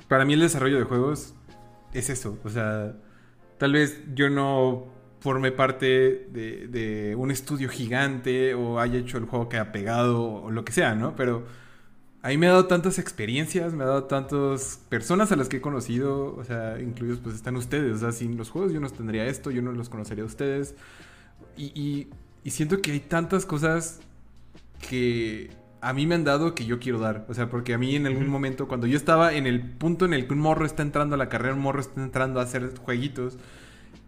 [0.07, 1.35] para mí el desarrollo de juegos
[1.93, 2.93] es eso, o sea,
[3.59, 4.87] tal vez yo no
[5.19, 10.49] forme parte de, un estudio gigante o haya hecho el juego que ha pegado o
[10.49, 11.15] lo que sea, ¿no?
[11.15, 11.45] Pero
[12.23, 15.57] a mí me ha dado tantas experiencias, me ha dado tantas personas a las que
[15.57, 18.89] he conocido, o sea, incluidos pues están ustedes, o sea, sin los juegos yo no
[18.89, 20.73] tendría esto, yo no los conocería a ustedes.
[21.55, 22.07] y
[22.51, 23.99] siento que hay tantas cosas
[24.87, 25.49] que
[25.81, 27.25] a mí me han dado que yo quiero dar.
[27.29, 30.13] O sea, porque a mí en algún momento, cuando yo estaba en el punto en
[30.13, 32.77] el que un morro está entrando a la carrera, un morro está entrando a hacer
[32.79, 33.37] jueguitos,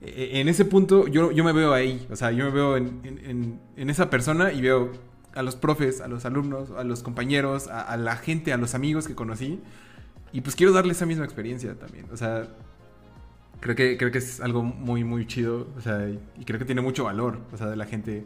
[0.02, 2.08] e, e, en ese punto yo, yo me veo ahí.
[2.10, 4.92] O sea, yo me veo en, esa persona y veo
[5.36, 8.74] a los profes, a los alumnos, a los compañeros, a, a, la gente, a los
[8.74, 9.60] amigos que conocí.
[10.32, 12.08] Y pues quiero darle esa misma experiencia también.
[12.12, 12.48] O sea,
[13.60, 16.82] creo que, creo que es algo muy, muy chido, o sea, y creo que tiene
[16.82, 18.26] mucho valor, o sea, de la gente,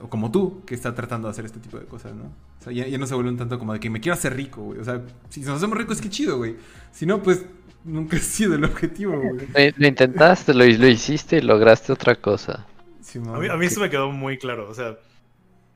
[0.00, 2.24] o como tú, que está tratando de hacer este tipo de cosas, ¿no?
[2.24, 4.62] O sea, ya, no se vuelve un tanto como de que me quiero hacer rico,
[4.62, 6.56] güey, o sea, si nos hacemos ricos, qué chido, güey.
[6.92, 7.44] Si no, pues
[7.84, 9.72] nunca ha sido el objetivo, güey.
[9.76, 12.66] Lo, intentaste, lo, lo, hiciste y lograste otra cosa.
[13.14, 14.98] a, mí, a mí eso me quedó muy claro, o sea,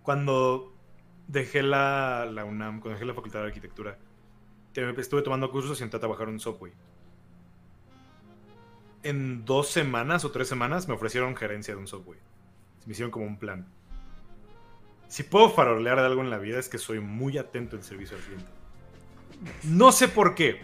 [0.03, 0.73] cuando
[1.29, 3.99] dejé la, la UNAM, cuando dejé la Facultad de Arquitectura,
[4.75, 6.73] estuve tomando cursos y entré a trabajar en un software
[9.03, 12.19] en dos semanas o tres semanas me ofrecieron gerencia de un software.
[12.87, 13.67] Me hicieron como un plan.
[15.09, 18.17] Si puedo farolear de algo en la vida es que soy muy atento en servicio
[18.17, 18.51] al cliente.
[19.65, 20.63] No sé por qué.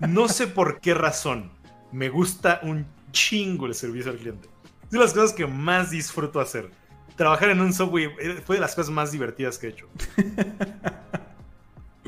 [0.00, 1.50] No sé por qué razón.
[1.92, 4.48] Me gusta un chingo el servicio al cliente.
[4.84, 6.70] Es de las cosas que más disfruto hacer.
[7.16, 9.88] Trabajar en un eh, fue de las cosas más divertidas que he hecho.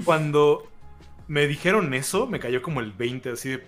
[0.04, 0.70] Cuando
[1.28, 3.64] me dijeron eso, me cayó como el 20, así de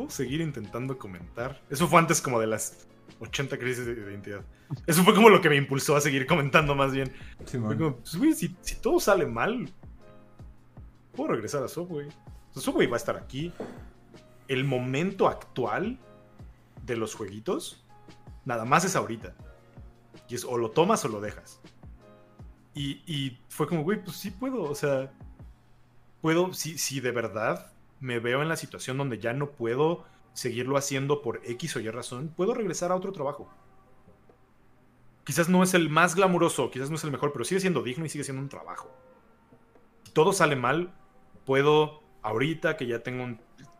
[0.00, 1.60] ¿Puedo seguir intentando comentar?
[1.68, 4.40] Eso fue antes como de las 80 crisis de identidad.
[4.86, 7.12] Eso fue como lo que me impulsó a seguir comentando más bien.
[7.36, 8.48] Pues, si,
[8.80, 9.70] todo sale mal,
[11.14, 12.08] puedo regresar a Subway.
[12.54, 13.52] Subway va a estar aquí.
[14.48, 15.98] El momento actual
[16.86, 17.84] de los jueguitos,
[18.46, 19.34] nada más es ahorita.
[20.30, 21.60] Y es o lo tomas o lo dejas.
[22.72, 25.12] Y, y fue como, güey, pues sí puedo, o sea,
[26.22, 27.69] puedo, si, si de verdad
[28.00, 31.90] me veo en la situación donde ya no puedo seguirlo haciendo por X o Y
[31.90, 33.48] razón, puedo regresar a otro trabajo.
[35.24, 38.04] Quizás no es el más glamuroso, quizás no es el mejor, pero sigue siendo digno
[38.04, 38.90] y sigue siendo un trabajo.
[40.04, 40.92] Si todo sale mal,
[41.44, 43.24] puedo, ahorita que ya tengo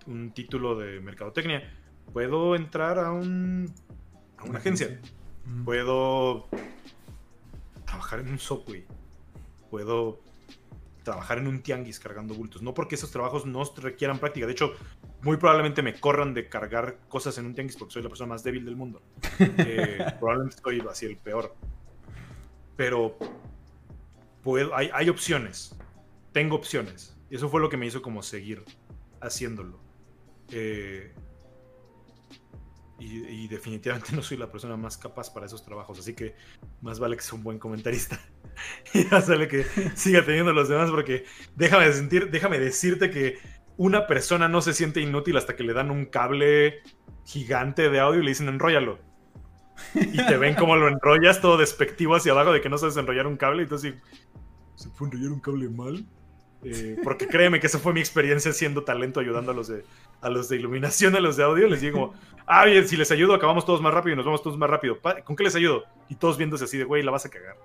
[0.06, 1.72] un, título de mercadotecnia,
[2.12, 3.72] puedo entrar a, un,
[4.36, 5.00] a una agencia.
[5.64, 6.48] Puedo
[7.86, 8.86] trabajar en un software.
[9.70, 10.20] Puedo
[11.10, 12.62] trabajar en un tianguis cargando bultos.
[12.62, 14.46] No porque esos trabajos no requieran práctica.
[14.46, 14.74] De hecho,
[15.22, 18.44] muy probablemente me corran de cargar cosas en un tianguis porque soy la persona más
[18.44, 19.02] débil del mundo.
[19.58, 21.54] Eh, probablemente estoy así el peor.
[22.76, 23.18] Pero
[24.42, 25.76] puedo, hay, hay opciones.
[26.32, 27.16] tengo opciones.
[27.28, 28.64] Y eso fue lo que me hizo como seguir
[29.20, 29.80] haciéndolo.
[30.50, 31.12] Eh,
[33.00, 36.36] y, y definitivamente no soy la persona más capaz para esos trabajos, así que
[36.82, 38.20] más vale que sea un buen comentarista.
[38.94, 39.64] y vale que
[39.94, 41.24] siga teniendo los demás, porque
[41.56, 43.38] déjame, sentir, déjame decirte que
[43.76, 46.80] una persona no se siente inútil hasta que le dan un cable
[47.24, 48.98] gigante de audio y le dicen enróllalo.
[49.94, 53.26] Y te ven como lo enrollas todo despectivo hacia abajo de que no sabes enrollar
[53.26, 53.94] un cable y tú así,
[54.74, 56.06] ¿se puede enrollar un cable mal?
[56.62, 59.84] Eh, porque créeme que esa fue mi experiencia siendo talento ayudando a los de,
[60.20, 61.66] a los de iluminación, a los de audio.
[61.68, 62.12] Les digo,
[62.46, 64.98] ah, bien, si les ayudo, acabamos todos más rápido y nos vamos todos más rápido.
[65.24, 65.84] ¿Con qué les ayudo?
[66.08, 67.56] Y todos viéndose así de, güey, la vas a cagar.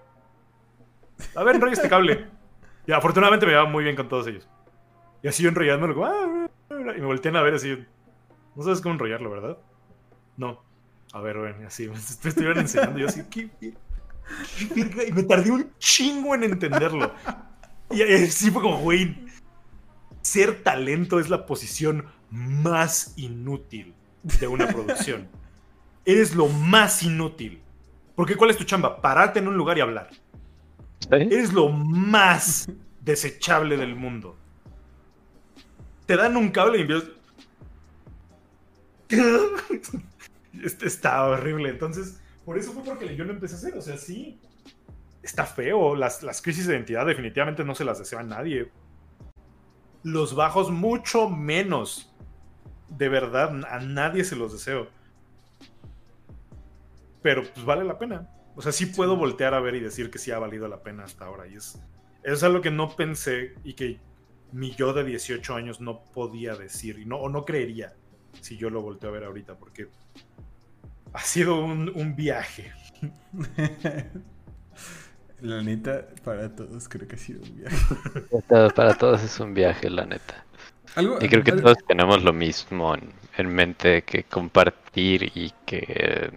[1.35, 2.27] A ver, enrolla este cable.
[2.87, 4.47] Y afortunadamente me va muy bien con todos ellos.
[5.23, 7.83] Y así yo enrollándolo, ah, y me voltean a ver así.
[8.55, 9.57] No sabes cómo enrollarlo, ¿verdad?
[10.37, 10.61] No.
[11.13, 12.99] A ver, bueno, así me est- me estuvieron enseñando.
[12.99, 13.49] Yo así, ¿qué?
[14.75, 17.11] Y me tardé un chingo en entenderlo.
[17.91, 19.15] Y así fue como, güey,
[20.21, 23.93] ser talento es la posición más inútil
[24.23, 25.27] de una producción.
[26.03, 27.61] Eres lo más inútil.
[28.15, 29.01] Porque ¿cuál es tu chamba?
[29.01, 30.09] Pararte en un lugar y hablar.
[31.11, 32.69] Eres lo más
[33.01, 34.35] desechable del mundo.
[36.05, 37.09] Te dan un cable y empiezas...
[40.63, 41.69] Este está horrible.
[41.69, 43.77] Entonces, por eso fue porque yo lo empecé a hacer.
[43.77, 44.39] O sea, sí.
[45.21, 45.95] Está feo.
[45.95, 48.71] Las, las crisis de identidad definitivamente no se las desea a nadie.
[50.03, 52.13] Los bajos mucho menos.
[52.89, 54.87] De verdad, a nadie se los deseo.
[57.21, 58.29] Pero pues vale la pena.
[58.55, 61.03] O sea, sí puedo voltear a ver y decir que sí ha valido la pena
[61.03, 61.47] hasta ahora.
[61.47, 61.79] Y es,
[62.23, 63.99] es algo que no pensé y que
[64.51, 67.93] mi yo de 18 años no podía decir y no, o no creería
[68.41, 69.87] si yo lo volteo a ver ahorita, porque
[71.13, 72.71] ha sido un, un viaje.
[75.41, 77.75] La neta, para todos creo que ha sido un viaje.
[78.49, 80.43] Todo- Para todos es un viaje, la neta.
[80.95, 85.51] Algo, Y creo que algo- todos tenemos lo mismo en, en mente que compartir y
[85.65, 86.31] que eh,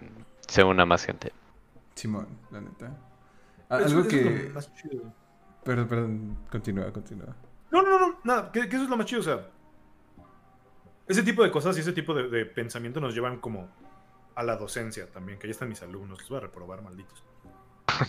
[0.47, 1.31] se una más gente.
[1.99, 2.85] Simón, la neta.
[2.85, 4.47] Eso- algo eso es que...
[4.49, 5.13] lo más chido.
[5.63, 7.35] Perdón, perdón, continúa, continúa.
[7.71, 9.47] No, no, no, nada, que, que eso es lo más chido, o sea.
[11.07, 13.67] Ese tipo de cosas y ese tipo de, de pensamiento nos llevan como
[14.35, 17.23] a la docencia también, que ahí están mis alumnos, los voy a reprobar, malditos.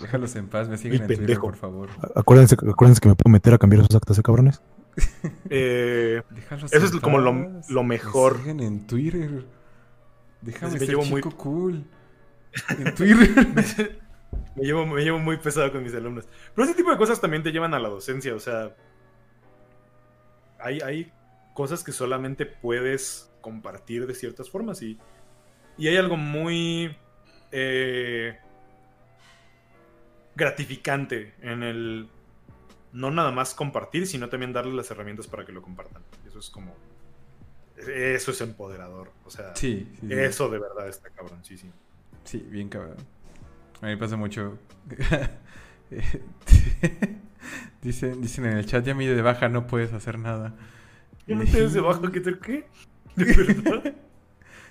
[0.00, 1.88] Déjalos en paz, me siguen en Twitter, por favor.
[2.14, 4.62] Acuérdense, acuérdense que me puedo meter a cambiar sus actas, ¿eh, cabrones?
[5.50, 7.32] Eh, Déjalos Eso en es como lo-
[7.68, 8.36] lo Me mejor.
[8.38, 9.46] siguen en Twitter.
[10.42, 11.84] Déjame Me ser llevo muy- chico cool.
[12.70, 13.46] En Twitter.
[14.56, 16.26] me, llevo, me llevo muy pesado con mis alumnos.
[16.54, 18.74] Pero ese tipo de cosas también te llevan a la docencia, o sea.
[20.58, 21.12] Hay, hay
[21.54, 24.98] cosas que solamente puedes compartir de ciertas formas y,
[25.78, 26.94] y hay algo muy
[27.50, 28.38] eh,
[30.36, 32.08] gratificante en el
[32.92, 36.02] no nada más compartir, sino también darles las herramientas para que lo compartan.
[36.26, 36.74] Eso es como.
[37.76, 39.12] Eso es empoderador.
[39.24, 40.12] O sea, Sí, sí, sí.
[40.12, 41.42] eso de verdad está cabrón,
[42.24, 42.96] sí, bien cabrón.
[43.82, 44.58] A mí me pasa mucho.
[47.82, 50.54] Dicen, dicen en el chat, ya mide de baja, no puedes hacer nada.
[51.26, 52.66] ¿Ya no te des de bajo que te qué?
[53.16, 53.24] ¿De
[53.64, 53.94] verdad?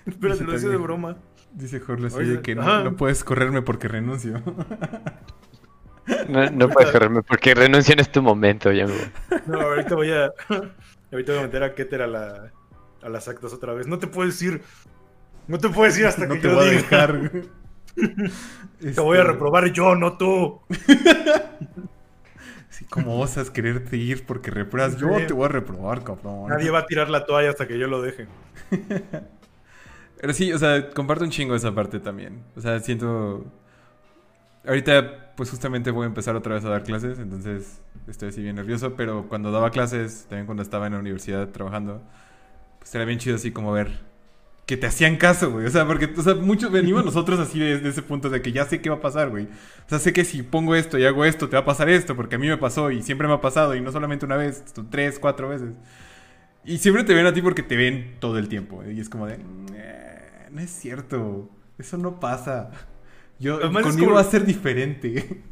[0.06, 1.16] Espérate, lo hice de broma.
[1.52, 4.40] Dice Jorge Oye, que no, puedes correrme porque renuncio.
[6.28, 8.94] No, no puedes correrme porque renuncio en este momento, Yango.
[9.46, 10.32] No, ahorita voy a.
[11.12, 12.52] Ahorita voy a meter a Keter a, la,
[13.02, 13.88] a las actas otra vez.
[13.88, 14.62] No te puedes ir.
[15.46, 16.70] No te puedes ir hasta no que te yo voy a diga.
[16.70, 17.30] dejar.
[18.94, 20.60] Te voy a Este, reprobar yo, no tú.
[22.68, 24.96] Sí, ¿Cómo osas quererte ir porque repruebas?
[24.96, 26.50] Yo te voy a reprobar, cabrón.
[26.50, 28.28] Nadie va a tirar la toalla hasta que yo lo deje.
[30.20, 32.44] Pero sí, o sea, comparto un chingo esa parte también.
[32.56, 33.52] O sea, siento...
[34.66, 38.56] Ahorita, pues justamente voy a empezar otra vez a dar clases, entonces estoy así bien
[38.56, 42.02] nervioso, pero cuando daba clases, también cuando estaba en la universidad trabajando,
[42.78, 43.90] pues era bien chido así como ver
[44.70, 45.66] que te hacían caso, güey.
[45.66, 48.52] O sea, porque, o sea, muchos venimos nosotros así de, de ese punto de que
[48.52, 49.44] ya sé qué va a pasar, güey.
[49.44, 52.14] O sea, sé que si pongo esto y hago esto, te va a pasar esto,
[52.14, 54.64] porque a mí me pasó y siempre me ha pasado, y no solamente una vez,
[54.90, 55.70] tres, cuatro veces.
[56.64, 58.84] Y siempre te ven a ti porque te ven todo el tiempo.
[58.84, 59.34] Y es como de,
[59.74, 62.70] "Eh, no es cierto, eso no pasa.
[63.40, 65.42] Yo, Además conmigo como- va a ser diferente.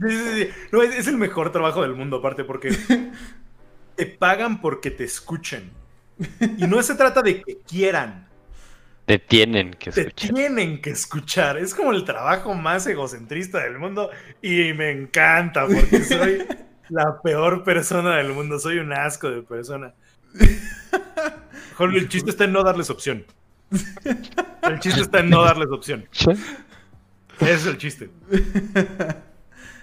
[0.00, 0.48] Sí, sí, sí.
[0.72, 2.70] No, es, es el mejor trabajo del mundo, aparte, porque
[3.96, 5.70] te pagan porque te escuchen.
[6.58, 8.26] Y no se trata de que quieran.
[9.06, 10.34] Te tienen que te escuchar.
[10.34, 11.58] tienen que escuchar.
[11.58, 14.10] Es como el trabajo más egocentrista del mundo
[14.42, 16.44] y me encanta porque soy
[16.88, 18.58] la peor persona del mundo.
[18.58, 19.94] Soy un asco de persona.
[21.76, 23.24] Jorge, el chiste está en no darles opción.
[24.62, 26.08] El chiste está en no darles opción.
[27.40, 28.10] Ese es el chiste.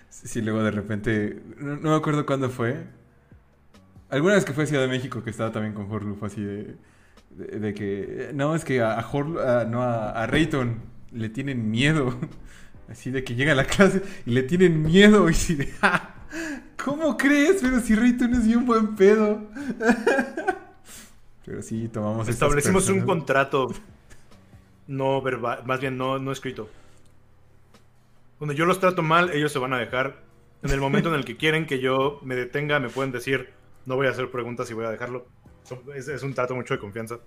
[0.10, 2.86] Sí, sí, luego de repente, no, no me acuerdo cuándo fue,
[4.14, 6.76] Alguna vez que fue a Ciudad de México que estaba también con Horluf así de,
[7.38, 10.82] de, de que no es que a, a no a, a Rayton
[11.12, 12.18] le tienen miedo.
[12.90, 16.16] Así de que llega a la clase y le tienen miedo y así de "Ah,
[16.84, 17.60] ¿Cómo crees?
[17.62, 19.42] Pero si Rayton es bien buen pedo.
[21.46, 23.70] Pero sí, tomamos Establecimos un contrato
[24.88, 26.70] no verbal, más bien no, no escrito.
[28.38, 30.18] Cuando yo los trato mal, ellos se van a dejar.
[30.62, 33.50] En el momento en el que quieren que yo me detenga, me pueden decir,
[33.86, 35.26] no voy a hacer preguntas y voy a dejarlo.
[35.96, 37.20] Es, un trato mucho de confianza.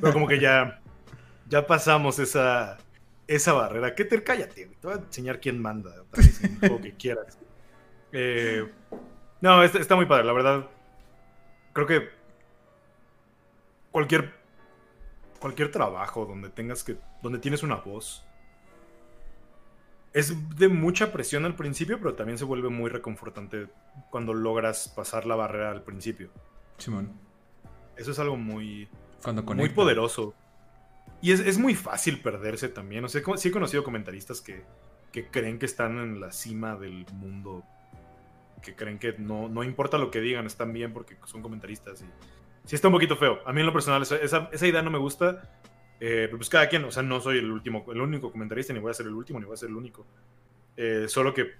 [0.00, 0.80] Pero como que ya,
[1.48, 2.78] ya pasamos esa,
[3.26, 3.94] esa barrera.
[3.94, 4.66] ¿Qué te cállate?
[4.66, 5.90] Te voy a enseñar quién manda.
[6.02, 7.38] otra que quieras.
[8.12, 8.66] Eh,
[9.40, 10.66] no, está, está muy padre, la verdad.
[11.72, 12.08] Creo que
[13.90, 14.34] cualquier
[15.38, 18.26] cualquier trabajo donde tengas que donde tienes una voz
[20.12, 23.68] es de mucha presión al principio, pero también se vuelve muy reconfortante
[24.10, 26.30] cuando logras pasar la barrera al principio.
[26.78, 27.12] Simón,
[27.96, 28.88] Eso es algo muy
[29.22, 30.34] cuando muy poderoso.
[31.22, 33.04] Y es, es muy fácil perderse también.
[33.04, 34.64] O sea, sí he conocido comentaristas que,
[35.12, 37.64] que creen que están en la cima del mundo.
[38.62, 42.02] Que creen que no, no importa lo que digan, están bien porque son comentaristas.
[42.02, 42.06] Y
[42.68, 43.38] sí está un poquito feo.
[43.46, 45.50] A mí en lo personal esa, esa- esa idea no me gusta.
[45.98, 48.80] Eh, pero pues cada quien, o sea, no soy el último, el único comentarista, ni
[48.80, 50.06] voy a ser el último, ni voy a ser el único.
[50.76, 51.52] Eh, solo que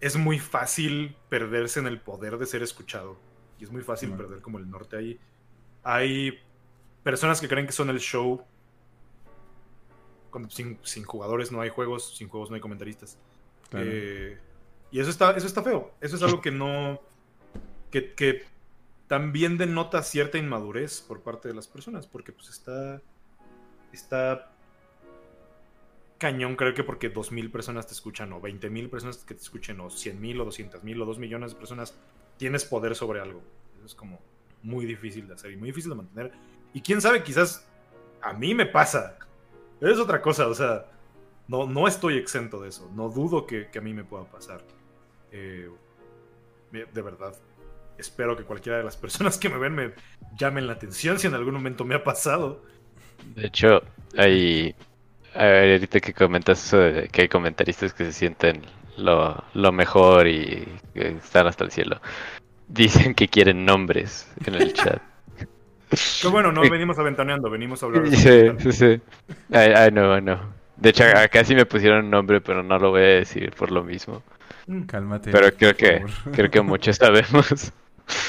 [0.00, 3.18] es muy fácil perderse en el poder de ser escuchado.
[3.58, 5.18] Y es muy fácil perder como el norte ahí.
[5.82, 6.38] Hay
[7.02, 8.44] personas que creen que son el show.
[10.30, 13.18] Cuando sin, sin jugadores no hay juegos, sin juegos no hay comentaristas.
[13.70, 13.86] Claro.
[13.88, 14.38] Eh,
[14.90, 15.92] y eso está, eso está feo.
[16.00, 17.00] Eso es algo que no.
[17.90, 18.44] que, que
[19.06, 22.06] también denota cierta inmadurez por parte de las personas.
[22.06, 23.02] Porque pues está.
[23.92, 24.52] Está.
[26.18, 29.86] Cañón, creo que porque 2.000 personas te escuchan, o 20.000 personas que te escuchen, o
[29.86, 31.96] 100.000, o 200.000, o 2 millones de personas,
[32.38, 33.42] tienes poder sobre algo.
[33.84, 34.18] Es como
[34.62, 36.32] muy difícil de hacer y muy difícil de mantener.
[36.72, 37.66] Y quién sabe, quizás
[38.22, 39.18] a mí me pasa.
[39.80, 40.86] Es otra cosa, o sea,
[41.46, 42.90] no, no estoy exento de eso.
[42.94, 44.62] No dudo que, a mí me pueda pasar.
[45.32, 45.68] Eh,
[46.70, 47.34] de verdad,
[47.98, 49.92] espero que cualquiera de las personas que me ven me
[50.36, 52.62] llamen la atención si en algún momento me ha pasado.
[53.34, 53.82] De hecho,
[54.16, 54.74] hay.
[55.34, 58.62] Ahorita que comentas eso de que hay comentaristas que se sienten
[58.98, 62.00] lo, lo mejor y que están hasta el cielo.
[62.68, 65.00] Dicen que quieren nombres en el chat.
[66.20, 69.00] Pero bueno, no venimos aventaneando, venimos a hablar de Sí, sí, sí.
[69.50, 70.58] Ay, ay, no, no.
[70.76, 73.70] De hecho, acá sí me pusieron un nombre, pero no lo voy a decir por
[73.70, 74.22] lo mismo.
[74.66, 74.82] Mm.
[74.82, 75.32] Cálmate.
[75.32, 77.72] Pero creo que, creo que muchos sabemos.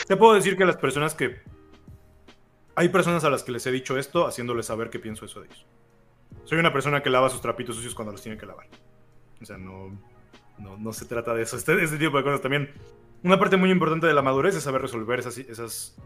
[0.07, 1.41] Te puedo decir que las personas que.
[2.75, 5.47] Hay personas a las que les he dicho esto haciéndoles saber que pienso eso de
[5.47, 5.65] ellos.
[6.45, 8.67] Soy una persona que lava sus trapitos sucios cuando los tiene que lavar.
[9.41, 9.91] O sea, no,
[10.59, 11.55] no, no se trata de eso.
[11.57, 12.69] Este, este tipo de cosas también.
[13.23, 15.97] Una parte muy importante de la madurez es saber resolver esas, esas,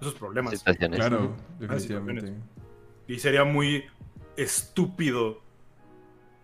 [0.00, 0.58] esos problemas.
[0.58, 0.98] Situaciones.
[0.98, 2.32] Claro, definitivamente.
[3.06, 3.84] Y sería muy
[4.36, 5.42] estúpido,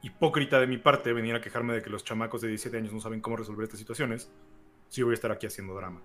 [0.03, 3.01] hipócrita de mi parte venir a quejarme de que los chamacos de 17 años no
[3.01, 4.31] saben cómo resolver estas situaciones
[4.89, 6.03] si yo voy a estar aquí haciendo drama.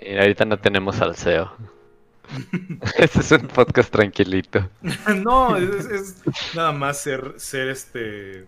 [0.00, 1.52] Y ahorita no tenemos al CEO.
[2.98, 4.70] este es un podcast tranquilito.
[5.24, 6.22] no, es, es
[6.54, 8.46] nada más ser, ser este.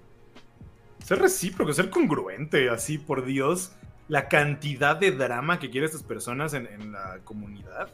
[1.05, 3.73] Ser recíproco, ser congruente, así, por Dios.
[4.09, 7.89] La cantidad de drama que quieren estas personas en, en la comunidad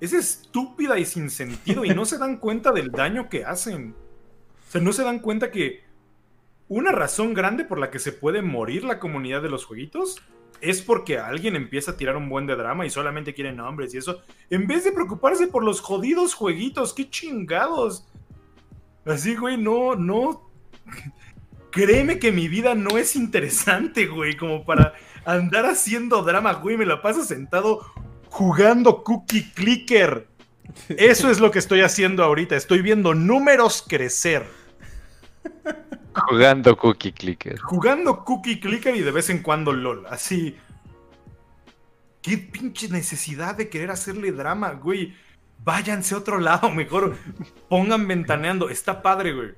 [0.00, 3.94] es estúpida y sin sentido y no se dan cuenta del daño que hacen.
[4.68, 5.82] O sea, no se dan cuenta que
[6.68, 10.22] una razón grande por la que se puede morir la comunidad de los jueguitos
[10.60, 13.98] es porque alguien empieza a tirar un buen de drama y solamente quiere nombres y
[13.98, 14.22] eso.
[14.50, 18.06] En vez de preocuparse por los jodidos jueguitos, qué chingados.
[19.04, 20.50] Así, güey, no, no.
[21.70, 24.94] Créeme que mi vida no es interesante, güey, como para
[25.24, 26.76] andar haciendo drama, güey.
[26.76, 27.84] Me la paso sentado
[28.28, 30.28] jugando Cookie Clicker.
[30.88, 32.56] Eso es lo que estoy haciendo ahorita.
[32.56, 34.46] Estoy viendo números crecer.
[36.12, 37.58] Jugando Cookie Clicker.
[37.60, 40.06] Jugando Cookie Clicker y de vez en cuando LOL.
[40.08, 40.56] Así.
[42.22, 45.14] Qué pinche necesidad de querer hacerle drama, güey.
[45.62, 47.16] Váyanse a otro lado, mejor
[47.68, 48.70] pongan ventaneando.
[48.70, 49.50] Está padre, güey.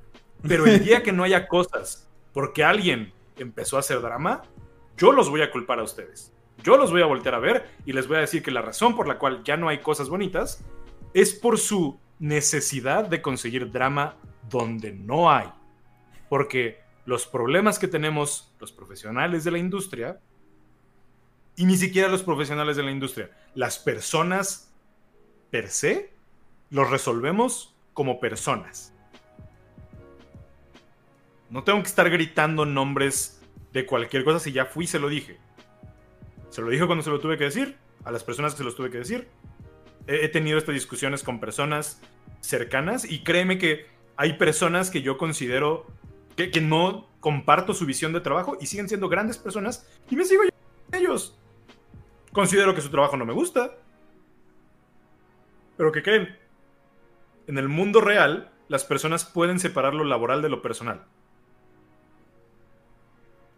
[0.46, 4.42] Pero el día que no haya cosas, porque alguien empezó a hacer drama,
[4.96, 6.32] yo los voy a culpar a ustedes.
[6.62, 8.94] Yo los voy a voltear a ver y les voy a decir que la razón
[8.94, 10.64] por la cual ya no hay cosas bonitas
[11.14, 14.16] es por su necesidad de conseguir drama
[14.48, 15.48] donde no hay.
[16.28, 20.20] Porque los problemas que tenemos los profesionales de la industria,
[21.56, 24.72] y ni siquiera los profesionales de la industria, las personas
[25.50, 26.12] per se,
[26.70, 28.91] los resolvemos como personas.
[31.52, 33.38] No tengo que estar gritando nombres
[33.74, 35.38] de cualquier cosa si ya fui se lo dije.
[36.48, 38.74] Se lo dije cuando se lo tuve que decir, a las personas que se los
[38.74, 39.28] tuve que decir.
[40.06, 42.00] He, tenido estas discusiones con personas
[42.40, 45.86] cercanas y créeme que hay personas que yo considero
[46.36, 50.24] que, que no comparto su visión de trabajo y siguen siendo grandes personas y me
[50.24, 50.44] sigo
[50.90, 51.38] con ellos.
[52.32, 53.76] Considero que su trabajo no me gusta.
[55.76, 56.34] Pero ¿qué creen?
[57.46, 61.04] En el mundo real, las personas pueden separar lo laboral de lo personal.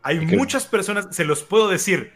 [0.04, 2.12] Hay muchas personas, se los puedo decir,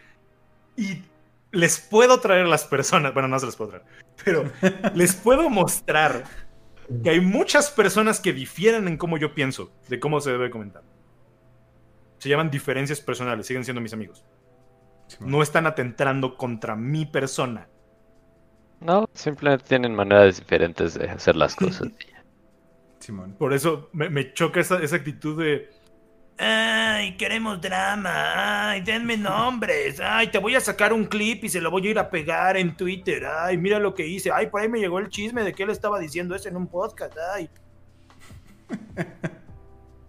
[0.77, 1.02] y
[1.51, 3.86] les puedo traer a las personas, bueno, no se les puedo traer,
[4.24, 4.44] pero
[4.94, 6.24] les puedo mostrar
[7.02, 10.82] que hay muchas personas que difieren en cómo yo pienso, de cómo se debe comentar.
[12.19, 14.24] Se llaman diferencias personales, siguen siendo mis amigos.
[15.20, 17.69] No están atentando contra mi persona.
[18.81, 21.89] No, simplemente tienen maneras diferentes de hacer las cosas.
[22.98, 23.35] Simón.
[23.39, 25.70] Por eso me, me choca esa, esa actitud de.
[26.39, 28.70] Ay, queremos drama.
[28.70, 30.01] Ay, denme nombres.
[30.01, 32.56] Ay, te voy a sacar un clip y se lo voy a ir a pegar
[32.56, 33.27] en Twitter.
[33.27, 34.31] Ay, mira lo que hice.
[34.32, 36.69] Ay, por ahí me llegó el chisme de que él estaba diciendo eso en un
[36.69, 37.15] podcast.
[37.35, 37.51] Ay.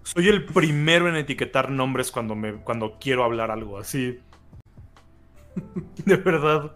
[0.04, 4.20] Soy el primero en etiquetar nombres cuando, me, cuando quiero hablar algo así.
[6.06, 6.76] De verdad.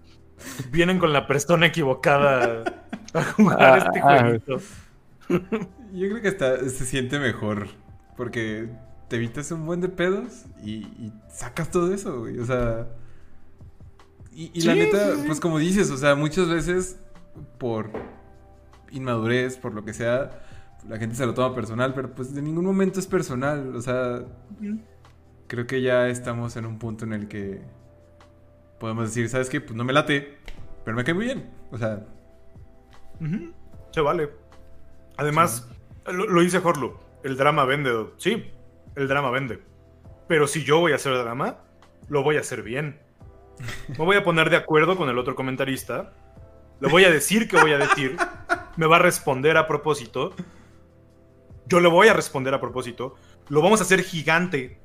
[0.72, 2.64] Vienen con la persona equivocada
[3.14, 4.58] a jugar este Ah, jueguito.
[5.94, 7.68] Yo creo que hasta se siente mejor.
[8.18, 8.68] Porque
[9.08, 12.40] te evitas un buen de pedos y, y sacas todo eso, güey.
[12.40, 12.88] O sea.
[14.32, 17.00] Y, y la neta, sí, pues como dices, o sea, muchas veces
[17.60, 17.92] por
[18.92, 20.42] inmadurez, por lo que sea,
[20.88, 23.76] la gente se lo toma personal, pero pues de ningún momento es personal.
[23.76, 24.26] O sea,
[25.48, 27.62] creo que ya estamos en un punto en el que
[28.80, 29.62] podemos decir, ¿sabes qué?
[29.62, 30.38] Pues no me late,
[30.84, 31.50] pero me cae muy bien.
[31.72, 32.06] O sea,
[33.92, 34.30] Se vale.
[35.18, 35.68] Además,
[36.06, 36.94] lo, lo dice Horlu,
[37.24, 37.92] el drama vende.
[38.18, 38.44] Sí,
[38.96, 39.62] el drama vende.
[40.28, 41.58] Pero si yo voy a hacer drama,
[42.08, 43.00] lo voy a hacer bien.
[43.90, 46.14] Me voy a poner de acuerdo con el otro comentarista.
[46.80, 48.18] Le voy a decir que voy a decir.
[48.78, 50.34] Me va a responder a propósito.
[51.68, 53.16] Yo le voy a responder a propósito.
[53.50, 54.80] Lo vamos a hacer gigante.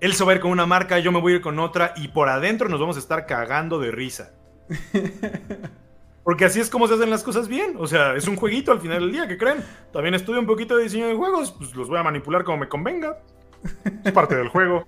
[0.00, 1.94] Él se va a ir con una marca, yo me voy a ir con otra.
[1.96, 4.34] Y por adentro nos vamos a estar cagando de risa.
[6.24, 7.74] Porque así es como se hacen las cosas bien.
[7.78, 9.64] O sea, es un jueguito al final del día, ¿qué creen?
[9.92, 12.68] También estudio un poquito de diseño de juegos, pues los voy a manipular como me
[12.68, 13.18] convenga.
[14.04, 14.86] Es parte del juego.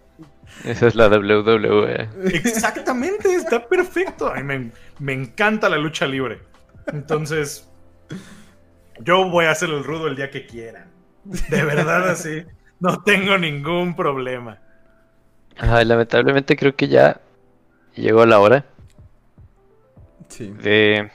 [0.65, 1.09] Esa es la.
[1.09, 2.09] WWE.
[2.25, 4.29] Exactamente, está perfecto.
[4.29, 6.41] A mí me, me encanta la lucha libre.
[6.87, 7.71] Entonces,
[9.01, 10.91] yo voy a hacer el rudo el día que quieran.
[11.25, 12.45] De verdad, así.
[12.81, 14.59] No tengo ningún problema.
[15.59, 17.21] Ay, lamentablemente creo que ya
[17.95, 18.65] llegó la hora
[20.29, 20.49] sí.
[20.49, 21.11] de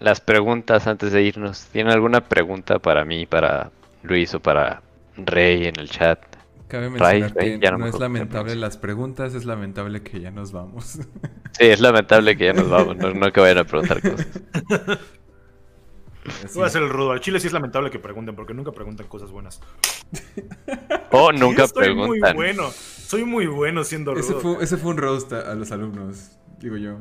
[0.00, 1.66] las preguntas antes de irnos.
[1.72, 3.70] ¿Tienen alguna pregunta para mí, para
[4.02, 4.82] Luis o para
[5.16, 6.20] Rey en el chat?
[6.68, 10.02] Cabe Ray, mencionar Ray, que ya no no, me es lamentable las preguntas, es lamentable
[10.02, 10.98] que ya nos vamos.
[11.58, 14.26] Sí, es lamentable que ya nos vamos, no, no que vayan a preguntar cosas.
[16.44, 16.58] Así.
[16.58, 17.12] Voy a hacer el rudo.
[17.12, 19.60] Al chile sí es lamentable que pregunten, porque nunca preguntan cosas buenas.
[21.10, 22.34] O Sí, nunca estoy muy preguntan.
[22.34, 22.70] bueno.
[22.70, 24.20] Soy muy bueno siendo rudo.
[24.20, 26.98] Ese fue, ese fue un roast a, a los alumnos, digo yo.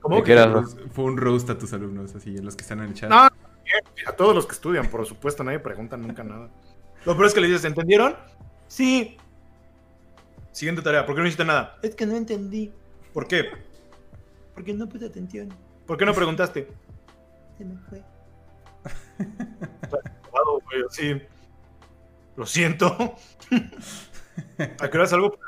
[0.00, 0.32] ¿Cómo ¿De que?
[0.32, 0.62] era?
[0.92, 3.10] Fue un roast a tus alumnos, así, a los que están en el chat.
[3.10, 6.48] No, a todos los que estudian, por supuesto, nadie pregunta nunca nada.
[7.04, 8.16] Lo peor es que le dices, ¿entendieron?
[8.68, 9.16] Sí.
[10.52, 11.78] Siguiente tarea, ¿por qué no hiciste nada?
[11.82, 12.72] Es que no entendí.
[13.12, 13.50] ¿Por qué?
[14.54, 15.52] Porque no puse atención.
[15.86, 16.68] ¿Por qué no preguntaste?
[17.58, 18.02] Se me fue.
[20.90, 21.20] Sí.
[22.36, 23.16] Lo siento.
[24.80, 25.38] ¿A qué hora salgo?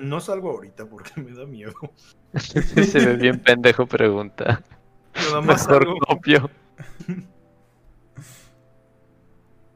[0.00, 1.74] No salgo ahorita porque me da miedo.
[2.34, 4.62] Se ve bien pendejo pregunta.
[5.14, 5.98] Nada más Mejor salgo.
[6.00, 6.50] copio.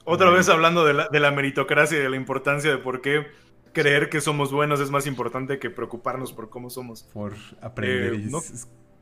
[0.05, 3.27] Otra vez hablando de la, de la meritocracia y de la importancia de por qué
[3.73, 7.05] creer que somos buenos es más importante que preocuparnos por cómo somos.
[7.05, 8.41] Por aprender Eh, y no-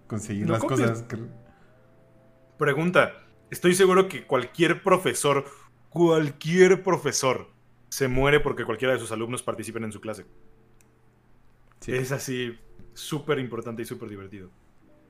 [0.06, 0.80] conseguir no las copies.
[0.90, 1.02] cosas.
[1.02, 1.18] que-
[2.56, 3.14] Pregunta,
[3.50, 5.44] estoy seguro que cualquier profesor,
[5.88, 7.48] cualquier profesor,
[7.88, 10.24] se muere porque cualquiera de sus alumnos participen en su clase.
[11.82, 12.56] Sí, Es así,
[12.94, 14.48] súper importante y súper divertido.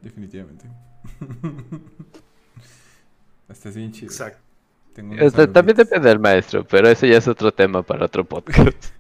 [0.00, 0.66] definitivamente.
[3.48, 4.06] Hasta es bien chido.
[4.06, 4.40] Exacto.
[4.94, 8.94] Tengo Este, también depende del maestro, pero ese ya es otro tema para otro podcast.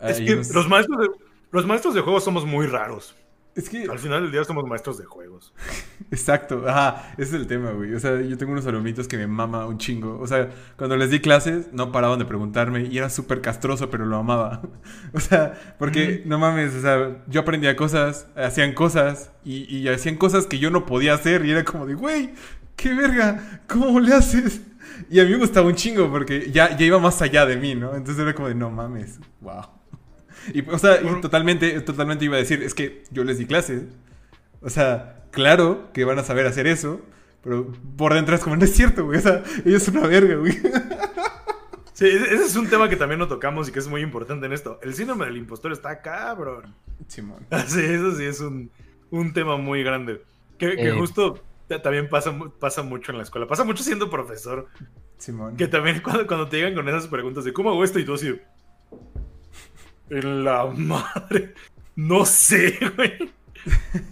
[0.00, 1.08] Es que unos- los maestros de,
[1.52, 3.14] los maestros de juegos somos muy raros.
[3.54, 5.52] Es que, Al final del día somos maestros de juegos.
[6.10, 7.94] exacto, ajá, ese es el tema, güey.
[7.94, 10.18] O sea, yo tengo unos alumnitos que me mama un chingo.
[10.20, 14.06] O sea, cuando les di clases, no paraban de preguntarme y era súper castroso, pero
[14.06, 14.62] lo amaba.
[15.14, 20.16] O sea, porque, no mames, o sea, yo aprendía cosas, hacían cosas y, y hacían
[20.16, 22.32] cosas que yo no podía hacer y era como de, güey,
[22.76, 24.62] qué verga, ¿cómo le haces?
[25.10, 27.74] Y a mí me gustaba un chingo porque ya, ya iba más allá de mí,
[27.74, 27.94] ¿no?
[27.94, 29.81] Entonces era como de, no mames, wow.
[30.54, 33.84] Y, o sea, y totalmente, totalmente iba a decir, es que yo les di clases.
[34.60, 37.00] O sea, claro que van a saber hacer eso,
[37.42, 39.18] pero por dentro es como, no es cierto, güey.
[39.18, 40.58] O sea, ellos son una verga, güey.
[41.94, 44.46] Sí, ese ese es un tema que también lo tocamos y que es muy importante
[44.46, 44.80] en esto.
[44.82, 46.74] El síndrome del impostor está cabrón.
[47.06, 47.46] Simón.
[47.66, 48.70] Sí, eso sí es un,
[49.10, 50.22] un tema muy grande.
[50.58, 50.92] Que, que Eh.
[50.92, 51.38] justo
[51.68, 53.46] ta- también pasa, pasa mucho en la escuela.
[53.46, 54.68] Pasa mucho siendo profesor.
[55.18, 55.56] Simón.
[55.56, 58.14] Que también cuando, cuando te llegan con esas preguntas de cómo hago esto y tú
[58.14, 58.40] así.
[60.10, 61.54] En la madre.
[61.96, 63.32] No sé, güey.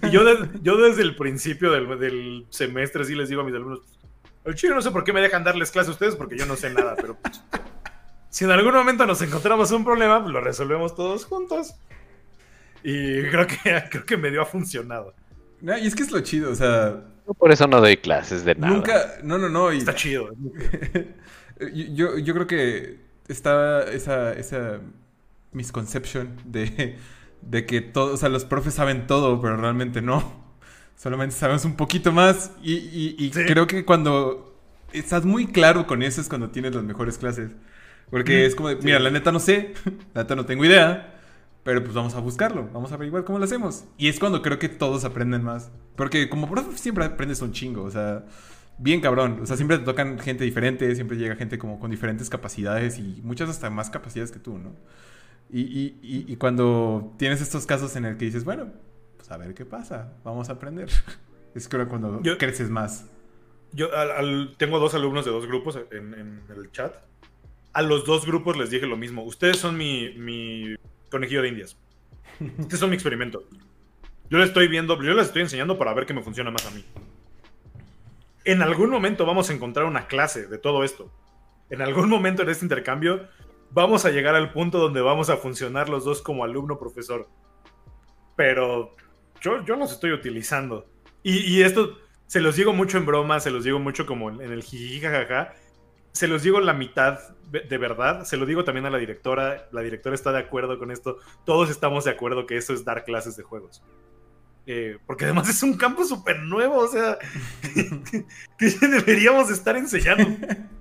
[0.02, 3.54] Y yo, de- yo desde el principio del, del semestre sí les digo a mis
[3.54, 3.80] alumnos.
[4.44, 6.56] El chile no sé por qué me dejan darles clase a ustedes porque yo no
[6.56, 7.42] sé nada, pero pues,
[8.30, 11.74] si en algún momento nos encontramos un problema, pues lo resolvemos todos juntos.
[12.82, 15.14] Y creo que, creo que medio ha funcionado.
[15.60, 18.44] No, y es que es lo chido, o sea, Yo por eso no doy clases
[18.46, 18.72] de nada.
[18.72, 19.70] nunca, no, no, no.
[19.72, 20.30] Y, Está chido.
[21.60, 24.80] yo, yo, yo creo que está esa, esa
[25.52, 26.98] misconception de,
[27.42, 30.48] de que todo, o sea, los profes saben todo, pero realmente no.
[30.96, 33.44] Solamente sabemos un poquito más y, y- y Sí.
[33.46, 34.58] creo que cuando
[34.92, 37.52] estás muy claro con eso es cuando tienes las mejores clases.
[38.10, 38.80] Porque Mm, es como, de, sí.
[38.84, 39.72] mira, la neta no sé,
[40.14, 41.14] la neta no tengo idea,
[41.62, 43.84] pero pues vamos a buscarlo, vamos a averiguar cómo lo hacemos.
[43.96, 45.70] Y es cuando creo que todos aprenden más.
[45.96, 48.24] Porque como profe siempre aprendes un chingo, o sea,
[48.78, 49.38] bien cabrón.
[49.42, 53.20] O sea, siempre te tocan gente diferente, siempre llega gente como con diferentes capacidades y
[53.22, 54.72] muchas hasta más capacidades que tú, ¿no?
[55.52, 58.68] Y, y- y- y cuando tienes estos casos en el que dices, bueno,
[59.16, 60.88] pues a ver qué pasa, vamos a aprender.
[61.54, 63.06] Es creo cuando Yo- creces más.
[63.72, 66.94] Yo al- al- tengo dos alumnos de dos grupos en, en el chat.
[67.72, 69.24] A los dos grupos les dije lo mismo.
[69.24, 70.76] Ustedes son mi, mi
[71.10, 71.76] conejillo de indias.
[72.58, 73.42] Ustedes son mi experimento.
[74.28, 76.70] Yo les estoy viendo, yo les estoy enseñando para ver qué me funciona más a
[76.70, 76.84] mí.
[78.44, 81.12] En algún momento vamos a encontrar una clase de todo esto.
[81.68, 83.26] En algún momento en este intercambio
[83.70, 87.28] vamos a llegar al punto donde vamos a funcionar los dos como alumno-profesor.
[88.36, 88.94] Pero
[89.40, 90.86] yo, yo los estoy utilizando.
[91.22, 94.62] Y, esto se los digo mucho en broma, se los digo mucho como en el
[94.62, 95.54] jiji jajaja.
[96.12, 97.18] Se los digo la mitad
[97.50, 98.24] de de verdad.
[98.24, 99.68] Se lo digo también a la directora.
[99.72, 101.18] La directora está de acuerdo con esto.
[101.44, 103.82] Todos estamos de acuerdo que eso es dar clases de juegos.
[104.66, 106.78] Eh, porque además es un campo súper nuevo.
[106.78, 107.18] O sea,
[108.58, 110.24] que deberíamos estar enseñando.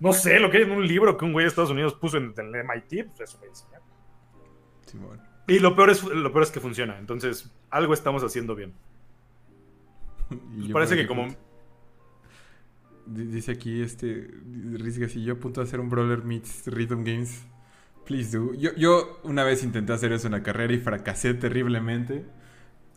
[0.00, 2.16] No sé, lo que hay en un libro que un güey de Estados Unidos puso
[2.16, 3.82] en el MIT, pues eso voy a enseñar.
[4.86, 5.20] Simón.
[5.46, 6.98] Y lo peor, es, lo peor es que funciona.
[6.98, 8.72] Entonces, algo estamos haciendo bien.
[10.56, 11.28] Yo Parece que como...
[13.06, 14.30] Dice aquí este
[14.74, 17.44] Risga, si yo apunto a hacer un Brawler meets Rhythm Games,
[18.06, 18.54] please do.
[18.54, 22.24] Yo, yo una vez intenté hacer eso en la carrera y fracasé terriblemente.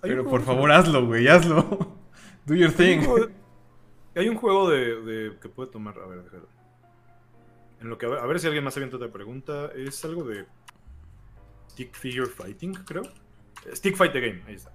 [0.04, 1.98] Hay Pero por de- favor, hazlo, güey, hazlo.
[2.46, 3.00] Do your Hay thing.
[3.00, 3.28] un juego,
[4.16, 5.98] hay un juego de, de- que puede tomar.
[5.98, 6.48] A ver, déjalo.
[7.84, 9.70] En lo que a ver, si alguien más avienta otra pregunta.
[9.76, 10.46] Es algo de
[11.70, 13.04] Stick Figure Fighting, creo.
[13.74, 14.72] Stick Fight the Game, ahí está.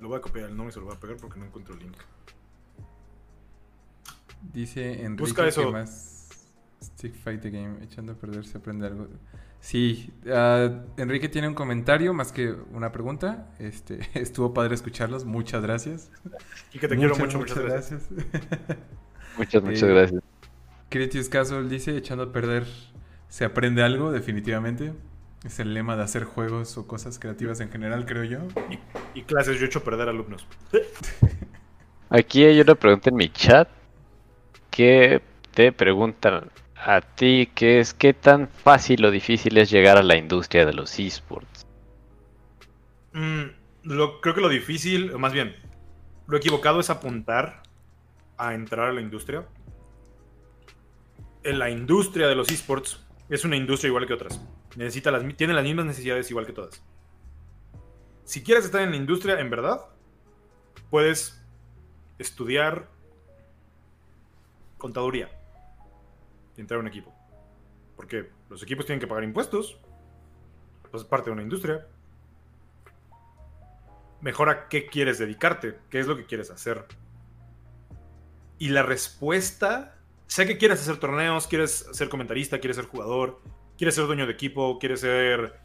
[0.00, 1.74] Lo voy a copiar el nombre y se lo voy a pegar porque no encuentro
[1.74, 1.96] el link.
[4.52, 5.66] Dice Enrique Busca eso.
[5.66, 6.28] que más
[6.80, 9.08] Stick Fight the Game, echando a perder se aprende algo.
[9.58, 13.52] Sí, ah, Enrique tiene un comentario más que una pregunta.
[13.58, 16.12] Este, estuvo padre escucharlos, muchas gracias.
[16.72, 18.08] Y que te quiero mucho, muchas gracias.
[19.36, 20.22] Muchas, muchas Eh, gracias.
[20.88, 22.66] Critius Casual dice, echando a perder
[23.28, 24.94] se aprende algo, definitivamente.
[25.44, 28.38] Es el lema de hacer juegos o cosas creativas en general, creo yo.
[29.14, 30.46] Y clases, yo he hecho perder alumnos.
[32.10, 33.68] Aquí hay una pregunta en mi chat
[34.70, 35.22] que
[35.54, 40.16] te preguntan a ti que es qué tan fácil o difícil es llegar a la
[40.16, 41.66] industria de los esports.
[43.12, 43.44] Mm,
[43.84, 45.56] lo- creo que lo difícil, o más bien,
[46.26, 47.62] lo equivocado es apuntar
[48.38, 49.46] a entrar a la industria.
[51.42, 54.40] En la industria de los esports es una industria igual que otras.
[54.76, 56.82] Necesita las, tiene las mismas necesidades igual que todas.
[58.24, 59.80] Si quieres estar en la industria, en verdad,
[60.90, 61.42] puedes
[62.18, 62.88] estudiar
[64.78, 65.30] contaduría
[66.56, 67.14] y entrar a un equipo.
[67.94, 69.78] Porque los equipos tienen que pagar impuestos,
[70.90, 71.86] pues es parte de una industria
[74.20, 76.84] mejor a qué quieres dedicarte, qué es lo que quieres hacer.
[78.58, 79.96] Y la respuesta,
[80.26, 83.40] sé que quieres hacer torneos, quieres ser comentarista, quieres ser jugador,
[83.76, 85.58] quieres ser dueño de equipo, quieres ser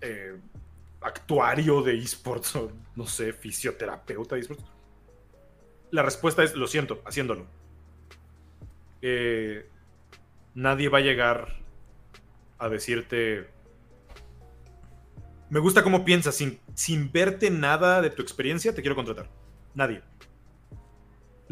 [0.00, 0.36] eh,
[1.00, 4.64] actuario de esports o no sé, fisioterapeuta de esports.
[5.90, 7.46] La respuesta es, lo siento, haciéndolo.
[9.02, 9.68] Eh,
[10.54, 11.56] nadie va a llegar
[12.58, 13.48] a decirte,
[15.50, 16.34] me gusta cómo piensas.
[16.34, 19.28] Sin, sin verte nada de tu experiencia, te quiero contratar.
[19.74, 20.02] Nadie.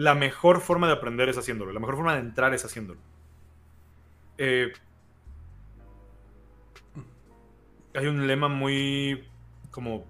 [0.00, 1.72] La mejor forma de aprender es haciéndolo.
[1.74, 2.98] La mejor forma de entrar es haciéndolo.
[4.38, 4.72] Eh,
[7.94, 9.28] hay un lema muy
[9.70, 10.06] como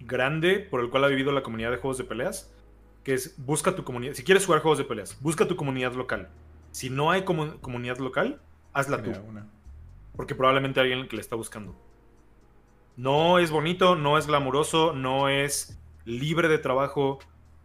[0.00, 2.52] grande por el cual ha vivido la comunidad de juegos de peleas,
[3.04, 4.14] que es busca tu comunidad.
[4.14, 6.28] Si quieres jugar juegos de peleas, busca tu comunidad local.
[6.72, 8.40] Si no hay comu- comunidad local,
[8.72, 9.12] hazla tú.
[9.28, 9.46] Una.
[10.16, 11.76] Porque probablemente hay alguien que le está buscando.
[12.96, 17.20] No es bonito, no es glamuroso, no es libre de trabajo.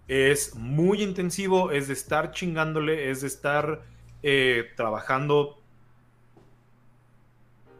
[0.07, 3.81] Es muy intensivo, es de estar chingándole, es de estar
[4.23, 5.61] eh, trabajando.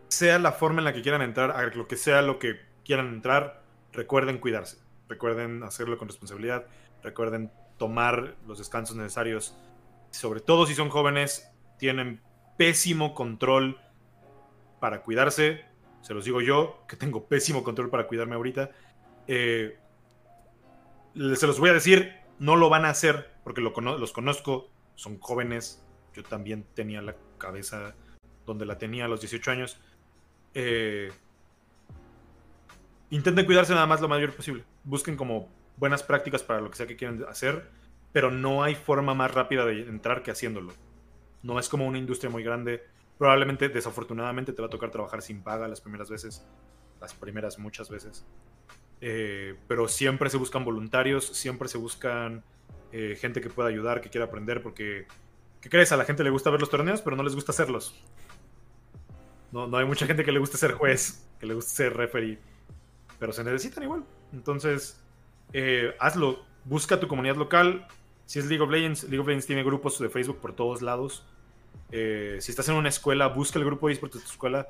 [0.07, 3.07] Sea la forma en la que quieran entrar, a lo que sea lo que quieran
[3.07, 4.77] entrar, recuerden cuidarse.
[5.07, 6.65] Recuerden hacerlo con responsabilidad.
[7.03, 9.57] Recuerden tomar los descansos necesarios.
[10.11, 12.21] Sobre todo si son jóvenes, tienen
[12.57, 13.79] pésimo control
[14.79, 15.65] para cuidarse.
[16.01, 18.71] Se los digo yo, que tengo pésimo control para cuidarme ahorita.
[19.27, 19.77] Eh,
[21.13, 25.83] se los voy a decir, no lo van a hacer porque los conozco, son jóvenes.
[26.13, 27.95] Yo también tenía la cabeza
[28.45, 29.79] donde la tenía a los 18 años.
[30.53, 31.11] Eh,
[33.09, 34.63] intenten cuidarse nada más lo mayor posible.
[34.83, 37.69] Busquen como buenas prácticas para lo que sea que quieran hacer,
[38.11, 40.73] pero no hay forma más rápida de entrar que haciéndolo.
[41.43, 42.83] No es como una industria muy grande.
[43.17, 46.45] Probablemente, desafortunadamente, te va a tocar trabajar sin paga las primeras veces.
[46.99, 48.25] Las primeras muchas veces.
[49.03, 52.43] Eh, pero siempre se buscan voluntarios, siempre se buscan
[52.91, 55.07] eh, gente que pueda ayudar, que quiera aprender, porque,
[55.59, 55.91] ¿qué crees?
[55.91, 57.99] A la gente le gusta ver los torneos, pero no les gusta hacerlos.
[59.51, 62.37] No, no hay mucha gente que le guste ser juez, que le guste ser referee,
[63.19, 64.05] pero se necesitan igual.
[64.33, 65.01] Entonces,
[65.51, 67.87] eh, hazlo, busca tu comunidad local.
[68.27, 71.25] Si es League of Legends, League of Legends tiene grupos de Facebook por todos lados.
[71.89, 74.67] Si estás en una escuela, busca el grupo de esports de tu escuela.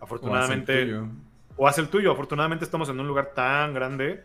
[0.00, 0.94] Afortunadamente.
[1.56, 2.12] O haz el tuyo.
[2.12, 4.24] Afortunadamente estamos en un lugar tan grande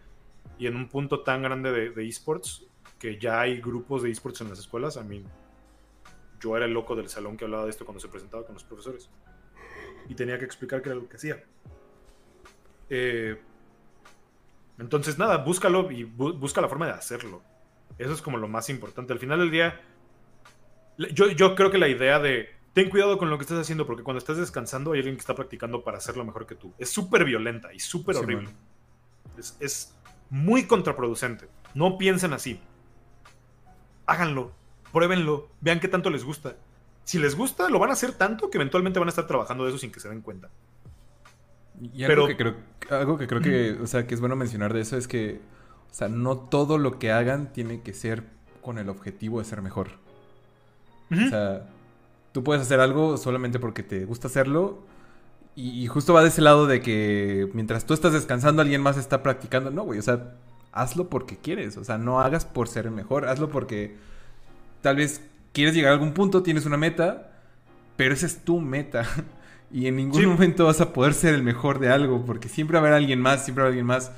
[0.58, 2.66] y en un punto tan grande de, esports
[3.00, 4.98] que ya hay grupos de esports en las escuelas.
[4.98, 5.24] A mí,
[6.40, 8.64] yo era el loco del salón que hablaba de esto cuando se presentaba con los
[8.64, 9.10] profesores.
[10.10, 11.44] Y tenía que explicar qué era lo que hacía.
[12.90, 13.40] Eh,
[14.80, 17.42] entonces, nada, búscalo y bu- busca la forma de hacerlo.
[17.98, 19.14] Eso es como lo más importante.
[19.14, 19.82] Al final del día,
[20.98, 24.04] yo, yo creo que la idea de ten cuidado con lo que estás haciendo porque
[24.04, 26.76] cuando estás descansando hay alguien que está practicando para hacerlo mejor que tú.
[26.78, 28.50] Es súper violenta y súper Sí, horrible.
[29.36, 29.96] Es, es
[30.30, 31.48] muy contraproducente.
[31.74, 32.60] No piensen así.
[34.06, 34.52] Háganlo,
[34.94, 36.56] pruébenlo, vean qué tanto les gusta.
[37.04, 39.72] Si les gusta, lo van a hacer tanto que eventualmente van a estar trabajando de
[39.72, 40.52] eso sin que se den cuenta.
[41.82, 42.56] Y algo, Pero- que creo,
[42.92, 45.42] algo que creo que, o sea, que es bueno mencionar de eso es que,
[45.90, 48.24] o sea, no todo lo que hagan tiene que ser
[48.62, 49.88] con el objetivo de ser mejor.
[51.12, 51.68] O sea,
[52.38, 54.84] tú puedes hacer algo solamente porque te gusta hacerlo
[55.56, 58.96] y, y justo va de ese lado de que mientras tú estás descansando alguien más
[58.96, 59.72] está practicando.
[59.72, 60.36] No, güey, o sea,
[60.72, 63.96] hazlo porque quieres, o sea, no hagas por ser el mejor, hazlo porque
[64.82, 65.20] tal vez
[65.52, 67.32] quieres llegar a algún punto, tienes una meta,
[67.96, 69.04] pero esa es tu meta.
[69.72, 70.26] Y en ningún Sí.
[70.28, 73.20] momento vas a poder ser el mejor de algo, porque siempre va a haber alguien
[73.20, 74.14] más, siempre va a haber alguien más.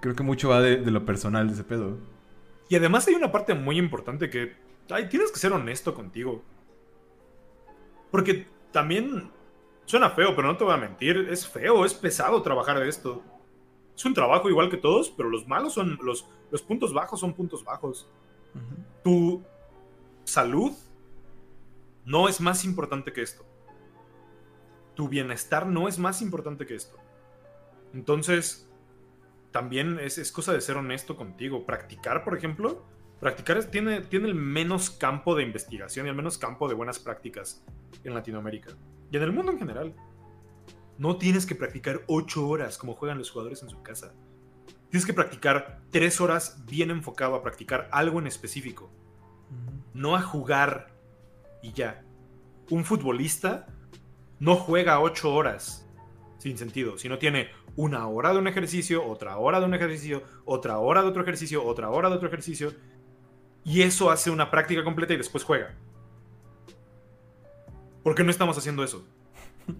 [0.00, 1.96] Creo que mucho va de, de lo personal de ese pedo.
[2.68, 4.52] Y además hay una parte muy importante que
[4.90, 6.42] ay, tienes que ser honesto contigo.
[8.14, 9.28] Porque también
[9.86, 11.16] suena feo, pero no te voy a mentir.
[11.28, 13.24] Es feo, es pesado trabajar de esto.
[13.92, 15.98] Es un trabajo igual que todos, pero los malos son.
[16.00, 18.08] Los, los puntos bajos son puntos bajos.
[19.02, 19.42] Tu
[20.22, 20.70] salud
[22.04, 23.44] no es más importante que esto.
[24.94, 26.96] Tu bienestar no es más importante que esto.
[27.94, 28.70] Entonces,
[29.50, 31.66] también es, es cosa de ser honesto contigo.
[31.66, 32.84] Practicar, por ejemplo,
[33.20, 36.98] practicar es- tiene, tiene el menos campo de investigación y el menos campo de buenas
[36.98, 37.64] prácticas
[38.02, 38.72] en Latinoamérica
[39.10, 39.94] y en el mundo en general.
[40.98, 44.14] No tienes que practicar 8 horas como juegan los jugadores en su casa.
[44.90, 48.90] Tienes que practicar 3 horas bien enfocado a practicar algo en específico,
[49.92, 50.94] no a jugar
[51.62, 52.04] y ya.
[52.70, 53.66] Un futbolista
[54.38, 55.88] no juega 8 horas
[56.38, 60.78] sin sentido, sino tiene una hora de un ejercicio, otra hora de un ejercicio, otra
[60.78, 62.72] hora de otro ejercicio, otra hora de otro ejercicio.
[63.64, 65.72] Y eso hace una práctica completa y después juega.
[68.02, 69.06] ¿Por qué no estamos haciendo eso?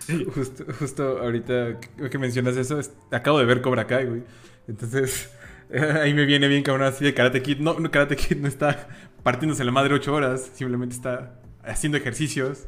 [0.00, 0.26] Sí.
[0.34, 1.78] Justo, justo ahorita
[2.10, 4.22] que mencionas eso, es- acabo de ver Cobra Kai, güey.
[4.66, 5.30] Entonces,
[6.02, 7.58] ahí me viene bien cabrón así de Karate Kid.
[7.58, 8.88] No, no, Karate Kid no está
[9.22, 12.66] partiéndose la madre ocho horas, simplemente está haciendo ejercicios.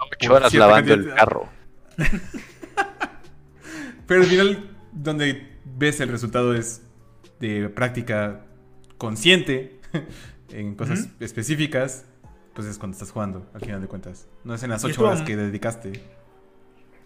[0.00, 1.48] Ocho horas cierta lavando el carro.
[4.06, 6.82] Pero al final, donde ves el resultado es
[7.38, 8.44] de práctica
[8.98, 9.79] consciente
[10.50, 12.04] en cosas específicas,
[12.54, 14.28] pues es cuando estás jugando, al final de cuentas.
[14.44, 15.92] No es en las ocho horas que dedicaste.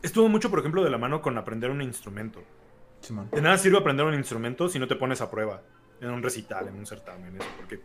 [0.03, 2.43] Estuvo mucho, por ejemplo, de la mano con aprender un instrumento.
[3.33, 5.63] De nada sirve aprender un instrumento si no te pones a prueba
[6.01, 7.81] en un recital, en un certamen, eso, porque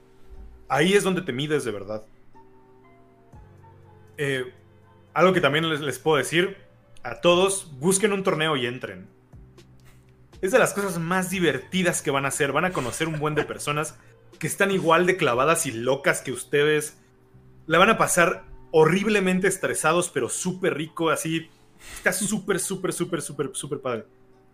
[0.68, 2.04] ahí es donde te mides de verdad.
[4.18, 4.54] Eh,
[5.14, 6.58] algo que también les, les puedo decir,
[7.04, 9.08] a todos, busquen un torneo y entren.
[10.42, 12.52] Es de las cosas más divertidas que van a hacer.
[12.54, 13.98] Van a conocer un buen de personas
[14.38, 16.98] que están igual de clavadas y locas que ustedes.
[17.66, 21.50] La van a pasar horriblemente estresados, pero súper rico, así.
[21.96, 24.06] Está súper, súper, súper, súper, súper padre.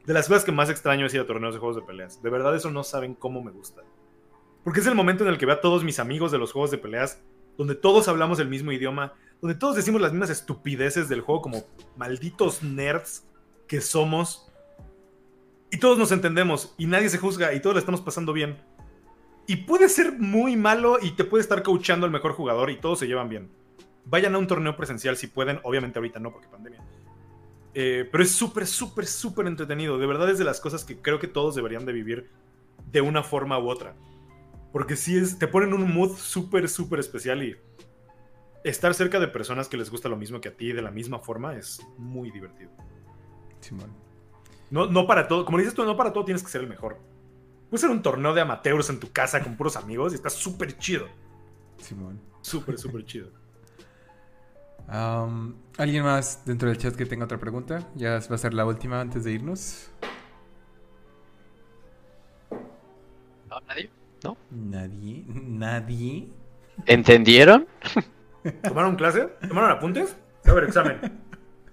[0.06, 2.22] De las cosas que más extraño es ir a torneos de juegos de peleas.
[2.22, 3.82] De verdad, eso no saben cómo me gusta.
[4.64, 6.72] Porque es el momento en el que veo a todos mis amigos de los juegos
[6.72, 7.22] de peleas,
[7.58, 11.64] donde todos hablamos el mismo idioma, donde todos decimos las mismas estupideces del juego como
[11.98, 13.26] malditos nerds
[13.68, 14.52] que somos.
[15.72, 18.58] Y todos nos entendemos y nadie se juzga y todos la estamos pasando bien.
[19.48, 23.00] Y puede ser muy malo y te puede estar coachando el mejor jugador y todos
[23.00, 23.50] se llevan bien.
[24.06, 26.84] Vayan a un torneo presencial si pueden, obviamente ahorita no porque pandemia.
[27.74, 29.98] Eh, pero es súper, súper, súper entretenido.
[29.98, 32.30] De verdad es de las cosas que creo que todos deberían de vivir
[32.92, 33.96] de una forma u otra.
[34.72, 37.56] Porque si es, te ponen un mood súper, súper especial y
[38.64, 41.20] estar cerca de personas que les gusta lo mismo que a ti de la misma
[41.20, 42.72] forma es muy divertido.
[43.60, 43.94] Simón.
[44.72, 46.98] No, no para todo, como dices tú, no para todo tienes que ser el mejor.
[47.70, 50.78] Puedes ser un torneo de amateurs en tu casa con puros amigos y está súper
[50.78, 51.08] chido.
[51.78, 52.20] Simón.
[52.42, 53.30] Súper, súper chido.
[54.88, 57.88] Am, ¿Alguien más dentro del chat que tenga otra pregunta?
[57.96, 59.90] Ya va a ser la última antes de irnos.
[63.50, 63.90] ¿No, nadie?
[64.52, 65.26] Nadie.
[65.28, 66.30] Nadie.
[66.86, 67.68] ¿Entendieron?
[68.64, 69.28] ¿Tomaron clase?
[69.48, 70.16] ¿Tomaron apuntes?
[70.46, 71.00] A ver, examen.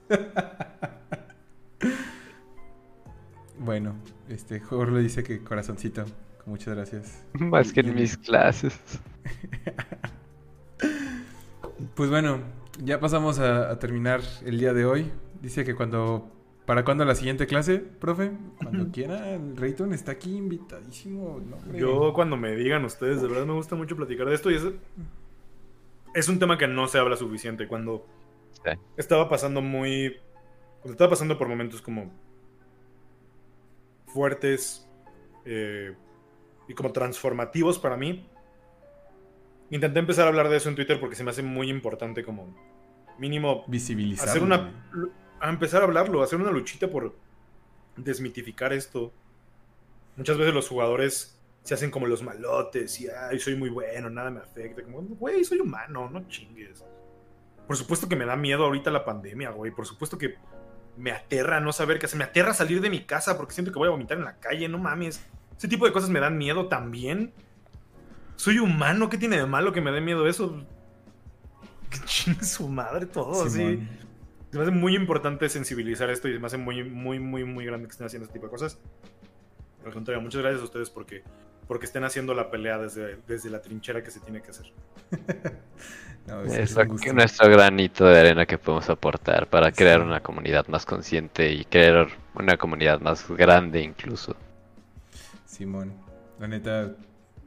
[3.59, 3.95] Bueno,
[4.33, 6.05] este Jorge le dice que corazoncito.
[6.47, 7.25] Muchas gracias.
[7.35, 8.79] Más que en mis clases.
[11.95, 12.41] Pues bueno,
[12.83, 15.11] ya pasamos a, a terminar el día de hoy.
[15.41, 16.31] Dice que cuando.
[16.67, 18.31] ¿Para cuándo la siguiente clase, profe?
[18.63, 21.41] Cuando quiera, el Rayton está aquí invitadísimo.
[21.41, 21.77] No.
[21.77, 24.63] Yo cuando me digan ustedes, de verdad me gusta mucho platicar de esto y es,
[26.15, 27.67] es un tema que no se habla suficiente.
[27.67, 28.07] Cuando
[28.65, 28.71] Sí.
[28.97, 30.19] estaba pasando muy...
[30.83, 32.13] Cuando estaba pasando por momentos como
[34.13, 34.89] fuertes
[35.45, 35.95] eh,
[36.69, 38.29] y como transformativos para mí,
[39.71, 42.55] intenté empezar a hablar de eso en Twitter porque se me hace muy importante como
[43.19, 44.29] mínimo Visibilizar.
[44.29, 44.73] hacer una
[45.41, 47.17] a empezar a hablarlo, hacer una luchita por
[47.97, 49.13] desmitificar esto.
[50.17, 54.31] Muchas veces los jugadores se hacen como los malotes y ay, soy muy bueno, nada
[54.31, 56.85] me afecta, como güey, soy humano, no chingues.
[57.67, 60.37] Por supuesto que me da miedo ahorita la pandemia, güey, por supuesto que
[60.97, 63.79] me aterra no saber qué hacer, me aterra salir de mi casa porque siento que
[63.79, 65.25] voy a vomitar en la calle, no mames.
[65.57, 67.33] Ese tipo de cosas me dan miedo también.
[68.37, 70.65] Soy humano, ¿qué tiene de malo que me dé miedo eso?
[71.91, 73.87] Que chingue su madre todo, así.
[74.51, 77.65] Se me hace muy importante sensibilizar esto y se me hace muy, muy, muy, muy
[77.65, 78.79] grande que estén haciendo este tipo de cosas.
[79.85, 81.23] Al contrario, muchas gracias a ustedes porque,
[81.67, 84.67] porque estén haciendo la pelea desde, desde la trinchera que se tiene que hacer.
[86.25, 90.87] No, es- Es nuestro granito de arena que podemos aportar para crear una comunidad más
[90.87, 92.07] consciente y crear
[92.37, 94.37] una comunidad más grande incluso.
[95.45, 95.93] Simón,
[96.39, 96.93] la neta,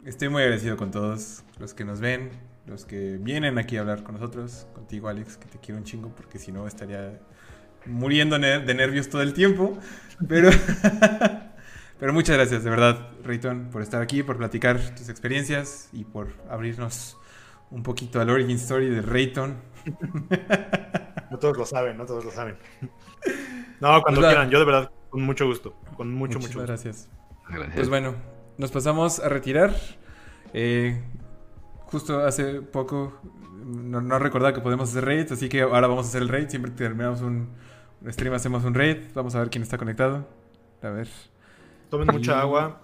[0.04, 2.32] estoy muy agradecido con todos los que nos ven,
[2.68, 6.10] los que vienen aquí a hablar con nosotros, contigo Alex, que te quiero un chingo,
[6.10, 7.18] porque si no estaría
[7.86, 9.80] muriendo de nervios todo el tiempo.
[10.28, 10.50] Pero,
[12.00, 16.30] pero muchas gracias, de verdad, Rayton, por estar aquí, por platicar tus experiencias y por
[16.50, 17.18] abrirnos
[17.72, 19.56] un poquito al origin story de Rayton.
[21.32, 22.58] No todos lo saben, no todos lo saben.
[23.82, 25.76] No, cuando Pues, quieran, yo de verdad, con mucho gusto.
[25.98, 26.68] Con mucho, Muchas mucho gusto.
[26.68, 27.10] gracias.
[27.50, 27.76] Gracias.
[27.76, 28.16] Pues bueno,
[28.58, 29.76] nos pasamos a retirar.
[30.54, 31.02] Eh,
[31.88, 33.20] justo hace poco
[33.54, 36.48] no, no recordaba que podemos hacer raids, así que ahora vamos a hacer el raid.
[36.50, 37.50] Siempre terminamos un,
[38.02, 38.98] un stream hacemos un raid.
[39.14, 40.26] Vamos a ver quién está conectado.
[40.82, 41.10] A ver.
[41.98, 42.82] Tomen mucha agua.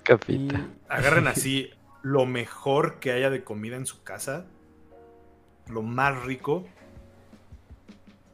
[0.00, 0.66] Y Capita.
[0.88, 1.70] Agarren así
[2.02, 4.46] lo mejor que haya de comida en su casa.
[5.68, 6.66] Lo más rico.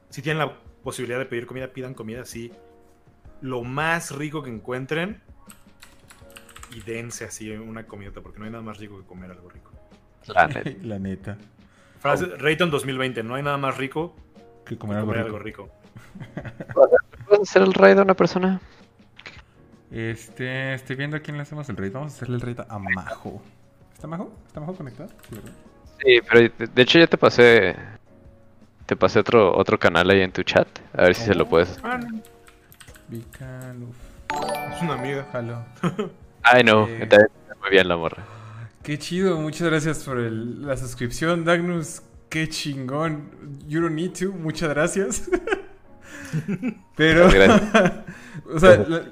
[0.08, 2.52] Si tienen la posibilidad de pedir comida, pidan comida así.
[3.40, 5.22] Lo más rico que encuentren.
[6.74, 9.72] Y dense así una comidota, porque no hay nada más rico que comer algo rico.
[10.28, 10.70] La neta.
[10.82, 11.38] la neta.
[11.98, 14.14] Frase, Rayton 2020, no hay nada más rico
[14.64, 15.26] Que que comer algo rico.
[15.26, 15.68] algo rico.
[17.26, 18.60] ¿Puedes hacer el raid a una persona?
[19.90, 21.92] Este, estoy viendo a quién le hacemos el raid.
[21.92, 23.42] Vamos a hacerle el raid a Majo.
[23.92, 24.32] ¿Está Majo?
[24.46, 25.08] ¿Está Majo conectado?
[25.28, 25.52] Sí, ¿verdad?
[26.04, 27.76] Sí, pero de, de hecho ya te pasé.
[28.86, 30.66] Te pasé otro, otro canal ahí en tu chat.
[30.94, 31.78] A ver si se lo puedes.
[31.82, 32.20] Ah, no,
[33.08, 33.96] Vican, uf,
[34.74, 35.26] es una amiga.
[35.32, 35.64] jalo.
[36.42, 36.86] Ay, no.
[36.88, 37.02] Eh.
[37.02, 37.18] Está
[37.60, 38.24] muy bien la morra.
[38.82, 42.02] Qué chido, muchas gracias por el- la suscripción, Dagnus.
[42.30, 43.30] Qué chingón.
[43.68, 45.28] You don't need to, muchas gracias.
[46.96, 47.94] Pero, Gracias.
[48.54, 49.04] o sea, la-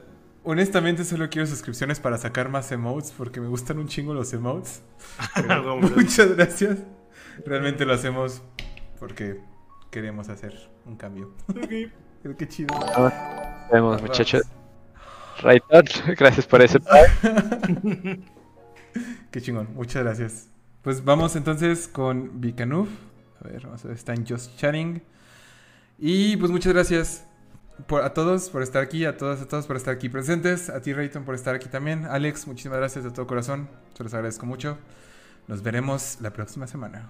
[0.51, 4.83] honestamente solo quiero suscripciones para sacar más emotes porque me gustan un chingo los emotes.
[5.35, 6.79] Pero Vamos a- muchas gracias.
[7.45, 8.43] Realmente lo hacemos
[8.99, 9.41] porque
[9.91, 10.55] queremos hacer
[10.87, 11.35] un cambio.
[11.49, 11.69] Ok.
[12.39, 12.75] Qué chido.
[12.79, 13.13] Nos
[13.71, 14.43] vemos, muchachos.
[15.43, 15.85] Rayton,
[16.19, 16.81] gracias por ese.
[19.31, 20.49] Qué chingón, muchas gracias.
[20.83, 22.89] Pues vamos entonces con Vicanuf.
[23.45, 25.03] A ver, vamos a ver, está en Just Chatting.
[25.99, 27.28] Y pues muchas gracias
[27.87, 30.81] por, a todos por estar aquí, a todas, a todos por estar aquí presentes, a
[30.81, 32.07] ti Rayton por estar aquí también.
[32.07, 34.79] Alex, muchísimas gracias de todo corazón, se los agradezco mucho.
[35.47, 37.07] Nos veremos la próxima semana.